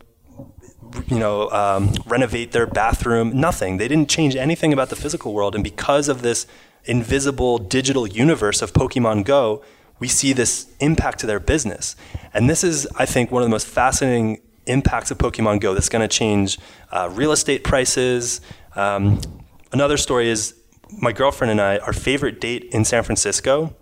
you 1.08 1.20
know 1.20 1.50
um, 1.50 1.94
renovate 2.06 2.52
their 2.52 2.66
bathroom. 2.66 3.40
Nothing. 3.40 3.78
They 3.78 3.88
didn't 3.88 4.10
change 4.10 4.36
anything 4.36 4.74
about 4.74 4.90
the 4.90 4.96
physical 4.96 5.34
world. 5.34 5.56
And 5.56 5.64
because 5.64 6.10
of 6.10 6.22
this 6.22 6.48
invisible 6.86 7.58
digital 7.58 8.08
universe 8.08 8.62
of 8.62 8.74
Pokemon 8.74 9.26
Go, 9.26 9.64
we 10.00 10.08
see 10.08 10.34
this 10.34 10.68
impact 10.80 11.20
to 11.20 11.28
their 11.28 11.40
business. 11.40 11.96
And 12.34 12.50
this 12.50 12.64
is, 12.64 12.88
I 12.96 13.06
think, 13.06 13.32
one 13.32 13.44
of 13.44 13.48
the 13.48 13.52
most 13.52 13.68
fascinating 13.68 14.42
impacts 14.66 15.12
of 15.12 15.18
Pokemon 15.18 15.60
Go 15.60 15.74
that's 15.74 15.90
going 15.90 16.02
to 16.02 16.08
change 16.08 16.58
uh, 16.92 17.10
real 17.12 17.32
estate 17.32 17.64
prices. 17.64 18.42
Um, 18.76 19.22
another 19.72 19.98
story 19.98 20.30
is 20.30 20.56
my 20.92 21.12
girlfriend 21.12 21.52
and 21.52 21.62
I, 21.62 21.78
our 21.78 21.94
favorite 21.94 22.42
date 22.42 22.66
in 22.66 22.86
San 22.86 23.04
Francisco 23.04 23.76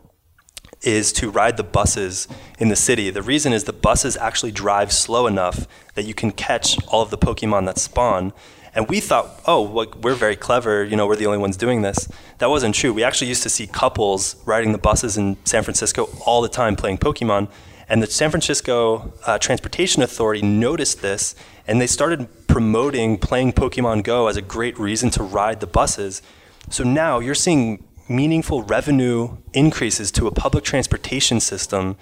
is 0.82 1.12
to 1.14 1.30
ride 1.30 1.58
the 1.58 1.64
buses 1.64 2.28
in 2.58 2.70
the 2.70 2.76
city. 2.76 3.10
The 3.10 3.22
reason 3.22 3.52
is 3.52 3.66
the 3.66 3.74
buses 3.74 4.16
actually 4.16 4.52
drive 4.52 4.92
slow 4.92 5.28
enough 5.28 5.68
that 5.96 6.06
you 6.06 6.14
can 6.14 6.32
catch 6.32 6.78
all 6.88 7.02
of 7.02 7.10
the 7.10 7.18
Pokemon 7.18 7.66
that 7.66 7.78
spawn. 7.78 8.32
And 8.74 8.88
we 8.88 9.00
thought, 9.00 9.42
oh, 9.46 9.88
we're 10.02 10.14
very 10.14 10.36
clever, 10.36 10.84
you 10.84 10.96
know, 10.96 11.08
we're 11.08 11.16
the 11.16 11.26
only 11.26 11.40
ones 11.40 11.58
doing 11.58 11.82
this. 11.82 12.08
That 12.38 12.50
wasn't 12.50 12.76
true. 12.76 12.94
We 12.94 13.04
actually 13.04 13.28
used 13.28 13.44
to 13.44 13.50
see 13.50 13.68
couples 13.68 14.36
riding 14.46 14.72
the 14.72 14.78
buses 14.78 15.18
in 15.18 15.38
San 15.44 15.64
Francisco 15.64 16.08
all 16.26 16.42
the 16.42 16.50
time 16.50 16.76
playing 16.76 17.00
Pokemon. 17.00 17.50
And 17.90 18.04
the 18.04 18.08
San 18.08 18.30
Francisco 18.30 19.14
uh, 19.26 19.40
Transportation 19.40 20.04
Authority 20.04 20.44
noticed 20.44 21.02
this 21.02 21.36
and 21.68 21.82
they 21.82 21.88
started 21.88 22.28
promoting 22.48 23.18
playing 23.18 23.54
Pokemon 23.54 24.04
Go 24.04 24.28
as 24.28 24.38
a 24.38 24.42
great 24.42 24.78
reason 24.80 25.10
to 25.12 25.24
ride 25.24 25.60
the 25.60 25.68
buses. 25.68 26.22
So 26.70 26.84
now 26.84 27.20
you're 27.20 27.36
seeing 27.36 27.84
meaningful 28.08 28.64
revenue 28.64 29.38
increases 29.54 30.12
to 30.12 30.28
a 30.28 30.32
public 30.32 30.64
transportation 30.64 31.40
system 31.40 31.96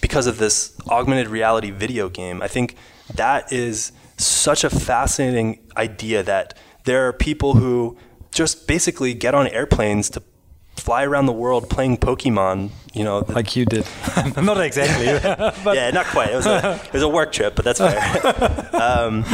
because 0.00 0.26
of 0.26 0.38
this 0.38 0.76
augmented 0.88 1.28
reality 1.28 1.70
video 1.70 2.08
game. 2.08 2.42
I 2.42 2.48
think 2.48 2.76
that 3.14 3.52
is 3.52 3.92
such 4.16 4.64
a 4.64 4.70
fascinating 4.70 5.60
idea 5.76 6.22
that 6.22 6.56
there 6.84 7.06
are 7.08 7.12
people 7.12 7.54
who 7.54 7.96
just 8.30 8.66
basically 8.66 9.14
get 9.14 9.34
on 9.34 9.46
airplanes 9.48 10.10
to 10.10 10.22
fly 10.76 11.04
around 11.04 11.26
the 11.26 11.32
world 11.32 11.68
playing 11.70 11.98
Pokemon. 11.98 12.70
You 12.92 13.04
know, 13.04 13.22
the, 13.22 13.32
like 13.32 13.56
you 13.56 13.64
did. 13.64 13.86
not 14.36 14.60
exactly. 14.60 15.06
yeah, 15.74 15.90
not 15.90 16.06
quite. 16.06 16.30
It 16.30 16.36
was 16.36 16.46
a 16.46 16.80
it 16.86 16.92
was 16.92 17.02
a 17.02 17.08
work 17.08 17.32
trip, 17.32 17.54
but 17.56 17.64
that's 17.64 17.78
fair. 17.80 18.70
um, 18.74 19.24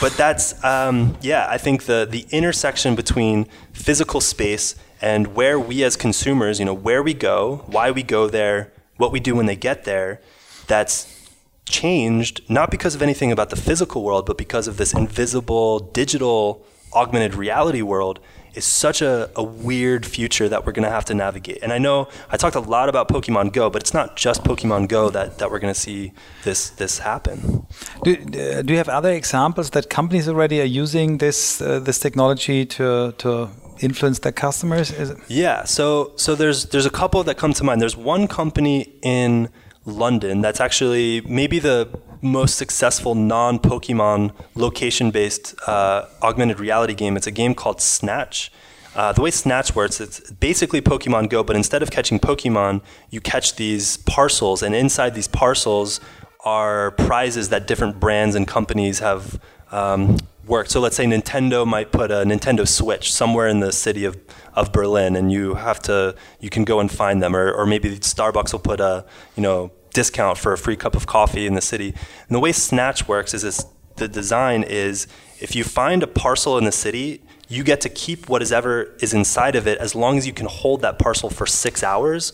but 0.00 0.12
that's 0.12 0.62
um, 0.64 1.16
yeah. 1.20 1.46
I 1.48 1.58
think 1.58 1.84
the 1.84 2.06
the 2.08 2.26
intersection 2.30 2.94
between 2.94 3.46
physical 3.72 4.20
space 4.20 4.74
and 5.00 5.34
where 5.34 5.58
we 5.58 5.82
as 5.82 5.96
consumers, 5.96 6.58
you 6.58 6.64
know, 6.64 6.74
where 6.74 7.02
we 7.02 7.14
go, 7.14 7.64
why 7.66 7.90
we 7.90 8.02
go 8.02 8.28
there, 8.28 8.72
what 8.96 9.12
we 9.12 9.18
do 9.20 9.34
when 9.34 9.46
they 9.46 9.56
get 9.56 9.84
there, 9.84 10.20
that's 10.66 11.16
changed 11.66 12.42
not 12.48 12.70
because 12.70 12.94
of 12.94 13.02
anything 13.02 13.32
about 13.32 13.50
the 13.50 13.56
physical 13.56 14.02
world, 14.02 14.26
but 14.26 14.36
because 14.36 14.68
of 14.68 14.76
this 14.76 14.92
invisible 14.92 15.78
digital 15.78 16.64
augmented 16.92 17.34
reality 17.34 17.82
world 17.82 18.20
is 18.54 18.64
such 18.64 19.02
a, 19.02 19.30
a 19.36 19.42
weird 19.42 20.04
future 20.06 20.48
that 20.48 20.64
we're 20.64 20.72
going 20.72 20.84
to 20.84 20.90
have 20.90 21.04
to 21.06 21.14
navigate. 21.14 21.58
And 21.62 21.72
I 21.72 21.78
know 21.78 22.08
I 22.30 22.36
talked 22.36 22.56
a 22.56 22.60
lot 22.60 22.88
about 22.88 23.08
Pokemon 23.08 23.52
Go, 23.52 23.70
but 23.70 23.82
it's 23.82 23.94
not 23.94 24.16
just 24.16 24.44
Pokemon 24.44 24.88
Go 24.88 25.10
that, 25.10 25.38
that 25.38 25.50
we're 25.50 25.58
going 25.58 25.74
to 25.74 25.80
see 25.80 26.12
this 26.44 26.70
this 26.70 26.98
happen. 26.98 27.66
Do, 28.02 28.16
do 28.16 28.72
you 28.72 28.78
have 28.78 28.88
other 28.88 29.12
examples 29.12 29.70
that 29.70 29.90
companies 29.90 30.28
already 30.28 30.60
are 30.60 30.72
using 30.82 31.18
this 31.18 31.60
uh, 31.60 31.80
this 31.80 31.98
technology 31.98 32.64
to 32.66 33.12
to 33.18 33.48
influence 33.80 34.18
their 34.20 34.32
customers? 34.32 34.92
yeah, 35.28 35.64
so 35.64 36.12
so 36.16 36.34
there's 36.34 36.66
there's 36.66 36.86
a 36.86 36.90
couple 36.90 37.22
that 37.24 37.36
come 37.36 37.52
to 37.54 37.64
mind. 37.64 37.80
There's 37.80 37.96
one 37.96 38.26
company 38.26 38.92
in 39.02 39.48
London 39.86 40.40
that's 40.40 40.60
actually 40.60 41.22
maybe 41.22 41.58
the 41.58 41.88
most 42.22 42.56
successful 42.56 43.14
non 43.14 43.58
Pokemon 43.58 44.32
location 44.54 45.10
based 45.10 45.54
uh, 45.66 46.06
augmented 46.22 46.60
reality 46.60 46.94
game. 46.94 47.16
It's 47.16 47.26
a 47.26 47.32
game 47.32 47.54
called 47.54 47.80
Snatch. 47.80 48.52
Uh, 48.94 49.12
the 49.12 49.22
way 49.22 49.30
Snatch 49.30 49.74
works, 49.74 50.00
it's 50.00 50.30
basically 50.32 50.80
Pokemon 50.80 51.28
Go, 51.28 51.44
but 51.44 51.54
instead 51.54 51.82
of 51.82 51.90
catching 51.90 52.18
Pokemon, 52.18 52.82
you 53.10 53.20
catch 53.20 53.54
these 53.54 53.98
parcels, 53.98 54.62
and 54.62 54.74
inside 54.74 55.14
these 55.14 55.28
parcels 55.28 56.00
are 56.44 56.90
prizes 56.92 57.50
that 57.50 57.66
different 57.66 58.00
brands 58.00 58.34
and 58.34 58.48
companies 58.48 58.98
have 58.98 59.38
um, 59.70 60.16
worked. 60.46 60.70
So 60.70 60.80
let's 60.80 60.96
say 60.96 61.04
Nintendo 61.04 61.66
might 61.66 61.92
put 61.92 62.10
a 62.10 62.24
Nintendo 62.24 62.66
Switch 62.66 63.12
somewhere 63.12 63.46
in 63.46 63.60
the 63.60 63.70
city 63.70 64.04
of, 64.04 64.18
of 64.54 64.72
Berlin, 64.72 65.14
and 65.14 65.30
you 65.30 65.54
have 65.54 65.80
to 65.82 66.16
you 66.40 66.50
can 66.50 66.64
go 66.64 66.80
and 66.80 66.90
find 66.90 67.22
them, 67.22 67.36
or, 67.36 67.52
or 67.52 67.66
maybe 67.66 67.90
Starbucks 67.98 68.52
will 68.52 68.60
put 68.60 68.80
a 68.80 69.04
you 69.36 69.42
know 69.42 69.70
discount 69.92 70.38
for 70.38 70.52
a 70.52 70.58
free 70.58 70.76
cup 70.76 70.94
of 70.94 71.06
coffee 71.06 71.46
in 71.46 71.54
the 71.54 71.60
city. 71.60 71.88
And 71.88 72.34
the 72.36 72.40
way 72.40 72.52
Snatch 72.52 73.08
works 73.08 73.34
is 73.34 73.42
this, 73.42 73.64
the 73.96 74.08
design 74.08 74.62
is 74.62 75.06
if 75.40 75.54
you 75.54 75.64
find 75.64 76.02
a 76.02 76.06
parcel 76.06 76.58
in 76.58 76.64
the 76.64 76.72
city, 76.72 77.22
you 77.48 77.64
get 77.64 77.80
to 77.80 77.88
keep 77.88 78.28
what 78.28 78.42
is 78.42 78.52
ever 78.52 78.94
is 79.00 79.12
inside 79.12 79.56
of 79.56 79.66
it 79.66 79.78
as 79.78 79.94
long 79.94 80.16
as 80.16 80.26
you 80.26 80.32
can 80.32 80.46
hold 80.46 80.82
that 80.82 80.98
parcel 80.98 81.30
for 81.30 81.46
six 81.46 81.82
hours. 81.82 82.32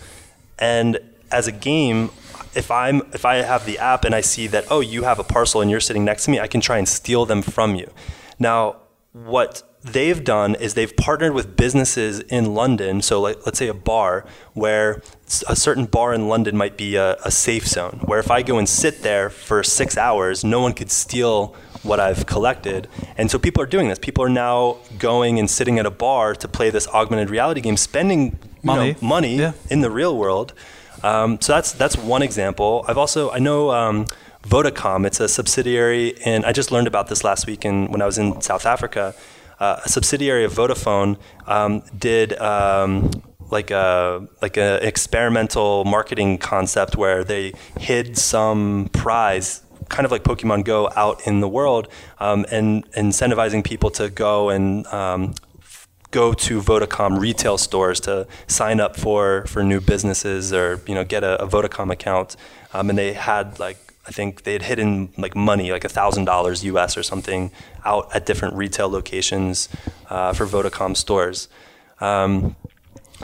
And 0.59 0.99
as 1.31 1.47
a 1.47 1.53
game, 1.53 2.11
if 2.55 2.71
I'm 2.71 3.03
if 3.13 3.25
I 3.25 3.37
have 3.37 3.65
the 3.67 3.79
app 3.79 4.05
and 4.05 4.15
I 4.15 4.21
see 4.21 4.47
that 4.49 4.67
oh 4.71 4.81
you 4.81 5.05
have 5.05 5.19
a 5.19 5.25
parcel 5.25 5.61
and 5.61 5.71
you're 5.71 5.81
sitting 5.81 6.05
next 6.05 6.25
to 6.25 6.31
me, 6.31 6.39
I 6.39 6.47
can 6.47 6.61
try 6.61 6.79
and 6.79 6.89
steal 6.89 7.25
them 7.25 7.43
from 7.43 7.75
you. 7.75 7.91
Now, 8.39 8.77
what 9.13 9.63
they've 9.87 10.23
done 10.23 10.55
is 10.57 10.75
they've 10.75 10.95
partnered 10.97 11.33
with 11.33 11.57
businesses 11.57 12.21
in 12.21 12.55
London. 12.55 13.03
So, 13.03 13.21
like, 13.21 13.45
let's 13.47 13.59
say 13.59 13.69
a 13.69 13.75
bar 13.75 14.25
where 14.55 15.03
a 15.49 15.57
certain 15.57 15.87
bar 15.87 16.13
in 16.13 16.29
London 16.29 16.57
might 16.57 16.77
be 16.77 16.97
a, 16.97 17.17
a, 17.25 17.31
safe 17.31 17.67
zone, 17.67 18.01
where 18.05 18.19
if 18.19 18.31
I 18.31 18.43
go 18.43 18.59
and 18.59 18.69
sit 18.69 19.03
there 19.03 19.31
for 19.31 19.63
six 19.63 19.97
hours, 19.97 20.45
no 20.45 20.61
one 20.61 20.73
could 20.73 20.91
steal 20.91 21.55
what 21.83 22.01
I've 22.01 22.27
collected. 22.27 22.89
And 23.17 23.31
so 23.31 23.39
people 23.39 23.63
are 23.63 23.67
doing 23.67 23.89
this. 23.89 23.99
People 23.99 24.25
are 24.25 24.29
now 24.29 24.79
going 24.99 25.39
and 25.39 25.49
sitting 25.49 25.79
at 25.79 25.87
a 25.87 25.91
bar 25.91 26.35
to 26.35 26.49
play 26.49 26.71
this 26.71 26.89
augmented 26.89 27.31
reality 27.31 27.61
game, 27.61 27.77
spending 27.77 28.39
money, 28.63 28.93
know, 28.93 28.99
money 29.01 29.37
yeah. 29.37 29.53
in 29.71 29.81
the 29.81 29.91
real 29.91 30.17
world. 30.17 30.53
Um, 31.03 31.41
so 31.41 31.53
that's 31.53 31.73
that's 31.73 31.97
one 31.97 32.23
example. 32.23 32.85
I've 32.89 32.99
also 32.99 33.31
I 33.31 33.39
know. 33.39 33.71
Um, 33.71 34.07
Vodacom, 34.43 35.05
it's 35.05 35.19
a 35.19 35.27
subsidiary, 35.27 36.15
and 36.25 36.47
I 36.47 36.53
just 36.53 36.71
learned 36.71 36.87
about 36.87 37.09
this 37.09 37.25
last 37.25 37.49
week 37.49 37.65
in, 37.65 37.91
when 37.91 38.01
I 38.01 38.07
was 38.07 38.17
in 38.17 38.41
South 38.41 38.65
Africa 38.65 39.13
uh, 39.59 39.81
a 39.85 39.89
subsidiary 39.89 40.45
of 40.45 40.53
Vodafone 40.53 41.19
um, 41.47 41.83
did 41.97 42.39
um, 42.39 43.11
like 43.51 43.71
a 43.71 44.27
like 44.43 44.57
an 44.57 44.83
experimental 44.83 45.85
marketing 45.85 46.39
concept 46.39 46.97
where 46.97 47.25
they 47.25 47.53
hid 47.79 48.19
some 48.19 48.91
prize 48.93 49.63
kind 49.89 50.05
of 50.05 50.11
like 50.11 50.25
Pokemon 50.25 50.65
Go 50.65 50.91
out 50.97 51.27
in 51.27 51.41
the 51.41 51.49
world 51.49 51.89
um, 52.19 52.45
and 52.51 52.91
incentivizing 52.93 53.65
people 53.65 53.91
to 53.91 54.11
go 54.11 54.51
and 54.51 54.87
um, 54.89 55.35
go 56.11 56.33
to 56.33 56.61
Vodacom 56.61 57.19
retail 57.19 57.59
stores 57.59 58.01
to 58.01 58.27
sign 58.47 58.81
up 58.81 58.97
for, 58.97 59.45
for 59.47 59.63
new 59.63 59.81
businesses 59.81 60.53
or 60.53 60.81
you 60.87 60.95
know 60.95 61.05
get 61.05 61.23
a, 61.25 61.43
a 61.43 61.47
Vodacom 61.47 61.93
account. 61.93 62.37
Um, 62.73 62.91
and 62.91 62.99
they 62.99 63.13
had 63.13 63.59
like 63.59 63.86
I 64.07 64.13
think 64.13 64.45
they 64.45 64.53
had 64.53 64.63
hidden 64.63 65.13
like 65.17 65.35
money, 65.35 65.73
like 65.73 65.85
a 65.85 65.89
thousand 65.89 66.25
dollars 66.27 66.65
US 66.65 66.97
or 66.97 67.03
something, 67.03 67.51
out 67.85 68.15
at 68.15 68.27
different 68.27 68.55
retail 68.55 68.89
locations 68.89 69.69
uh, 70.11 70.33
for 70.33 70.47
Vodacom 70.47 70.97
stores. 70.97 71.49
Um, 72.01 72.57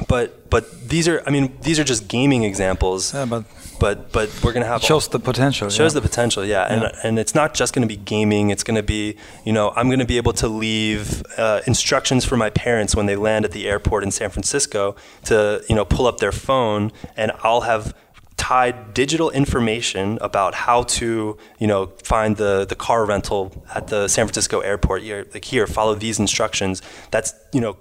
but 0.08 0.48
but 0.48 0.88
these 0.88 1.06
are 1.06 1.22
I 1.26 1.30
mean 1.30 1.56
these 1.62 1.78
are 1.78 1.84
just 1.84 2.08
gaming 2.08 2.44
examples. 2.44 3.12
Yeah, 3.12 3.26
but 3.26 3.44
but 3.78 4.10
but 4.10 4.30
we're 4.42 4.52
gonna 4.52 4.66
have 4.66 4.82
shows 4.82 5.06
all, 5.06 5.12
the 5.12 5.18
potential. 5.18 5.68
Shows 5.68 5.94
yeah. 5.94 6.00
the 6.00 6.08
potential, 6.08 6.44
yeah. 6.44 6.66
yeah. 6.66 6.74
And 6.74 6.92
and 7.04 7.18
it's 7.18 7.34
not 7.34 7.52
just 7.52 7.74
gonna 7.74 7.86
be 7.86 7.96
gaming. 7.96 8.50
It's 8.50 8.64
gonna 8.64 8.82
be 8.82 9.16
you 9.44 9.52
know 9.52 9.72
I'm 9.76 9.90
gonna 9.90 10.06
be 10.06 10.16
able 10.16 10.32
to 10.34 10.48
leave 10.48 11.22
uh, 11.36 11.60
instructions 11.66 12.24
for 12.24 12.36
my 12.36 12.48
parents 12.48 12.96
when 12.96 13.06
they 13.06 13.16
land 13.16 13.44
at 13.44 13.52
the 13.52 13.68
airport 13.68 14.02
in 14.02 14.10
San 14.10 14.30
Francisco 14.30 14.96
to 15.24 15.62
you 15.68 15.74
know 15.74 15.84
pull 15.84 16.06
up 16.06 16.18
their 16.18 16.32
phone 16.32 16.90
and 17.16 17.32
I'll 17.42 17.62
have 17.62 17.94
tied 18.42 18.92
digital 18.92 19.30
information 19.30 20.18
about 20.20 20.52
how 20.52 20.82
to, 20.82 21.38
you 21.60 21.68
know, 21.68 21.86
find 22.02 22.36
the, 22.38 22.66
the 22.72 22.74
car 22.74 23.06
rental 23.06 23.64
at 23.72 23.86
the 23.86 24.08
San 24.08 24.26
Francisco 24.26 24.58
airport. 24.58 25.04
You're, 25.04 25.24
like 25.32 25.44
here, 25.44 25.64
follow 25.68 25.94
these 25.94 26.18
instructions. 26.18 26.82
That's, 27.12 27.34
you 27.52 27.60
know, 27.60 27.76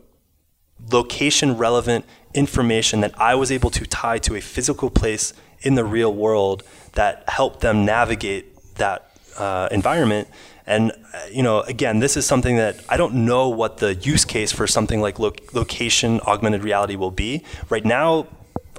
location 0.91 1.57
relevant 1.57 2.05
information 2.35 3.01
that 3.01 3.13
I 3.19 3.33
was 3.33 3.51
able 3.51 3.71
to 3.71 3.87
tie 3.87 4.19
to 4.19 4.35
a 4.35 4.41
physical 4.41 4.91
place 4.91 5.33
in 5.61 5.73
the 5.73 5.83
real 5.83 6.13
world 6.13 6.63
that 6.93 7.27
helped 7.27 7.61
them 7.61 7.83
navigate 7.83 8.75
that 8.75 8.99
uh, 9.39 9.67
environment. 9.71 10.27
And 10.67 10.91
uh, 10.91 11.25
you 11.31 11.41
know, 11.41 11.61
again, 11.61 11.99
this 11.99 12.15
is 12.15 12.27
something 12.27 12.57
that 12.57 12.75
I 12.87 12.97
don't 12.97 13.25
know 13.25 13.49
what 13.49 13.77
the 13.77 13.95
use 13.95 14.25
case 14.25 14.51
for 14.51 14.67
something 14.67 15.01
like 15.01 15.17
lo- 15.17 15.33
location 15.53 16.21
augmented 16.21 16.63
reality 16.63 16.95
will 16.95 17.15
be. 17.25 17.43
Right 17.69 17.83
now, 17.83 18.27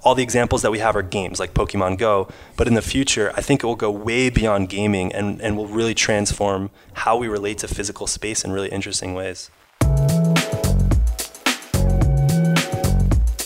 all 0.02 0.14
the 0.14 0.22
examples 0.22 0.62
that 0.62 0.72
we 0.72 0.80
have 0.80 0.96
are 0.96 1.02
games 1.02 1.38
like 1.38 1.54
Pokemon 1.54 1.98
Go, 1.98 2.28
but 2.56 2.66
in 2.66 2.74
the 2.74 2.82
future, 2.82 3.32
I 3.36 3.40
think 3.40 3.62
it 3.62 3.66
will 3.66 3.76
go 3.76 3.90
way 3.90 4.30
beyond 4.30 4.68
gaming 4.68 5.12
and, 5.12 5.40
and 5.40 5.56
will 5.56 5.68
really 5.68 5.94
transform 5.94 6.70
how 6.94 7.16
we 7.16 7.28
relate 7.28 7.58
to 7.58 7.68
physical 7.68 8.06
space 8.06 8.44
in 8.44 8.52
really 8.52 8.68
interesting 8.68 9.14
ways. 9.14 9.50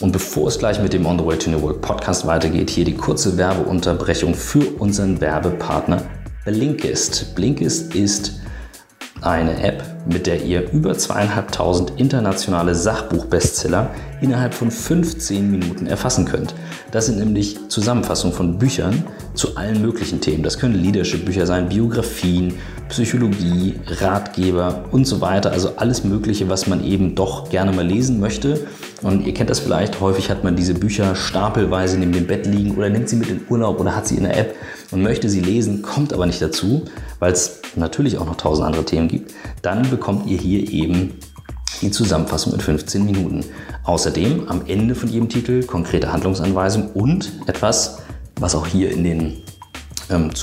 Und 0.01 0.13
bevor 0.13 0.49
es 0.49 0.59
gleich 0.59 0.81
mit 0.81 0.93
dem 0.93 1.07
On 1.07 1.19
the 1.19 1.25
Way 1.25 1.39
to 1.39 1.51
New 1.51 1.61
Work 1.61 1.81
Podcast 1.83 2.27
weitergeht, 2.27 2.71
hier 2.71 2.85
die 2.85 2.95
kurze 2.95 3.37
Werbeunterbrechung 3.37 4.35
für 4.35 4.79
unseren 4.79 5.21
Werbepartner 5.21 6.03
Blinkist. 6.45 7.35
Blinkist 7.35 7.95
ist 7.95 8.41
eine 9.23 9.63
App, 9.63 9.83
mit 10.07 10.27
der 10.27 10.45
ihr 10.45 10.71
über 10.73 10.97
zweieinhalbtausend 10.97 11.93
internationale 11.97 12.75
Sachbuchbestseller 12.75 13.91
innerhalb 14.21 14.55
von 14.55 14.71
15 14.71 15.51
Minuten 15.51 15.87
erfassen 15.87 16.27
könnt. 16.27 16.55
Das 16.91 17.07
sind 17.07 17.19
nämlich 17.19 17.69
Zusammenfassungen 17.69 18.37
von 18.37 18.59
Büchern 18.59 19.05
zu 19.35 19.57
allen 19.57 19.83
möglichen 19.83 20.21
Themen. 20.21 20.43
Das 20.43 20.59
können 20.59 20.75
Leadership-Bücher 20.75 21.47
sein, 21.47 21.69
Biografien, 21.69 22.55
Psychologie, 22.89 23.75
Ratgeber 23.87 24.85
und 24.93 25.07
so 25.07 25.21
weiter. 25.21 25.53
Also 25.53 25.77
alles 25.77 26.05
Mögliche, 26.05 26.49
was 26.49 26.67
man 26.67 26.85
eben 26.85 27.15
doch 27.15 27.51
gerne 27.51 27.73
mal 27.73 27.87
lesen 27.87 28.21
möchte. 28.21 28.67
Und 29.03 29.27
ihr 29.27 29.35
kennt 29.35 29.51
das 29.51 29.61
vielleicht, 29.61 30.01
häufig 30.01 30.31
hat 30.31 30.45
man 30.45 30.57
diese 30.57 30.75
Bücher 30.75 31.15
stapelweise 31.15 31.99
neben 31.99 32.13
dem 32.13 32.27
Bett 32.27 32.47
liegen 32.47 32.77
oder 32.77 32.89
nimmt 32.89 33.09
sie 33.09 33.17
mit 33.17 33.29
in 33.29 33.43
Urlaub 33.49 33.81
oder 33.81 33.95
hat 33.95 34.07
sie 34.07 34.17
in 34.17 34.23
der 34.23 34.37
App 34.37 34.55
und 34.91 35.03
möchte 35.03 35.29
sie 35.29 35.41
lesen, 35.41 35.83
kommt 35.83 36.13
aber 36.13 36.27
nicht 36.27 36.41
dazu, 36.41 36.85
weil 37.19 37.33
es 37.33 37.61
natürlich 37.75 38.19
auch 38.19 38.27
noch 38.27 38.37
tausend 38.37 38.67
andere 38.67 38.85
Themen 38.85 39.09
gibt. 39.09 39.35
Dann 39.63 39.89
bekommt 39.91 40.27
ihr 40.27 40.39
hier 40.39 40.71
eben 40.71 41.15
die 41.83 41.91
Zusammenfassung 41.91 42.55
in 42.55 42.61
15 42.61 43.05
Minuten. 43.05 43.45
Außerdem 43.85 44.49
am 44.49 44.63
Ende 44.67 44.95
von 44.95 45.09
jedem 45.09 45.29
Titel 45.29 45.63
konkrete 45.65 46.13
Handlungsanweisungen 46.13 46.91
und 46.93 47.33
etwas, 47.47 47.99
was 48.41 48.55
auch 48.55 48.67
hier 48.67 48.91
in 48.91 49.05
den 49.05 49.43
ähm, 50.11 50.35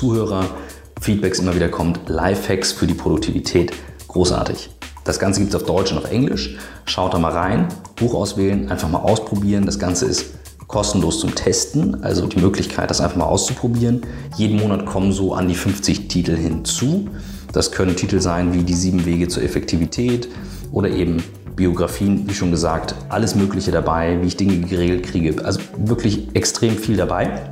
Zuhörer-Feedbacks 1.03 1.39
immer 1.39 1.55
wieder 1.55 1.69
kommt, 1.69 2.07
Lifehacks 2.07 2.71
für 2.71 2.87
die 2.87 2.93
Produktivität. 2.93 3.73
Großartig. 4.07 4.69
Das 5.03 5.19
Ganze 5.19 5.41
gibt 5.41 5.53
es 5.53 5.61
auf 5.61 5.67
Deutsch 5.67 5.91
und 5.91 5.97
auf 5.97 6.09
Englisch. 6.09 6.57
Schaut 6.85 7.13
da 7.13 7.19
mal 7.19 7.33
rein, 7.33 7.67
Buch 7.97 8.13
auswählen, 8.13 8.71
einfach 8.71 8.89
mal 8.89 8.99
ausprobieren. 8.99 9.65
Das 9.65 9.79
Ganze 9.79 10.05
ist 10.05 10.33
kostenlos 10.67 11.19
zum 11.19 11.35
Testen, 11.35 12.03
also 12.03 12.25
die 12.25 12.39
Möglichkeit, 12.39 12.89
das 12.89 13.01
einfach 13.01 13.17
mal 13.17 13.25
auszuprobieren. 13.25 14.01
Jeden 14.37 14.57
Monat 14.57 14.85
kommen 14.85 15.11
so 15.11 15.33
an 15.33 15.49
die 15.49 15.55
50 15.55 16.07
Titel 16.07 16.35
hinzu. 16.37 17.09
Das 17.51 17.71
können 17.71 17.95
Titel 17.95 18.21
sein 18.21 18.53
wie 18.53 18.63
die 18.63 18.73
sieben 18.73 19.05
Wege 19.05 19.27
zur 19.27 19.43
Effektivität 19.43 20.29
oder 20.71 20.89
eben 20.89 21.21
Biografien, 21.55 22.27
wie 22.27 22.33
schon 22.33 22.49
gesagt, 22.49 22.95
alles 23.09 23.35
Mögliche 23.35 23.71
dabei, 23.71 24.19
wie 24.21 24.27
ich 24.27 24.37
Dinge 24.37 24.57
geregelt 24.57 25.03
kriege. 25.03 25.43
Also 25.43 25.59
wirklich 25.77 26.29
extrem 26.33 26.77
viel 26.77 26.95
dabei. 26.95 27.49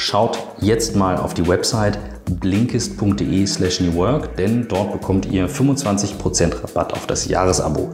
Schaut 0.00 0.38
jetzt 0.60 0.94
mal 0.94 1.16
auf 1.16 1.34
die 1.34 1.48
Website 1.48 1.98
blinkist.de 2.38 3.44
slash 3.46 3.80
newwork, 3.80 4.36
denn 4.36 4.68
dort 4.68 4.92
bekommt 4.92 5.26
ihr 5.26 5.48
25% 5.48 6.62
Rabatt 6.62 6.92
auf 6.92 7.08
das 7.08 7.26
Jahresabo. 7.26 7.90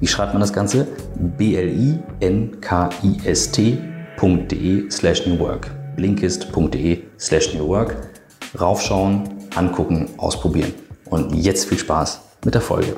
Wie 0.00 0.08
schreibt 0.08 0.32
man 0.34 0.40
das 0.40 0.52
Ganze? 0.52 0.88
b-l-i-n-k-i-s-t.de 1.14 2.00
slash 4.90 5.26
newwork. 5.28 5.70
blinkist.de 5.94 7.04
slash 7.20 7.54
newwork. 7.54 8.10
Raufschauen, 8.60 9.22
angucken, 9.54 10.08
ausprobieren. 10.16 10.74
Und 11.08 11.36
jetzt 11.36 11.68
viel 11.68 11.78
Spaß 11.78 12.20
mit 12.44 12.54
der 12.54 12.62
Folge. 12.62 12.96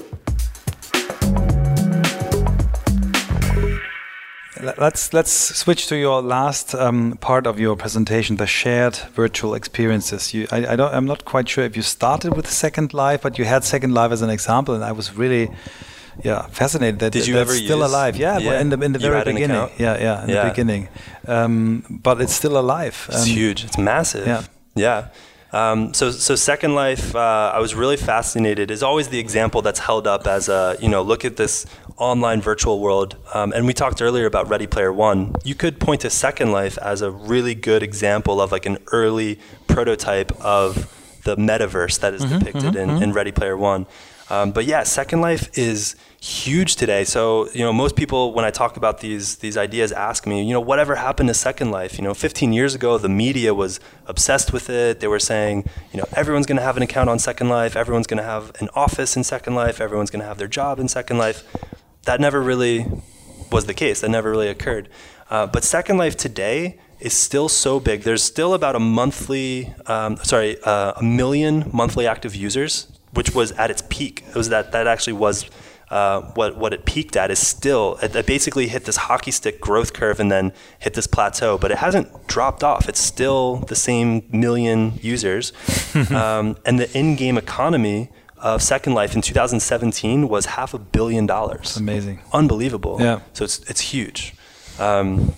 Let's 4.61 5.13
let's 5.13 5.33
switch 5.33 5.87
to 5.89 5.97
your 5.97 6.23
last 6.23 6.75
um, 6.75 7.19
part 7.21 7.47
of 7.47 7.59
your 7.61 7.77
presentation, 7.77 8.37
the 8.37 8.47
shared 8.47 8.97
virtual 9.15 9.55
experiences. 9.55 10.33
You, 10.33 10.47
I, 10.51 10.67
I 10.73 10.77
don't, 10.77 10.95
I'm 10.95 11.05
not 11.05 11.25
quite 11.27 11.47
sure 11.49 11.65
if 11.65 11.77
you 11.77 11.83
started 11.83 12.35
with 12.35 12.49
Second 12.51 12.95
Life, 12.95 13.21
but 13.23 13.39
you 13.39 13.45
had 13.45 13.65
Second 13.65 13.93
Life 13.93 14.13
as 14.13 14.23
an 14.23 14.31
example, 14.31 14.75
and 14.75 14.83
I 14.83 14.93
was 14.93 15.15
really, 15.15 15.51
yeah, 16.25 16.47
fascinated 16.47 17.01
that 17.01 17.13
Did 17.13 17.27
you 17.27 17.35
that's 17.35 17.51
ever 17.51 17.57
still 17.59 17.79
use- 17.81 17.91
alive. 17.93 18.17
Yeah, 18.17 18.39
Yeah. 18.39 18.61
in 18.61 18.71
the 18.71 18.81
in 18.81 18.93
the 18.93 18.99
very 18.99 19.25
beginning. 19.25 19.69
Yeah, 19.79 19.99
yeah, 20.01 20.23
in 20.25 20.31
Yeah. 20.31 20.45
the 20.45 20.51
beginning. 20.51 20.89
Um, 21.29 21.85
but 21.91 22.21
it's 22.21 22.33
still 22.35 22.57
alive. 22.57 23.07
It's 23.11 23.23
Um, 23.25 23.29
huge. 23.29 23.65
It's 23.65 23.77
massive. 23.79 24.27
yeah. 24.27 24.43
Yeah. 24.75 25.09
Um, 25.53 25.95
so, 25.95 26.11
so 26.11 26.35
Second 26.35 26.75
Life, 26.75 27.15
uh, 27.15 27.53
I 27.55 27.61
was 27.61 27.75
really 27.75 27.97
fascinated. 27.97 28.71
Is 28.71 28.83
always 28.83 29.09
the 29.09 29.19
example 29.19 29.63
that's 29.63 29.79
held 29.81 30.07
up 30.07 30.27
as 30.27 30.49
a, 30.49 30.77
you 30.81 30.89
know, 30.89 31.03
look 31.03 31.25
at 31.25 31.37
this 31.37 31.67
online 31.97 32.41
virtual 32.41 32.81
world. 32.81 33.17
Um, 33.35 33.53
and 33.53 33.67
we 33.67 33.73
talked 33.73 34.03
earlier 34.03 34.27
about 34.27 34.49
Ready 34.49 34.67
Player 34.67 34.93
One. 34.93 35.35
You 35.45 35.55
could 35.55 35.81
point 35.81 36.03
to 36.03 36.11
Second 36.11 36.53
Life 36.53 36.79
as 36.79 37.03
a 37.03 37.11
really 37.11 37.55
good 37.55 37.83
example 37.83 38.41
of 38.41 38.53
like 38.53 38.67
an 38.67 38.79
early 38.93 39.39
prototype 39.67 40.33
of 40.41 40.93
the 41.25 41.37
metaverse 41.37 42.01
that 42.01 42.15
is 42.15 42.25
depicted 42.25 42.77
in, 42.77 43.03
in 43.03 43.13
Ready 43.13 43.33
Player 43.33 43.57
One. 43.57 43.87
Um, 44.29 44.51
but 44.51 44.65
yeah, 44.65 44.83
Second 44.83 45.21
Life 45.21 45.57
is 45.57 45.95
huge 46.21 46.75
today. 46.75 47.05
So 47.05 47.49
you 47.51 47.61
know, 47.61 47.73
most 47.73 47.95
people 47.95 48.33
when 48.33 48.45
I 48.45 48.51
talk 48.51 48.77
about 48.77 49.01
these 49.01 49.37
these 49.37 49.57
ideas 49.57 49.93
ask 49.93 50.27
me, 50.27 50.43
you 50.43 50.53
know, 50.53 50.61
whatever 50.61 50.97
happened 50.97 51.29
to 51.29 51.35
Second 51.35 51.71
Life? 51.71 51.97
You 51.97 52.03
know, 52.03 52.15
15 52.15 52.53
years 52.53 52.75
ago, 52.75 52.99
the 52.99 53.09
media 53.09 53.55
was 53.55 53.79
obsessed 54.07 54.53
with 54.53 54.69
it. 54.69 54.99
They 54.99 55.07
were 55.07 55.21
saying, 55.21 55.69
you 55.93 55.99
know, 55.99 56.07
everyone's 56.15 56.47
going 56.47 56.57
to 56.57 56.63
have 56.63 56.77
an 56.77 56.83
account 56.83 57.09
on 57.09 57.21
Second 57.21 57.49
Life. 57.49 57.77
Everyone's 57.77 58.09
going 58.09 58.19
to 58.19 58.25
have 58.25 58.51
an 58.61 58.69
office 58.75 59.17
in 59.17 59.23
Second 59.23 59.55
Life. 59.55 59.81
Everyone's 59.81 60.11
going 60.11 60.23
to 60.23 60.27
have 60.27 60.39
their 60.39 60.49
job 60.49 60.81
in 60.81 60.89
Second 60.89 61.19
Life. 61.19 61.45
That 62.07 62.21
never 62.21 62.41
really 62.41 62.87
was 63.51 63.67
the 63.67 63.75
case. 63.75 64.01
That 64.01 64.11
never 64.11 64.31
really 64.31 64.49
occurred. 64.49 64.89
Uh, 65.29 65.47
but 65.47 65.65
Second 65.65 65.99
Life 65.99 66.17
today 66.17 66.79
is 67.01 67.13
still 67.13 67.49
so 67.49 67.81
big. 67.81 68.03
There's 68.03 68.23
still 68.23 68.55
about 68.55 68.77
a 68.77 68.81
monthly, 68.81 69.75
um, 69.87 70.17
sorry, 70.19 70.57
uh, 70.63 70.93
a 70.97 71.03
million 71.03 71.69
monthly 71.73 72.07
active 72.07 72.35
users, 72.35 72.87
which 73.13 73.35
was 73.35 73.53
at 73.53 73.71
its 73.71 73.83
peak. 73.89 74.25
It 74.29 74.37
was 74.37 74.49
that 74.51 74.71
that 74.73 74.87
actually 74.87 75.15
was 75.15 75.51
uh, 75.91 76.23
what 76.35 76.57
what 76.57 76.73
it 76.73 76.85
peaked 76.85 77.17
at. 77.17 77.33
Is 77.33 77.41
still 77.41 77.99
it, 78.01 78.15
it 78.15 78.25
basically 78.25 78.69
hit 78.69 78.85
this 78.85 78.97
hockey 78.97 79.33
stick 79.33 79.61
growth 79.61 79.93
curve 79.93 80.21
and 80.21 80.31
then 80.31 80.53
hit 80.79 80.95
this 80.95 81.09
plateau, 81.09 81.59
but 81.59 81.73
it 81.73 81.79
hasn't 81.79 82.29
dropped 82.29 82.63
off. 82.63 82.89
It's 82.89 83.01
still 83.01 83.57
the 83.57 83.77
same 83.77 84.23
million 84.31 84.99
users, 85.03 85.53
um, 86.11 86.57
and 86.65 86.79
the 86.79 86.89
in-game 86.97 87.37
economy 87.37 88.11
of 88.55 88.63
Second 88.63 88.95
Life 89.01 89.13
in 89.17 89.23
2017 89.23 90.29
was 90.29 90.47
half 90.47 90.75
a 90.75 90.79
billion 90.79 91.27
dollars 91.27 91.77
amazing. 91.77 92.19
unbelievable. 92.33 92.97
Yeah. 93.01 93.21
So 93.33 93.45
it's 93.45 93.59
it's 93.71 93.81
huge. 93.93 94.21
Um, 94.79 95.35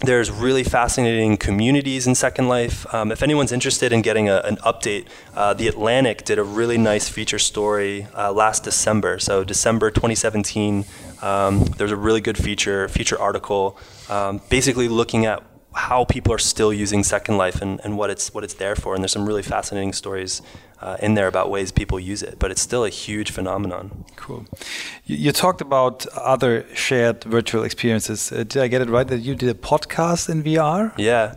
there's 0.00 0.30
really 0.30 0.64
fascinating 0.64 1.36
communities 1.38 2.06
in 2.06 2.14
Second 2.14 2.46
Life. 2.48 2.78
Um, 2.94 3.10
if 3.10 3.22
anyone's 3.22 3.52
interested 3.52 3.90
in 3.92 4.02
getting 4.02 4.28
a, 4.28 4.38
an 4.50 4.56
update, 4.56 5.04
uh, 5.34 5.54
The 5.54 5.68
Atlantic 5.68 6.24
did 6.24 6.38
a 6.38 6.42
really 6.44 6.76
nice 6.76 7.08
feature 7.08 7.38
story 7.38 8.06
uh, 8.14 8.32
last 8.32 8.64
December. 8.64 9.18
So 9.18 9.44
December 9.44 9.90
2017, 9.90 10.84
um, 11.22 11.64
there's 11.78 11.92
a 11.92 11.96
really 11.96 12.20
good 12.20 12.36
feature 12.36 12.88
feature 12.88 13.18
article, 13.18 13.78
um, 14.10 14.40
basically 14.50 14.88
looking 14.88 15.24
at 15.26 15.42
how 15.74 16.04
people 16.04 16.32
are 16.32 16.38
still 16.38 16.72
using 16.72 17.02
Second 17.02 17.36
Life 17.36 17.60
and, 17.60 17.80
and 17.84 17.98
what 17.98 18.10
it's 18.10 18.32
what 18.32 18.44
it's 18.44 18.54
there 18.54 18.76
for. 18.76 18.94
And 18.94 19.02
there's 19.02 19.12
some 19.12 19.26
really 19.26 19.42
fascinating 19.42 19.92
stories 19.92 20.40
uh, 20.80 20.96
in 21.00 21.14
there 21.14 21.26
about 21.26 21.50
ways 21.50 21.72
people 21.72 21.98
use 21.98 22.22
it. 22.22 22.38
But 22.38 22.50
it's 22.50 22.60
still 22.60 22.84
a 22.84 22.88
huge 22.88 23.30
phenomenon. 23.30 24.04
Cool. 24.16 24.46
You, 25.04 25.16
you 25.16 25.32
talked 25.32 25.60
about 25.60 26.06
other 26.14 26.64
shared 26.74 27.24
virtual 27.24 27.64
experiences. 27.64 28.30
Uh, 28.30 28.44
did 28.44 28.58
I 28.58 28.68
get 28.68 28.82
it 28.82 28.88
right 28.88 29.06
that 29.06 29.18
you 29.18 29.34
did 29.34 29.48
a 29.48 29.54
podcast 29.54 30.28
in 30.28 30.42
VR? 30.42 30.92
Yeah, 30.96 31.34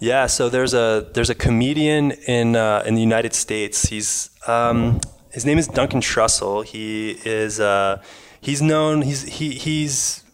yeah. 0.00 0.26
So 0.26 0.48
there's 0.48 0.74
a 0.74 1.08
there's 1.14 1.30
a 1.30 1.34
comedian 1.34 2.12
in 2.26 2.56
uh, 2.56 2.82
in 2.86 2.94
the 2.94 3.02
United 3.02 3.34
States. 3.34 3.86
He's 3.86 4.30
um, 4.46 5.00
his 5.30 5.46
name 5.46 5.58
is 5.58 5.68
Duncan 5.68 6.00
Trussell. 6.00 6.64
He 6.64 7.12
is 7.24 7.60
uh, 7.60 8.02
he's 8.40 8.60
known. 8.60 9.02
He's 9.02 9.22
he 9.22 9.50
he's 9.54 10.24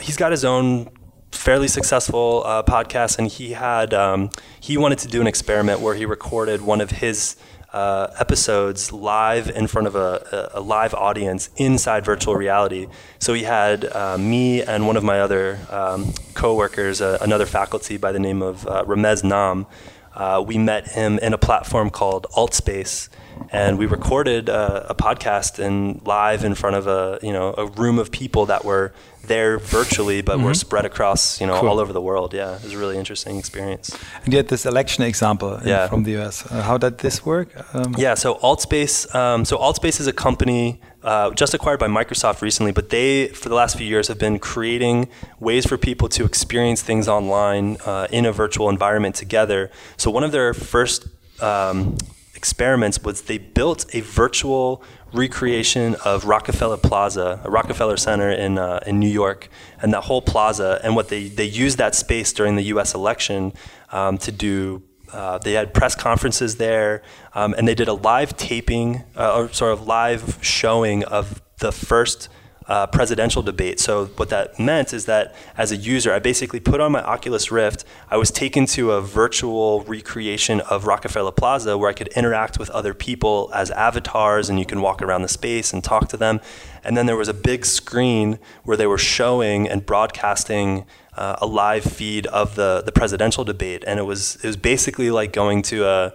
he's 0.00 0.16
got 0.16 0.30
his 0.30 0.44
own 0.44 0.90
fairly 1.36 1.68
successful 1.68 2.42
uh, 2.44 2.62
podcast, 2.62 3.18
and 3.18 3.28
he 3.28 3.52
had 3.52 3.94
um, 3.94 4.30
he 4.58 4.76
wanted 4.76 4.98
to 5.00 5.08
do 5.08 5.20
an 5.20 5.26
experiment 5.26 5.80
where 5.80 5.94
he 5.94 6.06
recorded 6.06 6.62
one 6.62 6.80
of 6.80 6.90
his 6.90 7.36
uh, 7.76 8.10
episodes 8.18 8.90
live 8.90 9.50
in 9.50 9.66
front 9.66 9.86
of 9.86 9.94
a, 9.94 10.50
a, 10.54 10.60
live 10.60 10.94
audience 10.94 11.50
inside 11.56 12.06
virtual 12.06 12.34
reality. 12.34 12.86
So 13.18 13.34
he 13.34 13.42
had 13.42 13.84
uh, 13.84 14.16
me 14.16 14.62
and 14.62 14.86
one 14.86 14.96
of 14.96 15.04
my 15.04 15.20
other 15.20 15.58
um, 15.68 16.14
coworkers, 16.32 17.02
uh, 17.02 17.18
another 17.20 17.44
faculty 17.44 17.98
by 17.98 18.12
the 18.12 18.18
name 18.18 18.40
of 18.40 18.66
uh, 18.66 18.84
Ramez 18.84 19.22
Naam. 19.22 19.66
Uh, 20.14 20.42
we 20.42 20.56
met 20.56 20.88
him 20.88 21.18
in 21.18 21.34
a 21.34 21.38
platform 21.38 21.90
called 21.90 22.26
AltSpace, 22.34 23.10
and 23.50 23.76
we 23.76 23.84
recorded 23.84 24.48
a 24.48 24.94
podcast 24.96 25.58
in 25.58 26.00
live 26.06 26.42
in 26.42 26.54
front 26.54 26.76
of 26.76 26.86
a 26.86 27.18
you 27.22 27.34
know 27.34 27.54
a 27.58 27.66
room 27.66 27.98
of 27.98 28.10
people 28.10 28.46
that 28.46 28.64
were 28.64 28.94
there 29.26 29.58
virtually, 29.58 30.22
but 30.22 30.38
were 30.40 30.54
spread 30.54 30.84
across 30.84 31.40
you 31.40 31.46
know 31.46 31.58
Cool. 31.60 31.68
all 31.70 31.78
over 31.80 31.92
the 31.92 32.00
world. 32.10 32.32
Yeah, 32.34 32.56
it 32.56 32.64
was 32.64 32.72
a 32.74 32.78
really 32.78 32.96
interesting 32.98 33.38
experience. 33.38 33.86
And 34.24 34.32
yet, 34.34 34.48
this 34.48 34.64
election 34.66 35.04
example 35.04 35.60
Yeah. 35.64 35.88
from 35.88 36.04
the 36.04 36.12
US. 36.20 36.44
Uh, 36.50 36.62
how 36.62 36.78
did 36.78 36.98
this 36.98 37.24
work? 37.24 37.48
Um, 37.74 37.94
Yeah, 37.98 38.14
so 38.14 38.28
AltSpace, 38.42 39.14
um, 39.14 39.44
so 39.44 39.56
AltSpace 39.58 40.00
is 40.00 40.06
a 40.06 40.12
company 40.12 40.80
uh, 41.02 41.30
just 41.42 41.54
acquired 41.54 41.78
by 41.78 41.86
Microsoft 41.86 42.42
recently, 42.42 42.72
but 42.72 42.88
they, 42.88 43.28
for 43.28 43.48
the 43.48 43.54
last 43.54 43.76
few 43.78 43.86
years, 43.86 44.08
have 44.08 44.18
been 44.18 44.38
creating 44.40 45.06
ways 45.38 45.64
for 45.64 45.76
people 45.78 46.08
to 46.08 46.24
experience 46.24 46.82
things 46.82 47.06
online 47.08 47.76
uh, 47.86 48.08
in 48.18 48.26
a 48.26 48.32
virtual 48.32 48.68
environment 48.68 49.14
together. 49.14 49.70
So 49.96 50.10
one 50.10 50.24
of 50.24 50.32
their 50.32 50.52
first 50.52 51.06
um, 51.40 51.96
experiments 52.36 53.02
was 53.02 53.22
they 53.22 53.38
built 53.38 53.86
a 53.94 54.00
virtual 54.00 54.82
recreation 55.12 55.96
of 56.04 56.24
Rockefeller 56.24 56.76
Plaza, 56.76 57.40
a 57.44 57.50
Rockefeller 57.50 57.96
Center 57.96 58.30
in 58.30 58.58
uh, 58.58 58.80
in 58.86 59.00
New 59.00 59.08
York, 59.08 59.48
and 59.80 59.92
that 59.92 60.02
whole 60.02 60.22
plaza. 60.22 60.80
And 60.84 60.94
what 60.94 61.08
they 61.08 61.28
they 61.28 61.44
used 61.44 61.78
that 61.78 61.94
space 61.94 62.32
during 62.32 62.56
the 62.56 62.64
U.S. 62.64 62.94
election 62.94 63.52
um, 63.90 64.18
to 64.18 64.32
do. 64.32 64.82
Uh, 65.12 65.38
they 65.38 65.52
had 65.52 65.72
press 65.72 65.94
conferences 65.94 66.56
there, 66.56 67.00
um, 67.32 67.54
and 67.56 67.68
they 67.68 67.76
did 67.76 67.86
a 67.86 67.92
live 67.92 68.36
taping, 68.36 69.04
uh, 69.16 69.36
or 69.36 69.52
sort 69.52 69.72
of 69.72 69.86
live 69.86 70.38
showing 70.42 71.04
of 71.04 71.40
the 71.60 71.70
first 71.70 72.28
uh, 72.68 72.86
presidential 72.86 73.42
debate. 73.42 73.78
So 73.78 74.06
what 74.16 74.28
that 74.30 74.58
meant 74.58 74.92
is 74.92 75.04
that 75.06 75.34
as 75.56 75.70
a 75.70 75.76
user, 75.76 76.12
I 76.12 76.18
basically 76.18 76.60
put 76.60 76.80
on 76.80 76.92
my 76.92 77.02
Oculus 77.02 77.52
Rift. 77.52 77.84
I 78.10 78.16
was 78.16 78.30
taken 78.30 78.66
to 78.66 78.92
a 78.92 79.00
virtual 79.00 79.82
recreation 79.82 80.60
of 80.62 80.86
Rockefeller 80.86 81.32
Plaza 81.32 81.78
where 81.78 81.88
I 81.88 81.92
could 81.92 82.08
interact 82.08 82.58
with 82.58 82.70
other 82.70 82.94
people 82.94 83.50
as 83.54 83.70
avatars, 83.70 84.50
and 84.50 84.58
you 84.58 84.66
can 84.66 84.80
walk 84.80 85.00
around 85.00 85.22
the 85.22 85.28
space 85.28 85.72
and 85.72 85.82
talk 85.82 86.08
to 86.08 86.16
them. 86.16 86.40
And 86.82 86.96
then 86.96 87.06
there 87.06 87.16
was 87.16 87.28
a 87.28 87.34
big 87.34 87.64
screen 87.64 88.38
where 88.64 88.76
they 88.76 88.86
were 88.86 88.98
showing 88.98 89.68
and 89.68 89.84
broadcasting. 89.84 90.86
Uh, 91.16 91.34
a 91.40 91.46
live 91.46 91.82
feed 91.82 92.26
of 92.26 92.56
the, 92.56 92.82
the 92.84 92.92
presidential 92.92 93.42
debate, 93.42 93.82
and 93.86 93.98
it 93.98 94.02
was 94.02 94.36
it 94.42 94.46
was 94.46 94.58
basically 94.58 95.10
like 95.10 95.32
going 95.32 95.62
to 95.62 95.86
a 95.86 96.12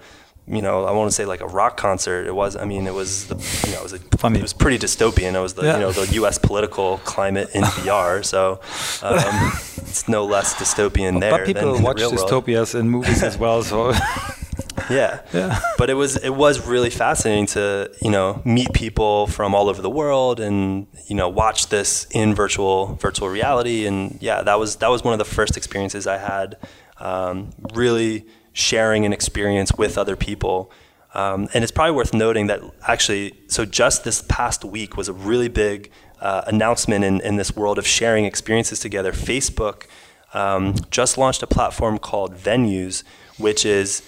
you 0.52 0.62
know, 0.62 0.86
I 0.86 0.92
want 0.92 1.10
to 1.10 1.16
say 1.16 1.26
like 1.26 1.40
a 1.40 1.48
rock 1.48 1.78
concert. 1.78 2.28
It 2.28 2.36
was, 2.36 2.58
I 2.58 2.66
mean, 2.66 2.86
it 2.86 2.94
was, 2.94 3.28
the, 3.28 3.36
you 3.68 3.74
know, 3.74 3.80
it 3.80 3.84
was, 3.84 3.94
a, 3.94 4.00
Funny. 4.18 4.40
it 4.40 4.42
was 4.42 4.52
pretty 4.52 4.78
dystopian. 4.78 5.34
It 5.34 5.40
was 5.40 5.54
the, 5.54 5.64
yeah. 5.64 5.74
you 5.76 5.80
know, 5.80 5.92
the 5.94 6.14
U.S. 6.16 6.38
political 6.38 6.98
climate 7.00 7.50
in 7.54 7.64
VR. 7.82 8.24
So 8.26 8.60
um, 9.02 9.52
it's 9.88 10.10
no 10.10 10.26
less 10.26 10.54
dystopian 10.56 11.22
there. 11.22 11.32
But 11.32 11.46
people 11.46 11.82
watch 11.82 11.98
dystopias 11.98 12.78
in 12.78 12.90
movies 12.90 13.24
as 13.24 13.38
well. 13.38 13.64
So 13.64 13.92
yeah, 14.90 15.22
yeah. 15.34 15.62
But 15.78 15.90
it 15.90 15.94
was, 15.94 16.18
it 16.18 16.32
was 16.32 16.68
really 16.68 16.90
fascinating 16.90 17.46
to, 17.48 17.90
you 18.02 18.12
know, 18.12 18.42
meet 18.44 18.74
people 18.74 19.28
from 19.28 19.56
all 19.56 19.70
over 19.70 19.82
the 19.82 19.90
world 19.90 20.42
and 20.42 20.88
you 21.08 21.16
know, 21.16 21.30
watch 21.30 21.68
this 21.68 22.08
in 22.12 22.36
virtual 22.36 22.96
virtual 22.96 23.30
reality. 23.30 23.86
And 23.86 24.18
yeah, 24.22 24.42
that 24.44 24.60
was 24.60 24.78
that 24.78 24.90
was 24.90 25.04
one 25.04 25.14
of 25.14 25.20
the 25.20 25.26
first 25.26 25.56
experiences 25.58 26.08
I 26.08 26.18
had. 26.18 26.58
Um, 26.98 27.50
really 27.74 28.26
sharing 28.54 29.06
an 29.06 29.14
experience 29.14 29.72
with 29.74 29.98
other 29.98 30.16
people. 30.16 30.72
Um, 31.14 31.48
and 31.54 31.64
it's 31.64 31.72
probably 31.72 31.96
worth 31.96 32.14
noting 32.14 32.48
that 32.48 32.62
actually, 32.88 33.34
so 33.48 33.66
just 33.66 34.04
this 34.04 34.24
past 34.28 34.64
week 34.64 34.96
was 34.96 35.10
a 35.10 35.14
really 35.14 35.50
big 35.50 35.92
uh, 36.22 36.44
announcement 36.48 37.04
in, 37.04 37.20
in 37.22 37.36
this 37.36 37.56
world 37.56 37.78
of 37.78 37.86
sharing 37.86 38.26
experiences 38.26 38.80
together. 38.80 39.12
Facebook 39.12 39.86
um, 40.34 40.76
just 40.90 41.18
launched 41.18 41.44
a 41.44 41.48
platform 41.48 41.98
called 41.98 42.36
Venues, 42.36 43.04
which 43.38 43.66
is 43.66 44.02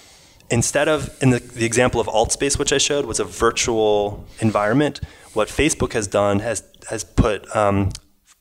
instead 0.49 0.87
of 0.87 1.21
in 1.21 1.31
the, 1.31 1.39
the 1.39 1.65
example 1.65 1.99
of 1.99 2.07
AltSpace, 2.07 2.57
which 2.57 2.71
I 2.71 2.77
showed, 2.77 3.05
was 3.05 3.19
a 3.19 3.25
virtual 3.25 4.25
environment. 4.39 5.01
What 5.33 5.47
Facebook 5.47 5.93
has 5.93 6.07
done 6.07 6.39
has 6.39 6.63
has 6.89 7.03
put 7.03 7.53
um, 7.55 7.89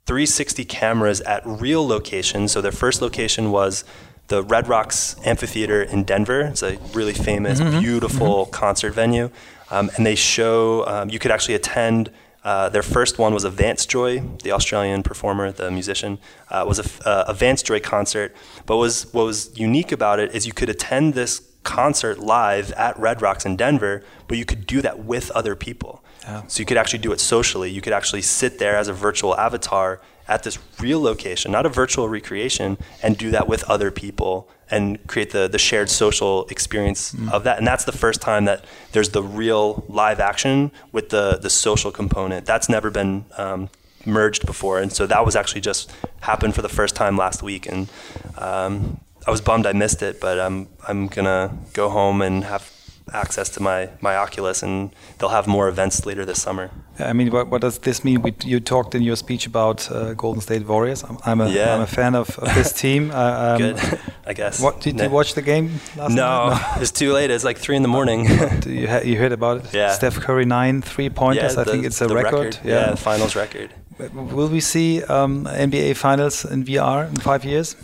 360 0.07 0.65
cameras 0.65 1.21
at 1.23 1.43
real 1.47 1.87
locations. 1.87 2.53
So 2.53 2.61
their 2.61 2.73
first 2.73 3.01
location 3.01 3.51
was 3.51 3.85
the 4.29 4.43
Red 4.43 4.69
Rocks 4.69 5.17
Amphitheater 5.25 5.83
in 5.83 6.05
Denver. 6.05 6.43
It's 6.43 6.63
a 6.63 6.79
really 6.95 7.13
famous, 7.13 7.61
mm-hmm. 7.61 7.81
beautiful 7.81 8.45
mm-hmm. 8.45 8.51
concert 8.51 8.93
venue. 8.93 9.31
Um, 9.71 9.91
and 9.97 10.05
they 10.05 10.15
show, 10.15 10.87
um, 10.87 11.11
you 11.11 11.19
could 11.19 11.31
actually 11.31 11.55
attend. 11.55 12.11
Uh, 12.45 12.69
their 12.69 12.83
first 12.83 13.19
one 13.19 13.33
was 13.33 13.45
a 13.45 13.51
Vance 13.51 13.87
Joy, 13.87 14.19
the 14.43 14.51
Australian 14.53 15.03
performer, 15.03 15.53
the 15.53 15.71
musician, 15.71 16.19
uh, 16.51 16.65
was 16.67 16.79
a, 16.81 17.09
uh, 17.09 17.25
a 17.29 17.35
Vance 17.35 17.63
Joy 17.63 17.79
concert. 17.79 18.35
But 18.67 18.79
was, 18.79 19.13
what 19.13 19.25
was 19.25 19.57
unique 19.57 19.93
about 19.93 20.19
it 20.19 20.35
is 20.35 20.47
you 20.47 20.53
could 20.53 20.69
attend 20.69 21.15
this 21.15 21.43
concert 21.63 22.19
live 22.19 22.73
at 22.73 22.99
Red 22.99 23.23
Rocks 23.23 23.47
in 23.47 23.57
Denver, 23.57 24.03
but 24.27 24.37
you 24.39 24.45
could 24.45 24.67
do 24.67 24.83
that 24.83 25.05
with 25.05 25.31
other 25.31 25.55
people. 25.55 26.03
So 26.47 26.61
you 26.61 26.67
could 26.67 26.77
actually 26.77 27.01
do 27.01 27.13
it 27.13 27.21
socially. 27.21 27.71
You 27.71 27.81
could 27.81 27.93
actually 27.93 28.23
sit 28.23 28.59
there 28.59 28.77
as 28.77 28.89
a 28.89 28.93
virtual 28.93 29.37
avatar 29.37 30.01
at 30.29 30.43
this 30.43 30.59
real 30.81 31.01
location, 31.01 31.53
not 31.53 31.67
a 31.67 31.69
virtual 31.69 32.09
recreation, 32.09 32.79
and 33.03 33.17
do 33.17 33.31
that 33.31 33.49
with 33.49 33.65
other 33.65 33.91
people 33.91 34.49
and 34.71 35.07
create 35.07 35.31
the, 35.31 35.49
the 35.49 35.59
shared 35.59 35.91
social 35.91 36.47
experience 36.47 37.13
mm. 37.13 37.31
of 37.31 37.45
that. 37.45 37.59
And 37.59 37.67
that's 37.67 37.85
the 37.85 37.93
first 37.93 38.23
time 38.23 38.47
that 38.47 38.65
there's 38.93 39.11
the 39.11 39.23
real 39.23 39.85
live 39.89 40.19
action 40.19 40.73
with 40.93 41.11
the, 41.11 41.39
the 41.39 41.51
social 41.51 41.93
component. 41.93 42.47
That's 42.47 42.69
never 42.69 42.91
been 42.91 43.27
um, 43.37 43.69
merged 44.07 44.47
before. 44.47 44.81
And 44.81 44.93
so 44.93 45.07
that 45.07 45.25
was 45.25 45.37
actually 45.37 45.61
just 45.61 45.93
happened 46.21 46.55
for 46.55 46.63
the 46.63 46.69
first 46.69 46.97
time 46.97 47.17
last 47.17 47.43
week. 47.43 47.67
And 47.67 47.91
um, 48.39 49.01
I 49.27 49.31
was 49.31 49.41
bummed 49.41 49.67
I 49.67 49.73
missed 49.73 50.03
it, 50.03 50.21
but 50.21 50.41
I'm, 50.41 50.69
I'm 50.89 51.07
going 51.07 51.27
to 51.27 51.55
go 51.75 51.91
home 51.91 52.23
and 52.23 52.45
have 52.45 52.73
access 53.13 53.49
to 53.51 53.63
my, 53.63 53.89
my 54.01 54.17
Oculus, 54.17 54.63
and 54.63 54.91
they'll 55.19 55.31
have 55.31 55.47
more 55.47 55.69
events 55.69 56.07
later 56.07 56.25
this 56.25 56.41
summer. 56.41 56.71
I 56.99 57.13
mean, 57.13 57.31
what, 57.31 57.49
what 57.49 57.61
does 57.61 57.79
this 57.79 58.05
mean? 58.05 58.23
We, 58.23 58.35
you 58.45 58.61
talked 58.61 58.95
in 58.95 59.03
your 59.03 59.17
speech 59.17 59.47
about 59.47 59.91
uh, 59.91 60.15
Golden 60.15 60.41
State 60.41 60.67
Warriors. 60.67 61.03
I'm, 61.05 61.19
I'm 61.25 61.41
a, 61.41 61.49
yeah. 61.49 61.75
I'm 61.75 61.81
a 61.81 61.87
fan 61.87 62.15
of, 62.15 62.39
of 62.39 62.55
this 62.55 62.73
team. 62.73 63.11
Uh, 63.23 63.53
um, 63.53 63.59
Good, 63.59 64.01
I 64.27 64.33
guess. 64.33 64.61
What, 64.61 64.81
did 64.81 64.99
you 64.99 65.11
watch 65.11 65.35
the 65.35 65.43
game 65.43 65.81
last 65.97 66.15
no, 66.15 66.49
night? 66.49 66.77
No, 66.77 66.81
it's 66.83 66.91
too 66.91 67.13
late. 67.13 67.31
It's 67.31 67.45
like 67.45 67.59
three 67.59 67.77
in 67.77 67.83
the 67.83 67.89
morning. 67.89 68.27
you, 68.67 68.89
you 69.05 69.19
heard 69.19 69.33
about 69.33 69.59
it? 69.59 69.75
Yeah. 69.75 69.93
Steph 69.93 70.17
Curry 70.17 70.45
nine 70.45 70.83
three 70.83 71.11
pointers. 71.11 71.55
Yeah, 71.55 71.61
I 71.61 71.65
think 71.65 71.85
it's 71.85 72.01
a 72.01 72.09
record. 72.09 72.33
record. 72.33 72.59
Yeah. 72.65 72.89
yeah, 72.89 72.95
finals 72.95 73.37
record. 73.37 73.71
Will 74.13 74.49
we 74.49 74.61
see 74.61 75.03
um, 75.05 75.45
NBA 75.45 75.97
finals 75.97 76.45
in 76.45 76.65
VR 76.65 77.09
in 77.09 77.17
five 77.17 77.45
years? 77.45 77.77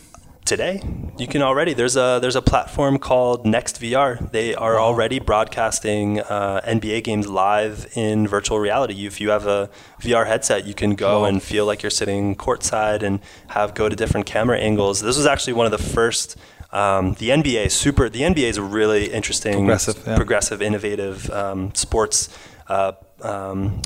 Today. 0.48 0.82
You 1.18 1.26
can 1.26 1.42
already 1.42 1.74
there's 1.74 1.96
a 1.96 2.18
there's 2.22 2.34
a 2.34 2.42
platform 2.42 2.98
called 2.98 3.44
Next 3.44 3.80
VR. 3.80 4.30
They 4.32 4.54
are 4.54 4.80
already 4.80 5.18
broadcasting 5.18 6.20
uh, 6.20 6.62
NBA 6.64 7.04
games 7.04 7.28
live 7.28 7.86
in 7.94 8.26
virtual 8.26 8.58
reality. 8.58 9.06
If 9.06 9.20
you 9.20 9.28
have 9.30 9.46
a 9.46 9.68
VR 10.00 10.26
headset, 10.26 10.64
you 10.64 10.74
can 10.74 10.94
go 10.94 11.26
and 11.26 11.42
feel 11.42 11.66
like 11.66 11.82
you're 11.82 11.90
sitting 11.90 12.34
courtside 12.34 13.02
and 13.02 13.20
have 13.48 13.74
go 13.74 13.88
to 13.88 13.94
different 13.94 14.26
camera 14.26 14.58
angles. 14.58 15.00
This 15.02 15.18
was 15.18 15.26
actually 15.26 15.52
one 15.52 15.66
of 15.66 15.72
the 15.72 15.84
first. 15.96 16.36
Um, 16.70 17.14
the 17.14 17.30
NBA 17.30 17.70
super. 17.70 18.08
The 18.08 18.20
NBA 18.20 18.48
is 18.48 18.56
a 18.58 18.62
really 18.62 19.10
interesting, 19.10 19.54
progressive, 19.54 20.02
yeah. 20.06 20.16
progressive 20.16 20.62
innovative 20.62 21.30
um, 21.30 21.74
sports. 21.74 22.28
Uh, 22.68 22.92
um, 23.22 23.80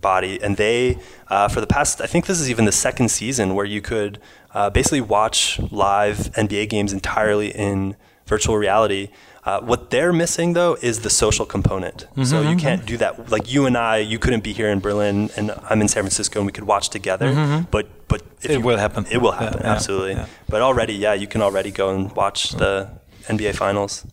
body 0.00 0.40
and 0.42 0.56
they 0.56 0.98
uh, 1.28 1.48
for 1.48 1.60
the 1.60 1.66
past 1.66 2.00
i 2.00 2.06
think 2.06 2.26
this 2.26 2.40
is 2.40 2.48
even 2.48 2.64
the 2.64 2.72
second 2.72 3.08
season 3.10 3.54
where 3.54 3.66
you 3.66 3.80
could 3.80 4.20
uh, 4.54 4.70
basically 4.70 5.00
watch 5.00 5.60
live 5.70 6.32
NBA 6.32 6.68
games 6.68 6.92
entirely 6.92 7.50
in 7.50 7.96
virtual 8.26 8.56
reality. 8.56 9.10
Uh, 9.44 9.60
what 9.60 9.90
they're 9.90 10.12
missing 10.12 10.52
though 10.52 10.76
is 10.82 11.00
the 11.00 11.10
social 11.10 11.46
component. 11.46 11.98
Mm-hmm, 11.98 12.24
so 12.24 12.40
you 12.40 12.48
mm-hmm. 12.48 12.58
can't 12.58 12.86
do 12.86 12.96
that. 12.98 13.30
Like 13.30 13.50
you 13.50 13.66
and 13.66 13.76
I, 13.78 13.98
you 13.98 14.18
couldn't 14.18 14.44
be 14.44 14.52
here 14.52 14.68
in 14.68 14.80
Berlin, 14.80 15.30
and 15.36 15.52
I'm 15.70 15.80
in 15.80 15.88
San 15.88 16.02
Francisco, 16.02 16.40
and 16.40 16.46
we 16.46 16.52
could 16.52 16.64
watch 16.64 16.90
together. 16.90 17.32
Mm-hmm. 17.32 17.70
But 17.70 17.86
but 18.08 18.22
it 18.42 18.50
you, 18.52 18.60
will 18.60 18.76
happen. 18.76 19.06
It 19.10 19.18
will 19.18 19.32
happen 19.32 19.60
yeah, 19.62 19.72
absolutely. 19.72 20.12
Yeah. 20.12 20.26
But 20.48 20.60
already, 20.60 20.94
yeah, 20.94 21.14
you 21.14 21.26
can 21.26 21.40
already 21.40 21.70
go 21.70 21.90
and 21.94 22.14
watch 22.14 22.50
the 22.50 22.90
NBA 23.26 23.54
finals. 23.54 24.06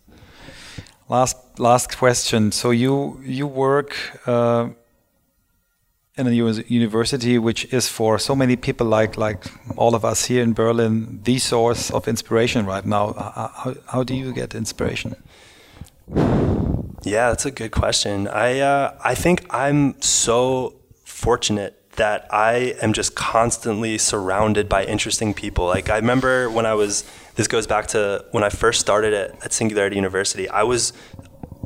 Last 1.08 1.36
last 1.58 1.96
question. 1.98 2.52
So 2.52 2.70
you 2.70 3.20
you 3.22 3.46
work. 3.46 3.94
Uh, 4.26 4.70
in 6.16 6.26
a 6.26 6.30
university 6.30 7.38
which 7.38 7.72
is 7.72 7.88
for 7.88 8.18
so 8.18 8.34
many 8.34 8.56
people 8.56 8.86
like 8.86 9.18
like 9.18 9.44
all 9.76 9.94
of 9.94 10.04
us 10.04 10.26
here 10.26 10.42
in 10.42 10.54
Berlin 10.54 11.20
the 11.24 11.38
source 11.38 11.90
of 11.90 12.08
inspiration 12.08 12.64
right 12.64 12.86
now. 12.86 13.12
How, 13.12 13.74
how 13.86 14.02
do 14.02 14.14
you 14.14 14.32
get 14.32 14.54
inspiration? 14.54 15.14
Yeah 17.04 17.28
that's 17.28 17.44
a 17.44 17.50
good 17.50 17.72
question. 17.72 18.28
I 18.28 18.60
uh, 18.60 18.98
I 19.04 19.14
think 19.14 19.44
I'm 19.50 20.00
so 20.00 20.74
fortunate 21.04 21.74
that 21.96 22.26
I 22.30 22.74
am 22.82 22.92
just 22.92 23.14
constantly 23.14 23.98
surrounded 23.98 24.68
by 24.68 24.84
interesting 24.84 25.34
people. 25.34 25.66
Like 25.66 25.90
I 25.90 25.96
remember 25.96 26.48
when 26.48 26.64
I 26.64 26.74
was 26.74 27.04
this 27.34 27.46
goes 27.46 27.66
back 27.66 27.88
to 27.88 28.24
when 28.30 28.42
I 28.42 28.48
first 28.48 28.80
started 28.80 29.12
at, 29.12 29.44
at 29.44 29.52
Singularity 29.52 29.96
University 29.96 30.48
I 30.48 30.62
was 30.62 30.94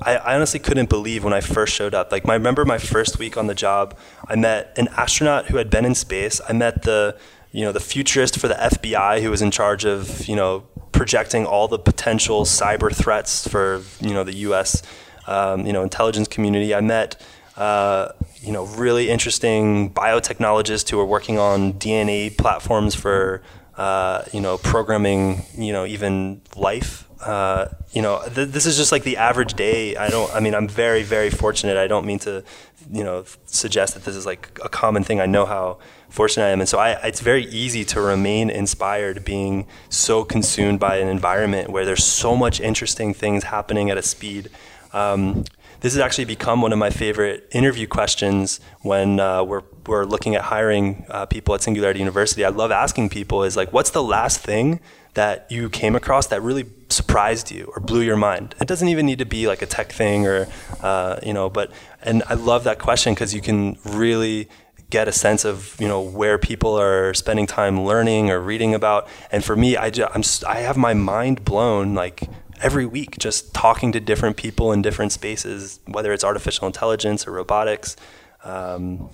I, 0.02 0.16
I, 0.16 0.34
honestly 0.34 0.60
couldn't 0.60 0.88
believe 0.88 1.24
when 1.24 1.32
I 1.32 1.40
first 1.40 1.74
showed 1.74 1.94
up. 1.94 2.12
Like, 2.12 2.28
I 2.28 2.34
remember 2.34 2.64
my 2.64 2.78
first 2.78 3.18
week 3.18 3.36
on 3.36 3.46
the 3.46 3.54
job, 3.54 3.96
I 4.28 4.36
met 4.36 4.72
an 4.76 4.88
astronaut 4.96 5.46
who 5.46 5.56
had 5.56 5.70
been 5.70 5.84
in 5.84 5.94
space. 5.94 6.40
I 6.48 6.52
met 6.52 6.82
the, 6.82 7.16
you 7.52 7.64
know, 7.64 7.72
the 7.72 7.80
futurist 7.80 8.38
for 8.38 8.48
the 8.48 8.54
FBI 8.54 9.22
who 9.22 9.30
was 9.30 9.42
in 9.42 9.50
charge 9.50 9.84
of, 9.84 10.26
you 10.26 10.36
know, 10.36 10.64
projecting 10.92 11.46
all 11.46 11.68
the 11.68 11.78
potential 11.78 12.44
cyber 12.44 12.94
threats 12.94 13.46
for, 13.46 13.82
you 14.00 14.12
know, 14.12 14.24
the 14.24 14.34
U.S. 14.36 14.82
Um, 15.26 15.66
you 15.66 15.72
know, 15.72 15.82
intelligence 15.82 16.28
community. 16.28 16.74
I 16.74 16.80
met, 16.80 17.20
uh, 17.56 18.12
you 18.40 18.52
know, 18.52 18.66
really 18.66 19.10
interesting 19.10 19.90
biotechnologists 19.92 20.88
who 20.90 20.96
were 20.96 21.06
working 21.06 21.38
on 21.38 21.74
DNA 21.74 22.36
platforms 22.36 22.94
for, 22.94 23.42
uh, 23.80 24.24
you 24.32 24.40
know, 24.40 24.58
programming, 24.58 25.44
you 25.56 25.72
know, 25.72 25.84
even 25.86 26.42
life 26.54 27.08
uh, 27.20 27.68
you 27.92 28.00
know, 28.00 28.22
th- 28.34 28.48
this 28.48 28.64
is 28.64 28.76
just 28.76 28.92
like 28.92 29.02
the 29.02 29.18
average 29.18 29.54
day. 29.54 29.96
I 29.96 30.08
don't. 30.08 30.32
I 30.34 30.40
mean, 30.40 30.54
I'm 30.54 30.68
very, 30.68 31.02
very 31.02 31.28
fortunate. 31.28 31.76
I 31.76 31.86
don't 31.86 32.06
mean 32.06 32.18
to, 32.20 32.42
you 32.90 33.04
know, 33.04 33.24
suggest 33.44 33.94
that 33.94 34.04
this 34.04 34.16
is 34.16 34.24
like 34.24 34.58
a 34.64 34.68
common 34.68 35.04
thing. 35.04 35.20
I 35.20 35.26
know 35.26 35.44
how 35.44 35.78
fortunate 36.08 36.46
I 36.46 36.48
am, 36.50 36.60
and 36.60 36.68
so 36.68 36.78
I, 36.78 36.92
it's 37.06 37.20
very 37.20 37.44
easy 37.46 37.84
to 37.86 38.00
remain 38.00 38.48
inspired, 38.48 39.24
being 39.24 39.66
so 39.90 40.24
consumed 40.24 40.80
by 40.80 40.96
an 40.96 41.08
environment 41.08 41.70
where 41.70 41.84
there's 41.84 42.04
so 42.04 42.34
much 42.34 42.58
interesting 42.60 43.12
things 43.12 43.44
happening 43.44 43.90
at 43.90 43.98
a 43.98 44.02
speed. 44.02 44.48
Um, 44.92 45.44
this 45.80 45.94
has 45.94 46.00
actually 46.00 46.26
become 46.26 46.62
one 46.62 46.72
of 46.72 46.78
my 46.78 46.90
favorite 46.90 47.48
interview 47.52 47.86
questions 47.86 48.60
when 48.82 49.18
uh, 49.18 49.42
we're 49.42 49.62
we're 49.86 50.04
looking 50.04 50.34
at 50.34 50.42
hiring 50.42 51.04
uh, 51.08 51.26
people 51.26 51.54
at 51.54 51.62
Singularity 51.62 51.98
University. 52.00 52.44
I 52.44 52.50
love 52.50 52.70
asking 52.70 53.08
people 53.08 53.42
is 53.42 53.56
like, 53.56 53.72
what's 53.72 53.90
the 53.90 54.02
last 54.02 54.40
thing 54.40 54.80
that 55.14 55.46
you 55.50 55.68
came 55.68 55.96
across 55.96 56.28
that 56.28 56.42
really 56.42 56.66
surprised 56.90 57.50
you 57.50 57.72
or 57.74 57.80
blew 57.80 58.02
your 58.02 58.16
mind? 58.16 58.54
It 58.60 58.68
doesn't 58.68 58.88
even 58.88 59.06
need 59.06 59.18
to 59.18 59.24
be 59.24 59.46
like 59.46 59.62
a 59.62 59.66
tech 59.66 59.90
thing 59.90 60.26
or 60.26 60.48
uh, 60.82 61.18
you 61.24 61.32
know, 61.32 61.48
but 61.48 61.72
and 62.02 62.22
I 62.28 62.34
love 62.34 62.64
that 62.64 62.78
question 62.78 63.14
because 63.14 63.34
you 63.34 63.40
can 63.40 63.78
really 63.84 64.48
get 64.90 65.06
a 65.06 65.12
sense 65.12 65.44
of 65.44 65.76
you 65.80 65.88
know 65.88 66.00
where 66.00 66.36
people 66.36 66.78
are 66.78 67.14
spending 67.14 67.46
time 67.46 67.84
learning 67.84 68.30
or 68.30 68.40
reading 68.40 68.74
about. 68.74 69.08
And 69.32 69.42
for 69.42 69.56
me, 69.56 69.76
I 69.76 69.90
just, 69.90 70.14
I'm 70.14 70.54
I 70.56 70.60
have 70.60 70.76
my 70.76 70.94
mind 70.94 71.44
blown 71.44 71.94
like 71.94 72.28
every 72.62 72.86
week 72.86 73.18
just 73.18 73.54
talking 73.54 73.92
to 73.92 74.00
different 74.00 74.36
people 74.36 74.72
in 74.72 74.82
different 74.82 75.12
spaces, 75.12 75.80
whether 75.86 76.12
it's 76.12 76.24
artificial 76.24 76.66
intelligence 76.66 77.26
or 77.26 77.32
robotics. 77.32 77.96
Um, 78.44 79.10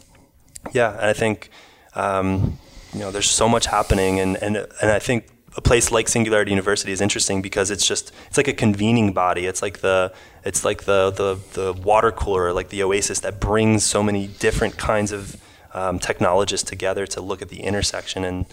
yeah, 0.72 0.92
and 0.92 1.06
I 1.06 1.12
think 1.12 1.50
um, 1.94 2.58
you 2.92 3.00
know 3.00 3.10
there's 3.10 3.30
so 3.30 3.48
much 3.48 3.66
happening, 3.66 4.20
and 4.20 4.36
and 4.36 4.56
and 4.56 4.90
I 4.90 4.98
think 4.98 5.28
a 5.56 5.60
place 5.60 5.90
like 5.90 6.08
Singularity 6.08 6.50
University 6.50 6.92
is 6.92 7.00
interesting 7.00 7.40
because 7.40 7.70
it's 7.70 7.86
just 7.86 8.12
it's 8.26 8.36
like 8.36 8.48
a 8.48 8.52
convening 8.52 9.12
body. 9.12 9.46
It's 9.46 9.62
like 9.62 9.78
the 9.78 10.12
it's 10.44 10.64
like 10.64 10.84
the 10.84 11.10
the 11.10 11.38
the 11.54 11.72
water 11.72 12.12
cooler, 12.12 12.52
like 12.52 12.68
the 12.68 12.82
oasis 12.82 13.20
that 13.20 13.40
brings 13.40 13.84
so 13.84 14.02
many 14.02 14.26
different 14.26 14.76
kinds 14.76 15.12
of 15.12 15.36
um, 15.72 15.98
technologists 15.98 16.68
together 16.68 17.06
to 17.06 17.20
look 17.20 17.42
at 17.42 17.48
the 17.48 17.60
intersection 17.60 18.24
and 18.24 18.46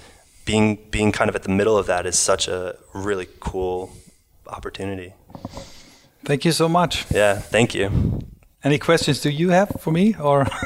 being 0.45 0.77
being 0.91 1.11
kind 1.11 1.29
of 1.29 1.35
at 1.35 1.43
the 1.43 1.49
middle 1.49 1.77
of 1.77 1.85
that 1.87 2.05
is 2.05 2.19
such 2.19 2.47
a 2.47 2.75
really 2.93 3.27
cool 3.39 3.91
opportunity. 4.47 5.13
Thank 6.25 6.45
you 6.45 6.51
so 6.51 6.69
much. 6.69 7.05
Yeah, 7.11 7.39
thank 7.39 7.75
you. 7.75 8.19
Any 8.63 8.79
questions 8.79 9.19
do 9.19 9.29
you 9.29 9.49
have 9.49 9.69
for 9.79 9.91
me 9.91 10.15
or? 10.19 10.47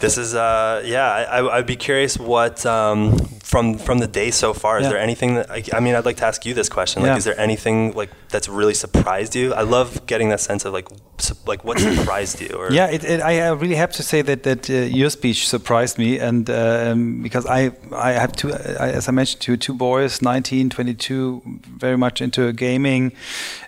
This 0.00 0.16
is 0.16 0.34
uh, 0.34 0.82
yeah. 0.84 1.08
I, 1.10 1.56
I'd 1.58 1.66
be 1.66 1.74
curious 1.76 2.16
what 2.18 2.64
um, 2.64 3.16
from 3.42 3.78
from 3.78 3.98
the 3.98 4.06
day 4.06 4.30
so 4.30 4.54
far. 4.54 4.78
Is 4.78 4.84
Yeah. 4.84 4.90
there 4.90 4.98
anything 5.00 5.34
that 5.34 5.50
I, 5.50 5.62
I 5.72 5.80
mean? 5.80 5.94
I'd 5.96 6.04
like 6.04 6.18
to 6.18 6.26
ask 6.26 6.46
you 6.46 6.54
this 6.54 6.68
question. 6.68 7.02
Like, 7.02 7.10
Yeah. 7.10 7.16
is 7.16 7.24
there 7.24 7.40
anything 7.40 7.94
like 7.94 8.10
that's 8.28 8.48
really 8.48 8.74
surprised 8.74 9.34
you? 9.34 9.52
I 9.54 9.62
love 9.62 10.06
getting 10.06 10.28
that 10.28 10.40
sense 10.40 10.64
of 10.64 10.72
like 10.72 10.86
su- 11.18 11.34
like 11.46 11.64
what 11.64 11.80
surprised 11.98 12.40
you. 12.40 12.50
Or 12.56 12.70
Yeah, 12.70 12.86
it, 12.94 13.02
it, 13.02 13.20
I 13.20 13.48
really 13.50 13.74
have 13.74 13.92
to 13.94 14.02
say 14.04 14.22
that 14.22 14.44
that 14.44 14.70
uh, 14.70 14.74
your 14.74 15.10
speech 15.10 15.48
surprised 15.48 15.98
me, 15.98 16.20
and 16.20 16.48
um, 16.48 17.22
because 17.22 17.44
I 17.46 17.72
I 17.92 18.12
have 18.12 18.32
two, 18.32 18.52
I, 18.52 18.90
as 18.98 19.08
I 19.08 19.12
mentioned 19.12 19.40
to 19.42 19.52
you, 19.52 19.56
two 19.56 19.74
boys, 19.74 20.22
19, 20.22 20.70
22, 20.70 21.42
very 21.80 21.96
much 21.96 22.20
into 22.22 22.52
gaming, 22.52 23.12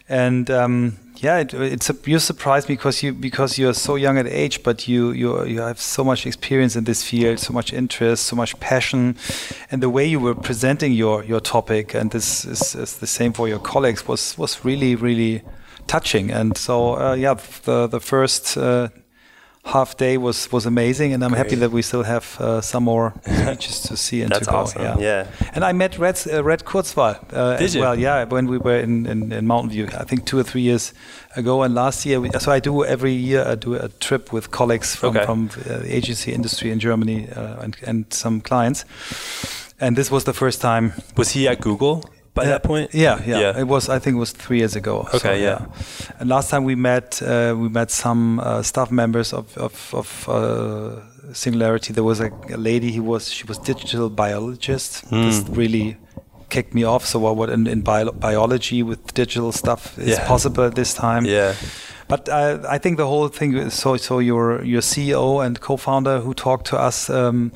and 0.09 0.49
um, 0.51 0.97
yeah, 1.23 1.39
it, 1.39 1.53
it's 1.53 1.91
a, 1.91 1.97
you 2.05 2.19
surprised 2.19 2.69
me 2.69 2.77
because 2.77 3.03
you 3.03 3.13
because 3.13 3.59
you're 3.59 3.75
so 3.75 3.95
young 3.97 4.17
at 4.19 4.27
age, 4.27 4.63
but 4.63 4.89
you 4.89 5.13
you 5.13 5.45
you 5.45 5.61
have 5.61 5.79
so 5.79 6.03
much 6.03 6.27
experience 6.27 6.77
in 6.77 6.85
this 6.85 7.03
field, 7.03 7.39
so 7.39 7.53
much 7.53 7.73
interest, 7.73 8.25
so 8.25 8.37
much 8.37 8.59
passion, 8.61 9.17
and 9.71 9.83
the 9.83 9.91
way 9.91 10.07
you 10.07 10.19
were 10.19 10.35
presenting 10.35 10.93
your 10.93 11.23
your 11.25 11.41
topic, 11.41 11.95
and 11.95 12.11
this 12.11 12.45
is, 12.45 12.75
is 12.75 12.99
the 12.99 13.07
same 13.07 13.33
for 13.33 13.49
your 13.49 13.59
colleagues, 13.59 14.09
was 14.09 14.39
was 14.39 14.65
really 14.65 14.95
really 14.95 15.43
touching. 15.87 16.31
And 16.31 16.57
so 16.57 16.97
uh, 16.99 17.15
yeah, 17.15 17.35
the 17.65 17.87
the 17.87 18.01
first. 18.01 18.57
Uh, 18.57 18.89
half 19.65 19.97
day 19.97 20.17
was 20.19 20.51
was 20.53 20.67
amazing, 20.67 21.13
and 21.15 21.23
I'm 21.23 21.33
happy 21.35 21.57
that 21.57 21.71
we 21.71 21.83
still 21.83 22.03
have 22.03 22.25
uh, 22.41 22.61
some 22.61 22.85
more 22.85 23.13
speeches 23.23 23.81
to 23.83 23.97
see 23.97 24.23
and 24.23 24.31
That's 24.33 24.47
to 24.47 24.51
go. 24.53 24.57
awesome, 24.59 25.01
yeah. 25.01 25.27
and 25.55 25.65
I 25.65 25.73
met 25.73 25.99
Ray 25.99 26.13
uh, 26.33 26.43
Ray 26.43 26.57
Kurzweil 26.57 27.17
uh, 27.33 27.57
as 27.65 27.75
you? 27.75 27.81
well. 27.83 27.99
Yeah, 27.99 28.25
when 28.25 28.47
we 28.47 28.59
were 28.59 28.79
in, 28.83 29.07
in, 29.07 29.33
in 29.33 29.47
Mountain 29.47 29.71
View, 29.71 29.87
I 29.99 30.05
think 30.05 30.25
two 30.25 30.39
or 30.39 30.43
three 30.45 30.63
years 30.63 30.93
ago. 31.37 31.63
And 31.63 31.75
last 31.75 32.05
year, 32.07 32.21
we, 32.21 32.31
so 32.39 32.53
I 32.53 32.61
do 32.61 32.85
every 32.85 33.13
year 33.13 33.45
I 33.53 33.55
do 33.55 33.75
a 33.75 33.89
trip 34.01 34.33
with 34.33 34.51
colleagues 34.51 34.97
from 34.97 35.17
Okay. 35.17 35.27
from 35.27 35.51
uh, 35.67 35.79
the 35.83 35.97
agency 35.97 36.33
industry 36.33 36.71
in 36.71 36.79
Germany 36.81 37.29
uh, 37.37 37.63
and 37.63 37.77
and 37.87 38.05
some 38.13 38.41
clients. 38.41 38.85
And 39.81 39.97
this 39.97 40.11
was 40.11 40.25
the 40.25 40.33
first 40.35 40.61
time 40.61 40.93
was 41.17 41.31
he 41.35 41.49
at 41.49 41.61
Google 41.61 42.03
by 42.35 42.43
yeah, 42.45 42.51
that 42.51 42.63
point? 42.63 42.95
Yeah, 42.95 43.21
yeah, 43.27 43.41
Yeah. 43.41 43.59
It 43.61 43.67
was. 43.69 43.89
I 43.89 43.99
think 43.99 44.17
it 44.17 44.21
was 44.21 44.33
three 44.33 44.59
years 44.59 44.77
ago. 44.77 45.07
Okay, 45.15 45.43
yeah. 45.43 45.67
And 46.19 46.29
last 46.29 46.51
time 46.51 46.65
we 46.65 46.75
met, 46.77 47.21
uh, 47.23 47.55
we 47.59 47.69
met 47.69 47.91
some 47.91 48.41
uh, 48.41 48.63
staff 48.63 48.91
members 48.91 49.33
of 49.33 49.57
of, 49.59 49.95
of 49.95 50.29
uh, 50.29 51.01
Singularity. 51.33 51.93
There 51.93 52.05
was 52.05 52.21
a, 52.21 52.31
a 52.53 52.57
lady. 52.57 52.91
He 52.91 53.01
was. 53.01 53.31
She 53.33 53.45
was 53.47 53.59
digital 53.59 54.09
biologist. 54.11 55.03
This 55.11 55.43
Hmm. 55.43 55.55
really 55.55 55.97
kicked 56.49 56.75
me 56.75 56.85
off. 56.85 57.05
So 57.07 57.19
what, 57.21 57.37
what 57.37 57.49
in, 57.51 57.67
in 57.67 57.83
bio, 57.83 58.11
biology 58.13 58.83
with 58.83 59.15
digital 59.15 59.53
stuff 59.53 59.97
is 59.99 60.09
Yeah. 60.09 60.27
possible 60.29 60.65
at 60.65 60.75
this 60.75 60.95
time. 60.95 61.25
Yeah. 61.25 61.55
But 62.09 62.29
uh, 62.29 62.59
I 62.69 62.79
think 62.79 62.97
the 62.97 63.07
whole 63.07 63.29
thing 63.29 63.57
is 63.57 63.75
so 63.75 63.97
so 63.97 64.19
your 64.21 64.65
your 64.65 64.83
CEO 64.83 65.45
and 65.47 65.61
co-founder 65.61 66.21
who 66.21 66.35
talked 66.35 66.67
to 66.71 66.77
us 66.77 67.09
um, 67.09 67.53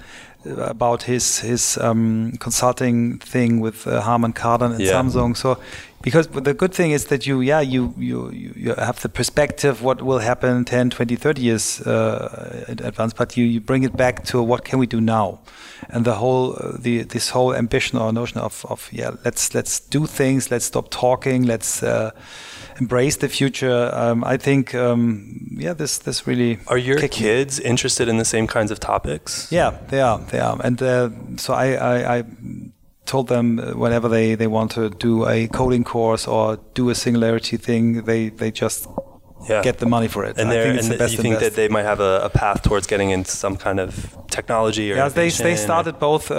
about 0.46 1.02
his 1.04 1.40
his 1.40 1.78
um, 1.78 2.32
consulting 2.38 3.18
thing 3.18 3.60
with 3.60 3.86
uh, 3.86 4.00
Harman 4.00 4.32
Kardon 4.32 4.72
and 4.72 4.80
Yeah. 4.80 4.92
Samsung. 4.92 5.36
So 5.36 5.58
because 6.04 6.28
the 6.28 6.52
good 6.52 6.74
thing 6.74 6.90
is 6.92 7.06
that 7.06 7.26
you 7.26 7.40
yeah 7.40 7.60
you 7.60 7.94
you 7.98 8.30
you 8.30 8.74
have 8.74 9.00
the 9.00 9.08
perspective 9.08 9.82
what 9.82 10.02
will 10.02 10.18
happen 10.18 10.64
10 10.64 10.90
20 10.90 11.16
30 11.16 11.40
years 11.42 11.80
uh, 11.86 12.64
in 12.68 12.78
advance 12.84 13.14
but 13.14 13.36
you 13.36 13.44
you 13.44 13.60
bring 13.60 13.84
it 13.84 13.96
back 13.96 14.22
to 14.24 14.42
what 14.42 14.64
can 14.64 14.78
we 14.78 14.86
do 14.86 15.00
now 15.00 15.38
and 15.88 16.04
the 16.04 16.14
whole 16.14 16.52
uh, 16.60 16.76
the 16.78 17.04
this 17.04 17.30
whole 17.30 17.54
ambition 17.54 17.98
or 17.98 18.12
notion 18.12 18.38
of 18.40 18.66
of 18.68 18.90
yeah 18.92 19.12
let's 19.24 19.54
let's 19.54 19.80
do 19.80 20.06
things 20.06 20.50
let's 20.50 20.66
stop 20.66 20.90
talking 20.90 21.46
let's 21.46 21.82
uh, 21.82 22.10
embrace 22.80 23.16
the 23.18 23.28
future 23.28 23.90
um, 23.94 24.24
I 24.24 24.36
think 24.36 24.74
um, 24.74 25.56
yeah 25.58 25.74
this 25.74 25.98
this 25.98 26.26
really 26.26 26.58
Are 26.66 26.78
your 26.78 26.98
kicked 26.98 27.20
me. 27.20 27.26
kids 27.26 27.60
interested 27.60 28.08
in 28.08 28.16
the 28.18 28.24
same 28.24 28.46
kinds 28.46 28.70
of 28.70 28.78
topics? 28.80 29.50
Yeah, 29.52 29.78
they 29.88 30.00
are. 30.00 30.18
They 30.30 30.40
are. 30.40 30.58
And 30.64 30.82
uh, 30.82 31.10
so 31.36 31.54
I, 31.54 31.66
I, 31.74 32.16
I 32.18 32.24
told 33.06 33.28
them 33.28 33.58
uh, 33.58 33.72
whenever 33.72 34.08
they, 34.08 34.34
they 34.34 34.46
want 34.46 34.70
to 34.72 34.90
do 34.90 35.26
a 35.28 35.46
coding 35.48 35.84
course 35.84 36.26
or 36.26 36.58
do 36.74 36.90
a 36.90 36.94
singularity 36.94 37.56
thing, 37.56 38.04
they, 38.04 38.30
they 38.30 38.50
just 38.50 38.88
Yeah. 39.48 39.62
get 39.62 39.78
the 39.78 39.86
money 39.86 40.08
for 40.08 40.24
it. 40.24 40.38
And, 40.38 40.48
I 40.50 40.62
think 40.62 40.74
it's 40.78 40.84
and 40.88 40.94
the 40.94 40.98
best 40.98 41.12
you 41.16 41.22
think 41.22 41.38
that 41.40 41.54
they 41.54 41.68
might 41.68 41.84
have 41.84 42.00
a, 42.00 42.20
a 42.24 42.28
path 42.30 42.62
towards 42.62 42.86
getting 42.86 43.10
into 43.10 43.30
some 43.30 43.56
kind 43.56 43.78
of 43.80 43.90
technology 44.30 44.92
or 44.92 44.96
yeah, 44.96 45.08
they, 45.10 45.28
they 45.30 45.56
started 45.56 45.98
both 45.98 46.30
uh, 46.30 46.36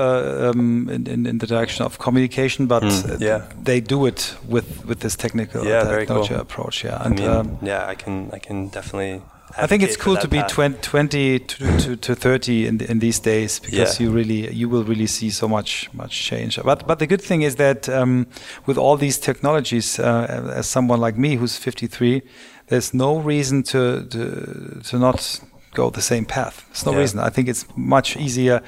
um, 0.52 0.90
in, 0.90 1.08
in, 1.08 1.26
in 1.26 1.38
the 1.38 1.48
direction 1.48 1.86
of 1.86 1.98
communication, 1.98 2.68
but 2.68 2.84
Mm, 2.84 3.20
yeah. 3.22 3.42
they 3.64 3.80
do 3.82 4.06
it 4.06 4.36
with, 4.48 4.86
with 4.86 5.00
this 5.00 5.16
technical 5.16 5.66
Yeah, 5.66 5.84
very 5.86 6.02
technology 6.06 6.30
cool. 6.34 6.42
approach. 6.42 6.84
Yeah, 6.84 6.98
I 7.06 7.10
mean, 7.10 7.28
um, 7.28 7.58
yeah, 7.62 7.92
I 7.92 7.96
can 7.96 8.30
I 8.34 8.40
can 8.40 8.70
definitely. 8.70 9.22
I 9.58 9.68
think 9.68 9.84
it's 9.84 9.96
cool 9.98 10.18
to 10.18 10.28
be 10.28 10.40
path. 10.40 10.50
20, 10.52 10.80
20 10.82 11.40
to, 11.40 11.78
to, 11.80 11.96
to 11.96 12.16
30 12.16 12.68
in, 12.68 12.82
in 12.82 13.00
these 13.00 13.20
days 13.22 13.60
because 13.60 14.00
Yeah. 14.00 14.08
you 14.08 14.14
really 14.16 14.52
you 14.54 14.68
will 14.70 14.84
really 14.84 15.08
see 15.08 15.30
so 15.32 15.48
much 15.48 15.90
much 15.94 16.12
change. 16.30 16.60
But 16.64 16.86
but 16.88 16.98
the 17.00 17.08
good 17.08 17.22
thing 17.22 17.44
is 17.44 17.56
that 17.56 17.88
um, 17.88 18.26
with 18.66 18.78
all 18.78 18.98
these 18.98 19.18
technologies, 19.20 20.00
uh, 20.00 20.52
as 20.60 20.68
someone 20.68 21.00
like 21.06 21.18
me 21.18 21.38
who's 21.38 21.58
53, 21.58 22.22
there's 22.68 22.94
no 22.94 23.18
reason 23.20 23.64
to 23.64 24.04
to, 24.10 24.82
to 24.90 24.98
not 25.00 25.40
go 25.74 25.90
the 25.90 26.02
same 26.02 26.26
path. 26.26 26.64
There's 26.68 26.86
no 26.86 26.92
Yeah. 26.92 27.00
reason. 27.02 27.20
I 27.20 27.30
think 27.30 27.48
it's 27.50 27.66
much 27.76 28.16
easier 28.18 28.62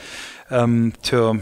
um, 0.49 0.93
to 1.03 1.39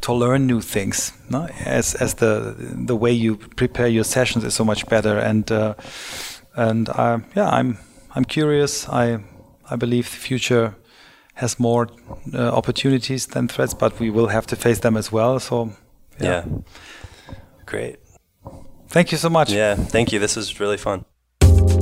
to 0.00 0.12
learn 0.14 0.46
new 0.46 0.60
things 0.60 1.12
no? 1.30 1.48
as 1.64 1.94
as 1.94 2.14
the 2.14 2.54
the 2.86 2.94
way 2.96 3.12
you 3.12 3.36
prepare 3.56 3.88
your 3.88 4.04
sessions 4.04 4.44
is 4.44 4.54
so 4.54 4.64
much 4.64 4.86
better 4.88 5.18
and 5.18 5.50
uh, 5.50 5.74
and 6.54 6.88
uh, 6.88 7.18
yeah 7.34 7.48
I'm 7.60 7.78
I'm 8.14 8.24
curious 8.24 8.88
I 8.88 9.18
I 9.70 9.76
believe 9.76 10.02
the 10.10 10.16
future 10.28 10.74
has 11.34 11.58
more 11.58 11.88
uh, 12.34 12.56
opportunities 12.56 13.26
than 13.26 13.48
threats 13.48 13.74
but 13.74 13.98
we 14.00 14.10
will 14.10 14.28
have 14.28 14.46
to 14.46 14.56
face 14.56 14.80
them 14.80 14.96
as 14.96 15.12
well 15.12 15.40
so 15.40 15.70
Yeah. 16.20 16.44
Great. 17.66 17.96
thank 18.88 19.10
you 19.12 19.18
so 19.18 19.28
much 19.28 19.50
Yeah. 19.52 19.74
Thank 19.90 20.12
you. 20.12 20.20
This 20.20 20.36
was 20.36 20.60
really 20.60 20.78
fun 20.78 21.04
thank 21.46 21.70
you 21.70 21.75